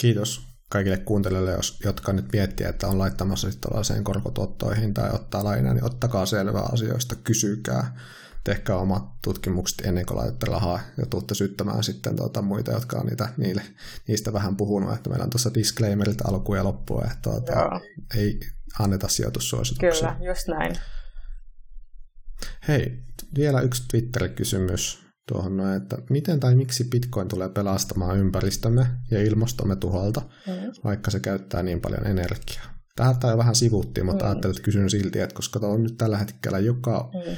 Kiitos 0.00 0.40
kaikille 0.70 0.96
kuuntelijoille, 0.96 1.56
jotka 1.84 2.12
nyt 2.12 2.32
miettii, 2.32 2.66
että 2.66 2.86
on 2.86 2.98
laittamassa 2.98 3.50
sitten 3.50 4.04
korkotuottoihin 4.04 4.94
tai 4.94 5.10
ottaa 5.12 5.44
lainaa, 5.44 5.74
niin 5.74 5.84
ottakaa 5.84 6.26
selvää 6.26 6.62
asioista, 6.72 7.16
kysykää, 7.24 7.96
tehkää 8.44 8.76
omat 8.76 9.04
tutkimukset 9.24 9.86
ennen 9.86 10.06
kuin 10.06 10.18
laitatte 10.18 10.46
rahaa 10.46 10.80
ja 10.96 11.06
tuutte 11.06 11.34
syttämään 11.34 11.84
sitten 11.84 12.16
tuota 12.16 12.42
muita, 12.42 12.72
jotka 12.72 12.98
on 12.98 13.06
niitä, 13.06 13.28
niille, 13.36 13.62
niistä 14.08 14.32
vähän 14.32 14.56
puhunut, 14.56 14.94
että 14.94 15.10
meillä 15.10 15.24
on 15.24 15.30
tuossa 15.30 15.54
disclaimerit 15.54 16.26
alkuun 16.28 16.58
ja 16.58 16.64
loppuun, 16.64 17.04
että 17.04 17.18
tuota, 17.22 17.80
ei 18.16 18.40
anneta 18.78 19.08
sijoitussuosituksia. 19.08 20.14
Kyllä, 20.14 20.30
just 20.30 20.48
näin. 20.48 20.76
Hei, 22.68 23.02
vielä 23.36 23.60
yksi 23.60 23.82
Twitter-kysymys 23.88 25.10
tuohon 25.32 25.56
noin, 25.56 25.76
että 25.76 25.96
miten 26.10 26.40
tai 26.40 26.54
miksi 26.54 26.84
Bitcoin 26.90 27.28
tulee 27.28 27.48
pelastamaan 27.48 28.18
ympäristömme 28.18 28.86
ja 29.10 29.22
ilmastomme 29.22 29.76
tuholta, 29.76 30.20
mm. 30.20 30.52
vaikka 30.84 31.10
se 31.10 31.20
käyttää 31.20 31.62
niin 31.62 31.80
paljon 31.80 32.06
energiaa? 32.06 32.64
Tähän 32.96 33.18
tämä 33.20 33.38
vähän 33.38 33.54
sivuttiin, 33.54 34.06
mutta 34.06 34.24
mm. 34.24 34.30
ajattelin, 34.30 34.56
että 34.56 34.64
kysyn 34.64 34.90
silti, 34.90 35.20
että 35.20 35.34
koska 35.34 35.60
on 35.62 35.82
nyt 35.82 35.98
tällä 35.98 36.18
hetkellä 36.18 36.58
joka 36.58 37.10
mm. 37.14 37.36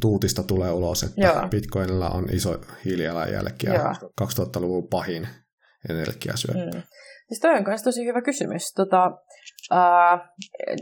tuutista 0.00 0.42
tulee 0.42 0.70
ulos, 0.70 1.02
että 1.02 1.20
Joo. 1.20 1.48
Bitcoinilla 1.48 2.10
on 2.10 2.26
iso 2.32 2.60
hiilijalanjälki 2.84 3.66
ja 3.66 3.92
2000-luvun 4.22 4.88
pahin 4.88 5.28
energiasyöppö. 5.90 6.76
Mm. 6.76 6.82
Siis 7.28 7.40
toi 7.40 7.56
on 7.58 7.64
myös 7.66 7.82
tosi 7.82 8.04
hyvä 8.04 8.22
kysymys. 8.22 8.72
Tota, 8.72 9.10
äh, 9.72 10.20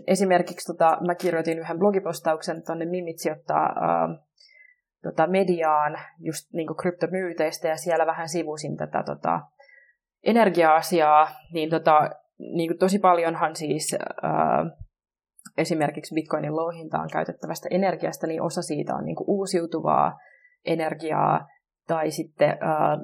esimerkiksi 0.07 0.73
tota, 0.73 0.99
mä 1.07 1.15
kirjoitin 1.15 1.59
yhden 1.59 1.79
blogipostauksen 1.79 2.63
tuonne 2.67 2.85
Mimit 2.87 3.19
sijoittaa 3.19 3.65
äh, 3.65 4.30
tota, 5.03 5.27
mediaan 5.27 5.99
just 6.19 6.53
niin 6.53 6.77
kryptomyyteistä 6.81 7.69
ja 7.69 7.77
siellä 7.77 8.07
vähän 8.07 8.29
sivusin 8.29 8.77
tätä 8.77 9.03
tota, 9.03 9.41
energia-asiaa, 10.25 11.29
niin, 11.53 11.71
tota, 11.71 12.11
niin 12.39 12.79
tosi 12.79 12.99
paljonhan 12.99 13.57
siis 13.57 13.97
äh, 14.25 14.31
esimerkiksi 15.57 16.15
Bitcoinin 16.15 16.57
louhintaan 16.57 17.09
käytettävästä 17.13 17.69
energiasta, 17.71 18.27
niin 18.27 18.43
osa 18.43 18.63
siitä 18.63 18.95
on 18.95 19.05
niin 19.05 19.17
uusiutuvaa 19.27 20.19
energiaa 20.65 21.49
tai 21.87 22.11
sitten 22.11 22.51
äh, 22.51 22.59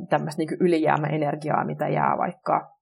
tämmöistä 0.09 0.39
niin 0.43 0.57
ylijäämäenergiaa, 0.61 1.65
mitä 1.65 1.89
jää 1.89 2.19
vaikka 2.19 2.77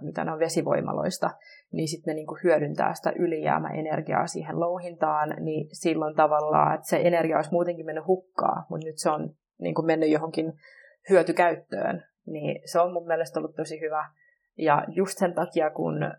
mitä 0.00 0.24
ne 0.24 0.32
on 0.32 0.38
vesivoimaloista, 0.38 1.30
niin 1.74 1.88
sitten 1.88 2.12
ne 2.12 2.14
niin 2.14 2.26
kuin 2.26 2.40
hyödyntää 2.44 2.94
sitä 2.94 3.12
ylijäämäenergiaa 3.18 4.26
siihen 4.26 4.60
louhintaan, 4.60 5.36
niin 5.40 5.68
silloin 5.72 6.14
tavallaan, 6.14 6.74
että 6.74 6.88
se 6.88 7.00
energia 7.04 7.36
olisi 7.36 7.52
muutenkin 7.52 7.86
mennyt 7.86 8.06
hukkaa, 8.06 8.66
mutta 8.70 8.86
nyt 8.86 8.98
se 8.98 9.10
on 9.10 9.34
niin 9.60 9.74
kuin 9.74 9.86
mennyt 9.86 10.10
johonkin 10.10 10.52
hyötykäyttöön, 11.10 12.04
niin 12.26 12.60
se 12.64 12.80
on 12.80 12.92
mun 12.92 13.06
mielestä 13.06 13.40
ollut 13.40 13.56
tosi 13.56 13.80
hyvä. 13.80 14.10
Ja 14.58 14.84
just 14.88 15.18
sen 15.18 15.34
takia, 15.34 15.70
kun 15.70 16.12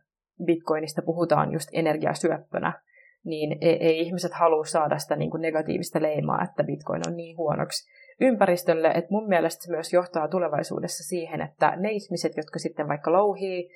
Bitcoinista 0.46 1.02
puhutaan 1.02 1.52
just 1.52 1.70
energiasyöppönä, 1.74 2.82
niin 3.24 3.58
ei, 3.62 3.78
ei 3.84 4.00
ihmiset 4.00 4.34
halua 4.34 4.66
saada 4.66 4.98
sitä 4.98 5.16
niin 5.16 5.32
kuin 5.32 5.42
negatiivista 5.42 6.02
leimaa, 6.02 6.44
että 6.44 6.64
Bitcoin 6.64 7.02
on 7.08 7.16
niin 7.16 7.38
huonoksi 7.38 7.92
ympäristölle, 8.22 8.88
että 8.88 9.12
mun 9.12 9.28
mielestä 9.28 9.64
se 9.64 9.72
myös 9.72 9.94
johtaa 9.94 10.28
tulevaisuudessa 10.28 11.04
siihen, 11.04 11.42
että 11.42 11.76
ne 11.76 11.92
ihmiset, 11.92 12.38
jotka 12.38 12.60
sitten 12.60 12.88
vaikka 12.88 13.12
louhii 13.12 13.70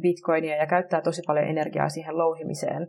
bitcoinia 0.00 0.56
ja 0.56 0.66
käyttää 0.66 1.02
tosi 1.02 1.22
paljon 1.26 1.46
energiaa 1.48 1.88
siihen 1.88 2.18
louhimiseen, 2.18 2.88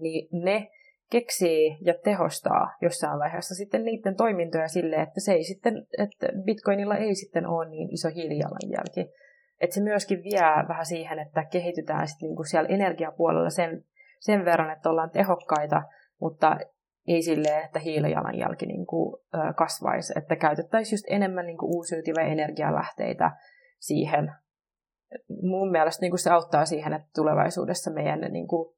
niin 0.00 0.28
ne 0.44 0.70
keksii 1.10 1.78
ja 1.80 1.94
tehostaa 2.04 2.76
jossain 2.82 3.18
vaiheessa 3.18 3.54
sitten 3.54 3.84
niiden 3.84 4.16
toimintoja 4.16 4.68
sille, 4.68 4.96
että 4.96 5.20
se 5.20 5.32
ei 5.32 5.44
sitten, 5.44 5.86
että 5.98 6.26
bitcoinilla 6.44 6.96
ei 6.96 7.14
sitten 7.14 7.46
ole 7.46 7.68
niin 7.68 7.92
iso 7.92 8.08
hiilijalanjälki. 8.14 9.12
että 9.60 9.74
se 9.74 9.80
myöskin 9.80 10.22
vie 10.24 10.68
vähän 10.68 10.86
siihen, 10.86 11.18
että 11.18 11.44
kehitytään 11.44 12.08
sit 12.08 12.20
niinku 12.22 12.44
siellä 12.44 12.68
energiapuolella 12.68 13.50
sen, 13.50 13.84
sen 14.20 14.44
verran, 14.44 14.70
että 14.70 14.90
ollaan 14.90 15.10
tehokkaita, 15.10 15.82
mutta 16.20 16.56
ei 17.06 17.22
silleen, 17.22 17.64
että 17.64 17.78
hiilijalanjälki 17.78 18.66
niin 18.66 18.86
kuin, 18.86 19.22
kasvaisi, 19.56 20.12
että 20.16 20.36
käytettäisiin 20.36 20.94
just 20.94 21.04
enemmän 21.08 21.46
niin 21.46 21.58
kuin 21.58 21.76
uusiutuvia 21.76 22.26
energialähteitä 22.26 23.30
siihen. 23.78 24.32
Mun 25.42 25.70
mielestä 25.70 26.00
niin 26.00 26.10
kuin 26.10 26.18
se 26.18 26.30
auttaa 26.30 26.66
siihen, 26.66 26.92
että 26.92 27.08
tulevaisuudessa 27.14 27.90
meidän 27.90 28.20
niin 28.20 28.48
kuin, 28.48 28.76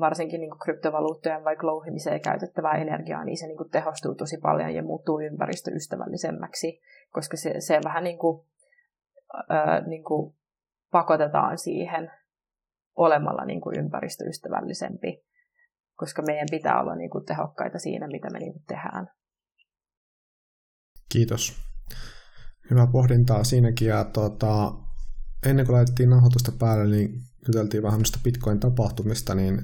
varsinkin 0.00 0.40
niin 0.40 0.50
kuin 0.50 0.58
kryptovaluuttojen 0.58 1.44
vaikka 1.44 1.66
louhimiseen 1.66 2.20
käytettävää 2.20 2.72
energiaa, 2.72 3.24
niin 3.24 3.38
se 3.38 3.46
niin 3.46 3.56
kuin 3.56 3.70
tehostuu 3.70 4.14
tosi 4.14 4.36
paljon 4.38 4.74
ja 4.74 4.82
muuttuu 4.82 5.20
ympäristöystävällisemmäksi, 5.20 6.80
koska 7.12 7.36
se, 7.36 7.60
se 7.60 7.80
vähän 7.84 8.04
niin 8.04 8.18
kuin, 8.18 8.46
ää, 9.48 9.80
niin 9.86 10.04
kuin 10.04 10.34
pakotetaan 10.90 11.58
siihen 11.58 12.10
olemalla 12.96 13.44
niin 13.44 13.60
kuin 13.60 13.78
ympäristöystävällisempi 13.78 15.28
koska 15.98 16.22
meidän 16.22 16.46
pitää 16.50 16.80
olla 16.80 16.94
niin 16.96 17.10
kuin 17.10 17.24
tehokkaita 17.24 17.78
siinä, 17.78 18.06
mitä 18.06 18.30
me 18.30 18.38
niin 18.38 18.52
kuin 18.52 18.64
tehdään. 18.66 19.10
Kiitos. 21.08 21.56
Hyvä 22.70 22.86
pohdintaa 22.92 23.44
siinäkin. 23.44 23.88
Ja 23.88 24.04
tuota, 24.04 24.72
ennen 25.46 25.66
kuin 25.66 25.76
laitettiin 25.76 26.10
nauhoitusta 26.10 26.52
päälle, 26.60 26.96
niin 26.96 27.10
juteltiin 27.46 27.82
vähän 27.82 27.98
noista 27.98 28.18
Bitcoin-tapahtumista, 28.24 29.34
niin 29.34 29.58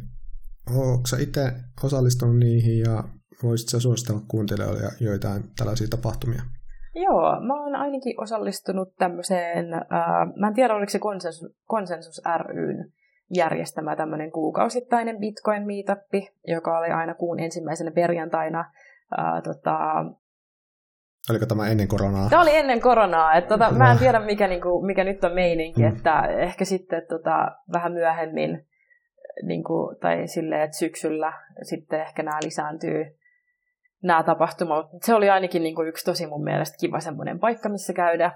oletko 0.71 1.07
sä 1.07 1.17
itse 1.19 1.53
osallistunut 1.85 2.37
niihin 2.37 2.79
ja 2.79 3.05
voisitko 3.43 3.81
suositella 3.81 4.21
kuuntelijoille 4.29 4.83
joitain 5.01 5.43
tällaisia 5.59 5.89
tapahtumia? 5.89 6.43
Joo, 6.95 7.41
mä 7.47 7.63
oon 7.63 7.77
ainakin 7.77 8.21
osallistunut 8.21 8.95
tämmöiseen, 8.99 9.75
äh, 9.75 9.83
mä 10.37 10.49
en 10.49 10.55
tiedä 10.55 10.75
oliko 10.75 10.91
se 10.91 10.99
konsensus, 10.99 11.55
konsensus 11.65 12.23
ryn 12.47 12.93
järjestämä 13.31 13.97
tämmöinen 13.97 14.33
kuukausittainen 14.33 15.19
bitcoin 15.19 15.67
meetappi, 15.67 16.29
joka 16.47 16.79
oli 16.79 16.91
aina 16.91 17.15
kuun 17.15 17.41
ensimmäisenä 17.41 17.91
perjantaina. 17.91 18.65
Ää, 19.17 19.43
tota... 19.43 19.77
Oliko 21.31 21.47
tämä 21.47 21.69
ennen 21.69 21.89
koronaa? 21.89 22.29
Tämä 22.31 22.43
oli 22.43 22.57
ennen 22.57 22.81
koronaa. 22.81 23.35
Että 23.35 23.49
tota, 23.49 23.71
mä 23.71 23.93
en 23.93 23.99
tiedä, 23.99 24.21
mikä, 24.21 24.49
niinku, 24.49 24.83
mikä 24.87 25.05
nyt 25.05 25.25
on 25.25 25.33
meininki, 25.33 25.81
mm. 25.81 25.89
että 25.89 26.27
ehkä 26.27 26.65
sitten 26.65 27.03
tota, 27.09 27.49
vähän 27.73 27.93
myöhemmin 27.93 28.67
niinku, 29.43 29.97
tai 30.01 30.27
silleen, 30.27 30.63
että 30.63 30.77
syksyllä 30.77 31.33
sitten 31.63 32.01
ehkä 32.01 32.23
nämä 32.23 32.39
lisääntyy 32.45 33.19
nämä 34.03 34.23
tapahtumat. 34.23 34.87
Se 35.03 35.15
oli 35.15 35.31
ainakin 35.31 35.63
niin 35.63 35.75
kuin 35.75 35.89
yksi 35.89 36.05
tosi 36.05 36.27
mun 36.27 36.45
mielestä 36.45 36.77
kiva 36.81 37.01
semmoinen 37.01 37.39
paikka, 37.39 37.69
missä 37.69 37.93
käydä. 37.93 38.33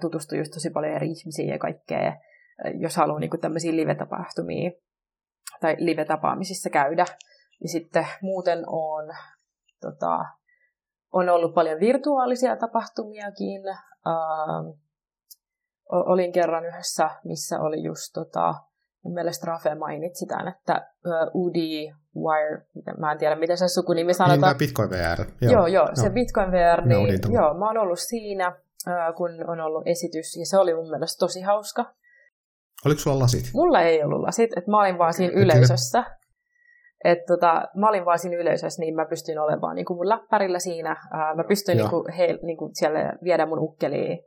Tutustui 0.00 0.38
just 0.38 0.52
tosi 0.52 0.70
paljon 0.70 0.92
eri 0.92 1.10
ihmisiä 1.10 1.52
ja 1.52 1.58
kaikkea 1.58 2.16
jos 2.78 2.96
haluaa 2.96 3.20
niin 3.20 3.30
kuin 3.30 3.40
tämmöisiä 3.40 3.76
live-tapahtumia 3.76 4.70
tai 5.60 5.76
live-tapaamisissa 5.78 6.70
käydä. 6.70 7.04
Ja 7.62 7.68
sitten 7.68 8.06
muuten 8.22 8.58
on, 8.66 9.04
tota, 9.80 10.24
on 11.12 11.28
ollut 11.28 11.54
paljon 11.54 11.80
virtuaalisia 11.80 12.56
tapahtumiakin. 12.56 13.62
Uh, 14.06 14.78
olin 15.86 16.32
kerran 16.32 16.64
yhdessä, 16.64 17.10
missä 17.24 17.60
oli 17.60 17.82
just 17.82 18.12
tota, 18.14 18.54
mun 19.04 19.14
mielestä 19.14 19.46
Rafe 19.46 19.74
mainitsi 19.74 20.26
tämän, 20.26 20.48
että 20.48 20.90
uh, 21.34 21.46
UD 21.46 21.56
Wire, 22.16 22.66
mä 22.98 23.12
en 23.12 23.18
tiedä 23.18 23.36
miten 23.36 23.58
se 23.58 23.68
sukunimi 23.68 24.14
sanotaan. 24.14 24.52
Niin, 24.52 24.58
Bitcoin 24.58 24.90
VR. 24.90 25.24
Joo, 25.40 25.52
joo, 25.52 25.66
joo 25.66 25.88
se 25.94 26.10
Bitcoin 26.10 26.50
VR, 26.50 26.86
niin, 26.86 27.18
joo, 27.32 27.54
mä 27.54 27.66
oon 27.66 27.78
ollut 27.78 27.98
siinä, 27.98 28.52
kun 29.16 29.30
on 29.48 29.60
ollut 29.60 29.82
esitys, 29.86 30.36
ja 30.36 30.46
se 30.46 30.58
oli 30.58 30.74
mun 30.74 30.90
mielestä 30.90 31.18
tosi 31.18 31.40
hauska. 31.40 31.94
Oliko 32.86 33.00
sulla 33.00 33.18
lasit? 33.18 33.50
Mulla 33.54 33.80
ei 33.80 34.02
ollut 34.02 34.20
lasit, 34.20 34.50
että 34.56 34.70
mä 34.70 34.80
olin 34.80 34.98
vaan 34.98 35.14
siinä 35.14 35.32
yleisössä. 35.34 36.04
Että 37.04 37.24
tota, 37.26 37.68
mä 37.74 37.88
olin 37.88 38.04
vaan 38.04 38.18
siinä 38.18 38.36
yleisössä, 38.36 38.80
niin 38.80 38.94
mä 38.94 39.04
pystyin 39.04 39.38
olemaan 39.38 39.76
niin 39.76 39.86
kuin 39.86 39.96
mun 39.96 40.08
läppärillä 40.08 40.58
siinä. 40.58 40.96
Ää, 41.12 41.34
mä 41.34 41.44
pystyin 41.44 41.78
niin 41.78 41.90
kuin, 41.90 42.12
he, 42.12 42.38
niin 42.42 42.56
kuin 42.56 42.70
siellä 42.74 43.12
viedä 43.24 43.46
mun 43.46 43.58
ukkeliin 43.58 44.18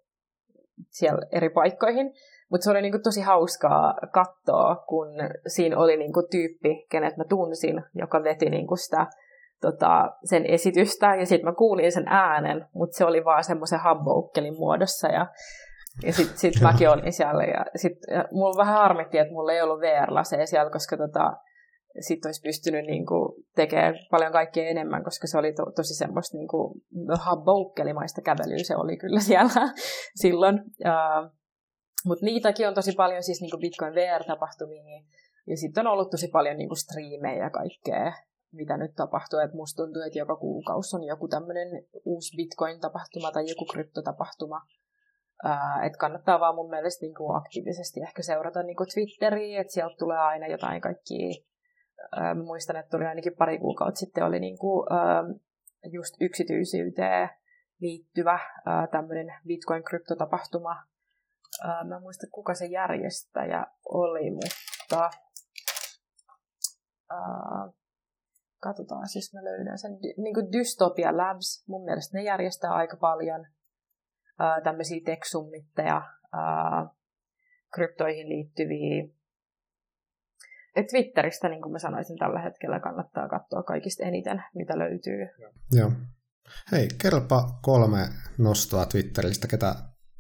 siellä 0.89 1.21
eri 1.32 1.49
paikkoihin. 1.49 2.13
Mutta 2.51 2.63
se 2.63 2.71
oli 2.71 2.82
niin 2.82 2.91
kuin 2.91 3.03
tosi 3.03 3.21
hauskaa 3.21 3.93
katsoa, 4.13 4.76
kun 4.76 5.07
siinä 5.47 5.78
oli 5.78 5.97
niin 5.97 6.13
kuin 6.13 6.26
tyyppi, 6.32 6.86
kenet 6.91 7.17
mä 7.17 7.24
tunsin, 7.30 7.84
joka 7.95 8.24
veti 8.24 8.49
niin 8.49 8.67
kuin 8.67 8.78
sitä 8.78 9.07
tota, 9.61 10.11
sen 10.24 10.45
esitystä. 10.45 11.15
Ja 11.15 11.26
sitten 11.26 11.49
mä 11.49 11.55
kuulin 11.55 11.91
sen 11.91 12.07
äänen, 12.07 12.65
mutta 12.74 12.97
se 12.97 13.05
oli 13.05 13.26
vaan 13.26 13.43
semmoisen 13.43 13.80
habboukkelin 13.80 14.57
muodossa. 14.57 15.07
Ja 15.07 15.28
ja 16.03 16.13
sitten 16.13 16.38
sit 16.38 16.61
mäkin 16.61 16.89
olin 16.89 17.13
siellä. 17.13 17.43
Ja 17.43 17.65
sit, 17.76 17.97
ja 18.11 18.26
mulla 18.32 18.57
vähän 18.57 18.76
harmitti, 18.76 19.17
että 19.17 19.34
mulla 19.34 19.53
ei 19.53 19.61
ollut 19.61 19.80
VR-laseja 19.80 20.47
siellä, 20.47 20.71
koska 20.71 20.97
tota, 20.97 21.34
sitten 22.00 22.30
olisi 22.30 22.41
pystynyt 22.41 22.86
niinku 22.86 23.36
tekemään 23.56 23.96
paljon 24.12 24.32
kaikkea 24.32 24.70
enemmän, 24.70 25.04
koska 25.04 25.28
se 25.28 25.38
oli 25.38 25.54
to, 25.54 25.66
tosi 25.76 25.94
semmoista 25.94 26.38
niinku, 26.38 26.82
habboukkelimaista 27.20 28.22
kävelyä 28.22 28.64
se 28.64 28.76
oli 28.76 28.98
kyllä 28.98 29.20
siellä 29.30 29.74
silloin. 30.16 30.56
Uh, 30.62 31.32
Mutta 32.06 32.26
niitäkin 32.26 32.68
on 32.68 32.74
tosi 32.74 32.91
paljon 32.91 33.24
siis 33.24 33.41
niinku 33.41 33.58
Bitcoin 33.58 33.94
VR-tapahtumia. 33.94 35.04
Ja 35.48 35.58
sitten 35.58 35.88
on 35.88 35.94
ollut 35.94 36.10
tosi 36.12 36.28
paljon 36.28 36.58
niinku 36.58 36.76
striimejä 36.76 37.44
ja 37.44 37.50
kaikkea, 37.50 38.14
mitä 38.52 38.78
nyt 38.78 38.96
tapahtuu. 38.96 39.39
Et 39.39 39.54
musta 39.54 39.84
tuntuu, 39.84 40.02
että 40.02 40.20
joka 40.20 40.36
kuukausi 40.36 40.96
on 40.96 41.04
joku 41.04 41.28
tämmöinen 41.28 41.86
uusi 42.06 42.38
Bitcoin-tapahtuma 42.38 43.32
tai 43.32 43.44
joku 43.50 43.66
kryptotapahtuma 43.66 44.62
että 45.86 45.98
kannattaa 45.98 46.39
vaan 46.39 46.56
mun 46.56 46.70
mielestä 46.70 47.06
niin 47.06 47.16
kuin 47.16 47.38
aktiivisesti 47.38 48.02
ehkä 48.02 48.22
seurata 48.22 48.64
niin 48.64 48.76
kuin 48.76 48.88
Twitteriä, 48.94 49.62
että 49.62 49.74
sieltä 49.74 49.96
tulee 50.00 50.18
aina 50.18 50.48
jotain 50.48 50.82
kaikkia. 50.82 51.44
Ää, 52.12 52.36
muistan, 52.36 52.76
että 52.76 52.89
tuli 52.89 53.06
ainakin 53.06 53.36
pari 53.38 53.60
kuukautta 53.60 54.00
sitten 54.00 54.24
oli 54.24 54.39
niin 54.39 54.58
kuin, 54.58 54.94
ää, 54.94 55.24
just 55.91 56.16
yksityisyyteen 56.22 57.30
liittyvä 57.80 58.39
tämmöinen 58.91 59.34
Bitcoin-kryptotapahtuma. 59.48 60.84
Ää, 61.64 61.84
mä 61.84 61.96
en 61.96 62.02
muista, 62.02 62.28
kuka 62.32 62.54
se 62.54 62.66
järjestäjä 62.66 63.66
oli, 63.86 64.32
mutta 64.32 65.10
ää, 67.10 67.70
katsotaan, 68.60 69.08
siis 69.08 69.34
mä 69.34 69.44
löydän 69.44 69.78
sen. 69.78 69.91
Niin 70.18 70.34
kuin 70.34 70.52
Dystopia 70.52 71.18
Labs, 71.18 71.68
mun 71.68 71.86
mielestä 71.86 72.18
ne 72.18 72.24
järjestää 72.24 72.72
aika 72.72 72.98
paljon– 72.98 73.46
ää, 74.39 74.62
tämmöisiä 74.62 75.02
teksummitteja, 75.06 76.02
ää, 76.34 76.88
kryptoihin 77.74 78.30
liittyviä. 78.30 79.04
Et 80.76 80.88
Twitteristä, 80.88 81.49
niin 81.49 81.61
kuin 81.61 81.71
mä 81.71 81.80
sanoisin, 81.80 82.17
tällä 82.17 82.41
hetkellä 82.41 82.80
kannattaa 82.80 83.30
katsoa 83.30 83.63
kaikista 83.63 84.03
eniten, 84.03 84.43
mitä 84.55 84.80
löytyy. 84.80 85.28
Joo. 85.71 85.91
Hei, 86.71 86.88
kerropa 87.01 87.43
kolme 87.61 87.99
nostoa 88.38 88.86
Twitteristä, 88.86 89.47
ketä 89.47 89.76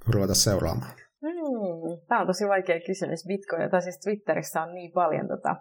ruveta 0.07 0.35
seuraamaan. 0.35 0.91
Hmm, 1.21 2.07
tämä 2.07 2.21
on 2.21 2.27
tosi 2.27 2.47
vaikea 2.47 2.79
kysymys. 2.85 3.25
Bitcoin, 3.27 3.71
tai 3.71 3.81
siis 3.81 3.99
Twitterissä 3.99 4.61
on 4.61 4.73
niin 4.73 4.91
paljon 4.91 5.27
tota, 5.27 5.55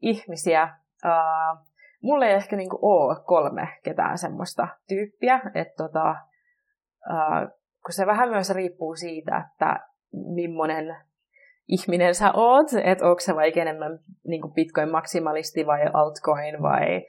ihmisiä. 0.00 0.76
Uh, 1.04 1.66
mulla 2.02 2.26
ei 2.26 2.34
ehkä 2.34 2.56
niinku 2.56 2.78
ole 2.82 3.16
kolme 3.26 3.68
ketään 3.82 4.18
semmoista 4.18 4.68
tyyppiä, 4.88 5.40
että 5.54 5.74
tota, 5.76 6.16
kun 7.84 7.92
se 7.92 8.06
vähän 8.06 8.28
myös 8.28 8.50
riippuu 8.50 8.96
siitä, 8.96 9.48
että 9.50 9.88
millainen 10.12 10.96
ihminen 11.68 12.14
sä 12.14 12.32
oot, 12.32 12.66
että 12.84 13.04
onko 13.04 13.20
se 13.20 13.34
vaikka 13.34 13.60
enemmän 13.60 13.98
niin 14.24 14.42
bitcoin-maksimalisti 14.54 15.66
vai 15.66 15.80
altcoin 15.92 16.62
vai, 16.62 17.06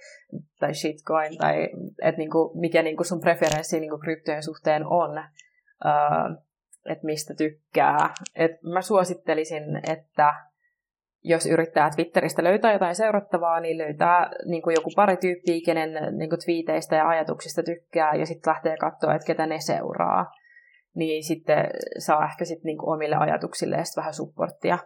tai 0.59 0.73
shitcoin, 0.73 1.37
tai 1.37 1.69
että 2.01 2.19
niin 2.19 2.31
kuin, 2.31 2.59
mikä 2.59 2.83
niin 2.83 2.97
kuin 2.97 3.07
sun 3.07 3.21
preferenssi 3.21 3.79
niin 3.79 3.89
kuin 3.89 4.01
kryptojen 4.01 4.43
suhteen 4.43 4.85
on, 4.85 5.11
uh, 5.85 6.43
että 6.85 7.05
mistä 7.05 7.33
tykkää. 7.37 8.09
Et 8.35 8.51
mä 8.61 8.81
suosittelisin, 8.81 9.63
että 9.91 10.33
jos 11.23 11.45
yrittää 11.45 11.89
Twitteristä 11.95 12.43
löytää 12.43 12.73
jotain 12.73 12.95
seurattavaa, 12.95 13.59
niin 13.59 13.77
löytää 13.77 14.31
niin 14.45 14.61
kuin 14.61 14.73
joku 14.73 14.89
pari 14.95 15.17
tyyppiä, 15.17 15.61
kenen 15.65 16.17
niin 16.17 16.29
kuin 16.29 16.39
twiiteistä 16.45 16.95
ja 16.95 17.07
ajatuksista 17.07 17.63
tykkää, 17.63 18.15
ja 18.15 18.25
sitten 18.25 18.51
lähtee 18.51 18.77
katsoa, 18.77 19.15
että 19.15 19.25
ketä 19.25 19.45
ne 19.45 19.59
seuraa. 19.59 20.31
Niin 20.95 21.23
sitten 21.23 21.69
saa 21.97 22.25
ehkä 22.25 22.45
sitten 22.45 22.65
niin 22.65 22.77
kuin 22.77 22.93
omille 22.93 23.15
ajatuksille 23.15 23.77
vähän 23.97 24.13
supporttia. 24.13 24.77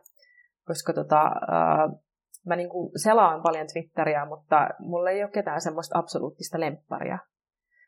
Koska 0.65 0.93
tota, 0.93 1.21
ää, 1.21 1.89
mä 2.45 2.55
niin 2.55 2.69
kuin 2.69 2.91
selaan 2.95 3.41
paljon 3.41 3.67
Twitteriä, 3.73 4.25
mutta 4.25 4.69
mulla 4.79 5.09
ei 5.09 5.23
ole 5.23 5.31
ketään 5.31 5.61
semmoista 5.61 5.99
absoluuttista 5.99 6.59
lempparia. 6.59 7.17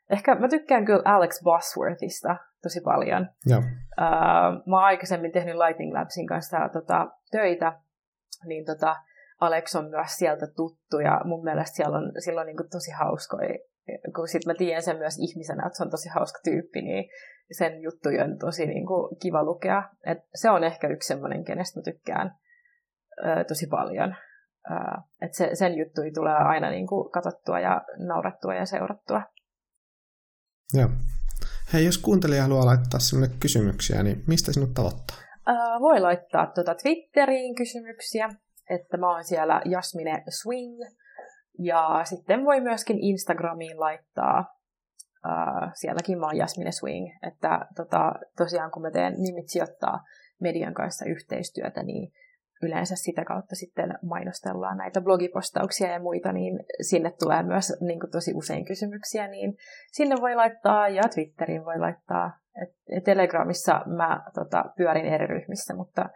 Ehkä 0.09 0.36
mä 0.36 0.47
tykkään 0.47 0.86
kyllä 0.86 1.01
Alex 1.05 1.43
Bosworthista 1.43 2.36
tosi 2.63 2.82
paljon. 2.82 3.30
Ja. 3.45 3.57
Ää, 3.97 4.51
mä 4.51 4.76
oon 4.76 4.84
aikaisemmin 4.84 5.32
tehnyt 5.32 5.55
Lightning 5.55 5.93
Labsin 5.93 6.28
kanssa 6.28 6.70
tota, 6.74 7.07
töitä, 7.32 7.82
niin 8.45 8.65
tota, 8.65 8.95
Alex 9.39 9.76
on 9.76 9.89
myös 9.89 10.11
sieltä 10.11 10.47
tuttu 10.55 10.99
ja 10.99 11.22
mun 11.26 11.43
mielestä 11.43 11.76
siellä 11.76 11.97
on, 11.97 12.11
sillä 12.20 12.41
on 12.41 12.47
niin 12.47 12.70
tosi 12.72 12.91
hauskoja, 12.91 13.49
kun 14.16 14.28
sit 14.28 14.46
mä 14.46 14.54
tiedän 14.54 14.84
sen 14.84 14.98
myös 14.98 15.18
ihmisenä, 15.20 15.68
että 15.68 15.78
se 15.78 15.84
on 15.84 15.90
tosi 15.90 16.10
hauska 16.10 16.40
tyyppi, 16.44 16.82
niin, 16.82 17.10
sen 17.52 17.82
juttuja 17.82 18.24
on 18.24 18.38
tosi 18.38 18.66
niin 18.66 18.88
kuin, 18.88 19.18
kiva 19.22 19.44
lukea. 19.44 19.84
Et 20.06 20.18
se 20.36 20.50
on 20.50 20.64
ehkä 20.64 20.88
yksi 20.88 21.08
semmoinen, 21.08 21.44
kenestä 21.46 21.80
mä 21.80 21.84
tykkään 21.84 22.36
ö, 23.26 23.44
tosi 23.44 23.68
paljon. 23.68 24.16
Ö, 24.72 24.74
et 25.22 25.34
se, 25.34 25.50
sen 25.54 25.78
juttui 25.78 26.12
tulee 26.12 26.34
aina 26.34 26.70
niin 26.70 26.88
kuin, 26.88 27.12
katsottua 27.12 27.60
ja 27.60 27.82
naurattua 28.08 28.56
ja 28.56 28.66
seurattua. 28.66 29.22
Joo. 30.74 30.90
Hei, 31.74 31.86
jos 31.86 31.98
kuuntelija 31.98 32.42
haluaa 32.42 32.66
laittaa 32.66 33.00
sinulle 33.00 33.30
kysymyksiä, 33.40 34.04
niin 34.04 34.24
mistä 34.28 34.54
sinut 34.54 34.74
tavoittaa? 34.74 35.18
Ö, 35.48 35.52
voi 35.80 36.00
laittaa 36.00 36.48
tuota 36.48 36.76
Twitteriin 36.76 37.56
kysymyksiä, 37.56 38.30
että 38.70 38.98
mä 38.98 39.12
oon 39.12 39.24
siellä 39.24 39.62
Jasmine 39.66 40.24
Swing. 40.42 40.80
Ja 41.60 42.01
sitten 42.03 42.45
voi 42.45 42.62
myöskin 42.62 42.99
Instagramiin 42.99 43.80
laittaa 43.80 44.60
Uh, 45.26 45.72
sielläkin 45.74 46.20
mä 46.20 46.26
oon 46.26 46.38
Jasmine 46.38 46.72
Swing, 46.72 47.07
että 47.28 47.68
tota, 47.76 48.14
tosiaan 48.38 48.72
kun 48.72 48.82
mä 48.82 48.91
teen 48.91 49.14
Nimit 49.18 49.49
sijoittaa 49.49 49.99
median 50.41 50.74
kanssa 50.74 51.05
yhteistyötä, 51.05 51.84
niin 51.84 52.12
yleensä 52.64 52.95
sitä 52.95 53.26
kautta 53.26 53.55
sitten 53.55 53.97
mainostellaan 54.01 54.78
näitä 54.78 55.01
blogipostauksia 55.01 55.91
ja 55.91 55.99
muita, 55.99 56.32
niin 56.32 56.60
sinne 56.82 57.12
tulee 57.20 57.43
myös 57.43 57.74
niin 57.82 57.99
kuin 57.99 58.12
tosi 58.12 58.34
usein 58.34 58.66
kysymyksiä, 58.66 59.28
niin 59.28 59.57
sinne 59.91 60.16
voi 60.22 60.36
laittaa 60.36 60.89
ja 60.89 61.03
Twitteriin 61.14 61.66
voi 61.66 61.80
laittaa. 61.80 62.32
Et 62.62 63.03
Telegramissa 63.03 63.82
mä 63.86 64.24
tota, 64.34 64.66
pyörin 64.78 65.05
eri 65.05 65.28
ryhmissä, 65.28 65.74
mutta 65.76 66.10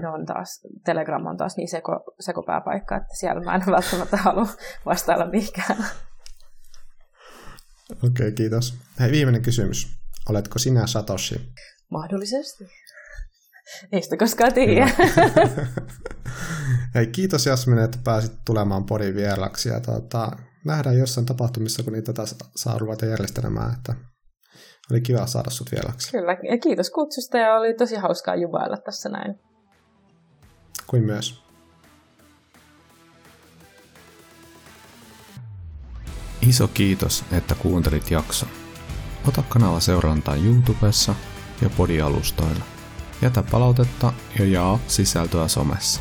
ne 0.00 0.08
on 0.08 0.26
taas, 0.26 0.60
Telegram 0.84 1.26
on 1.26 1.36
taas 1.36 1.56
niin 1.56 1.68
seko, 1.68 2.14
sekopääpaikka, 2.20 2.96
että 2.96 3.16
siellä 3.16 3.40
mä 3.40 3.54
en 3.54 3.62
välttämättä 3.66 4.16
halua 4.16 4.48
vastailla 4.86 5.26
mihinkään. 5.26 5.84
Okei, 7.92 8.08
okay, 8.08 8.32
kiitos. 8.32 8.74
Hei, 9.00 9.10
viimeinen 9.10 9.42
kysymys. 9.42 9.88
Oletko 10.28 10.58
sinä 10.58 10.86
Satoshi? 10.86 11.52
Mahdollisesti. 11.90 12.64
Ei 13.92 14.02
sitä 14.02 14.16
koskaan 14.16 14.52
tiedä. 14.52 14.90
Hei, 16.94 17.06
kiitos 17.06 17.46
Jasmine, 17.46 17.84
että 17.84 17.98
pääsit 18.04 18.32
tulemaan 18.46 18.84
podin 18.84 19.14
vieraksi. 19.14 19.68
Ja 19.68 19.80
tuota, 19.80 20.30
nähdään 20.64 20.98
jossain 20.98 21.26
tapahtumissa, 21.26 21.82
kun 21.82 21.92
niitä 21.92 22.12
taas 22.12 22.36
saa 22.56 22.78
ruveta 22.78 23.06
järjestelemään. 23.06 23.74
Että 23.74 23.94
oli 24.90 25.00
kiva 25.00 25.26
saada 25.26 25.50
sut 25.50 25.72
vieraksi. 25.72 26.10
Kyllä, 26.10 26.32
ja 26.50 26.58
kiitos 26.58 26.90
kutsusta 26.90 27.38
ja 27.38 27.54
oli 27.54 27.74
tosi 27.74 27.96
hauskaa 27.96 28.36
jubailla 28.36 28.76
tässä 28.76 29.08
näin. 29.08 29.51
Kuin 30.86 31.02
myös. 31.02 31.42
Iso 36.42 36.68
kiitos, 36.68 37.24
että 37.32 37.54
kuuntelit 37.54 38.10
jakson. 38.10 38.48
Ota 39.28 39.42
kanava 39.48 39.80
seurantaa 39.80 40.36
YouTubessa 40.36 41.14
ja 41.60 41.70
podialustoilla. 41.70 42.64
Jätä 43.22 43.42
palautetta 43.42 44.12
ja 44.38 44.44
jaa 44.44 44.78
sisältöä 44.86 45.48
somessa. 45.48 46.00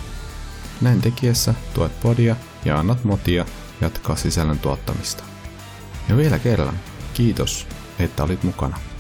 Näin 0.82 1.02
tekiessä 1.02 1.54
tuet 1.74 2.00
podia 2.00 2.36
ja 2.66 2.80
annat 2.80 3.04
motia 3.04 3.46
jatkaa 3.82 4.16
sisällön 4.16 4.60
tuottamista. 4.60 5.24
Ja 6.10 6.18
vielä 6.18 6.40
kerran, 6.40 6.80
kiitos, 7.14 7.68
että 8.00 8.24
olit 8.24 8.44
mukana. 8.44 8.91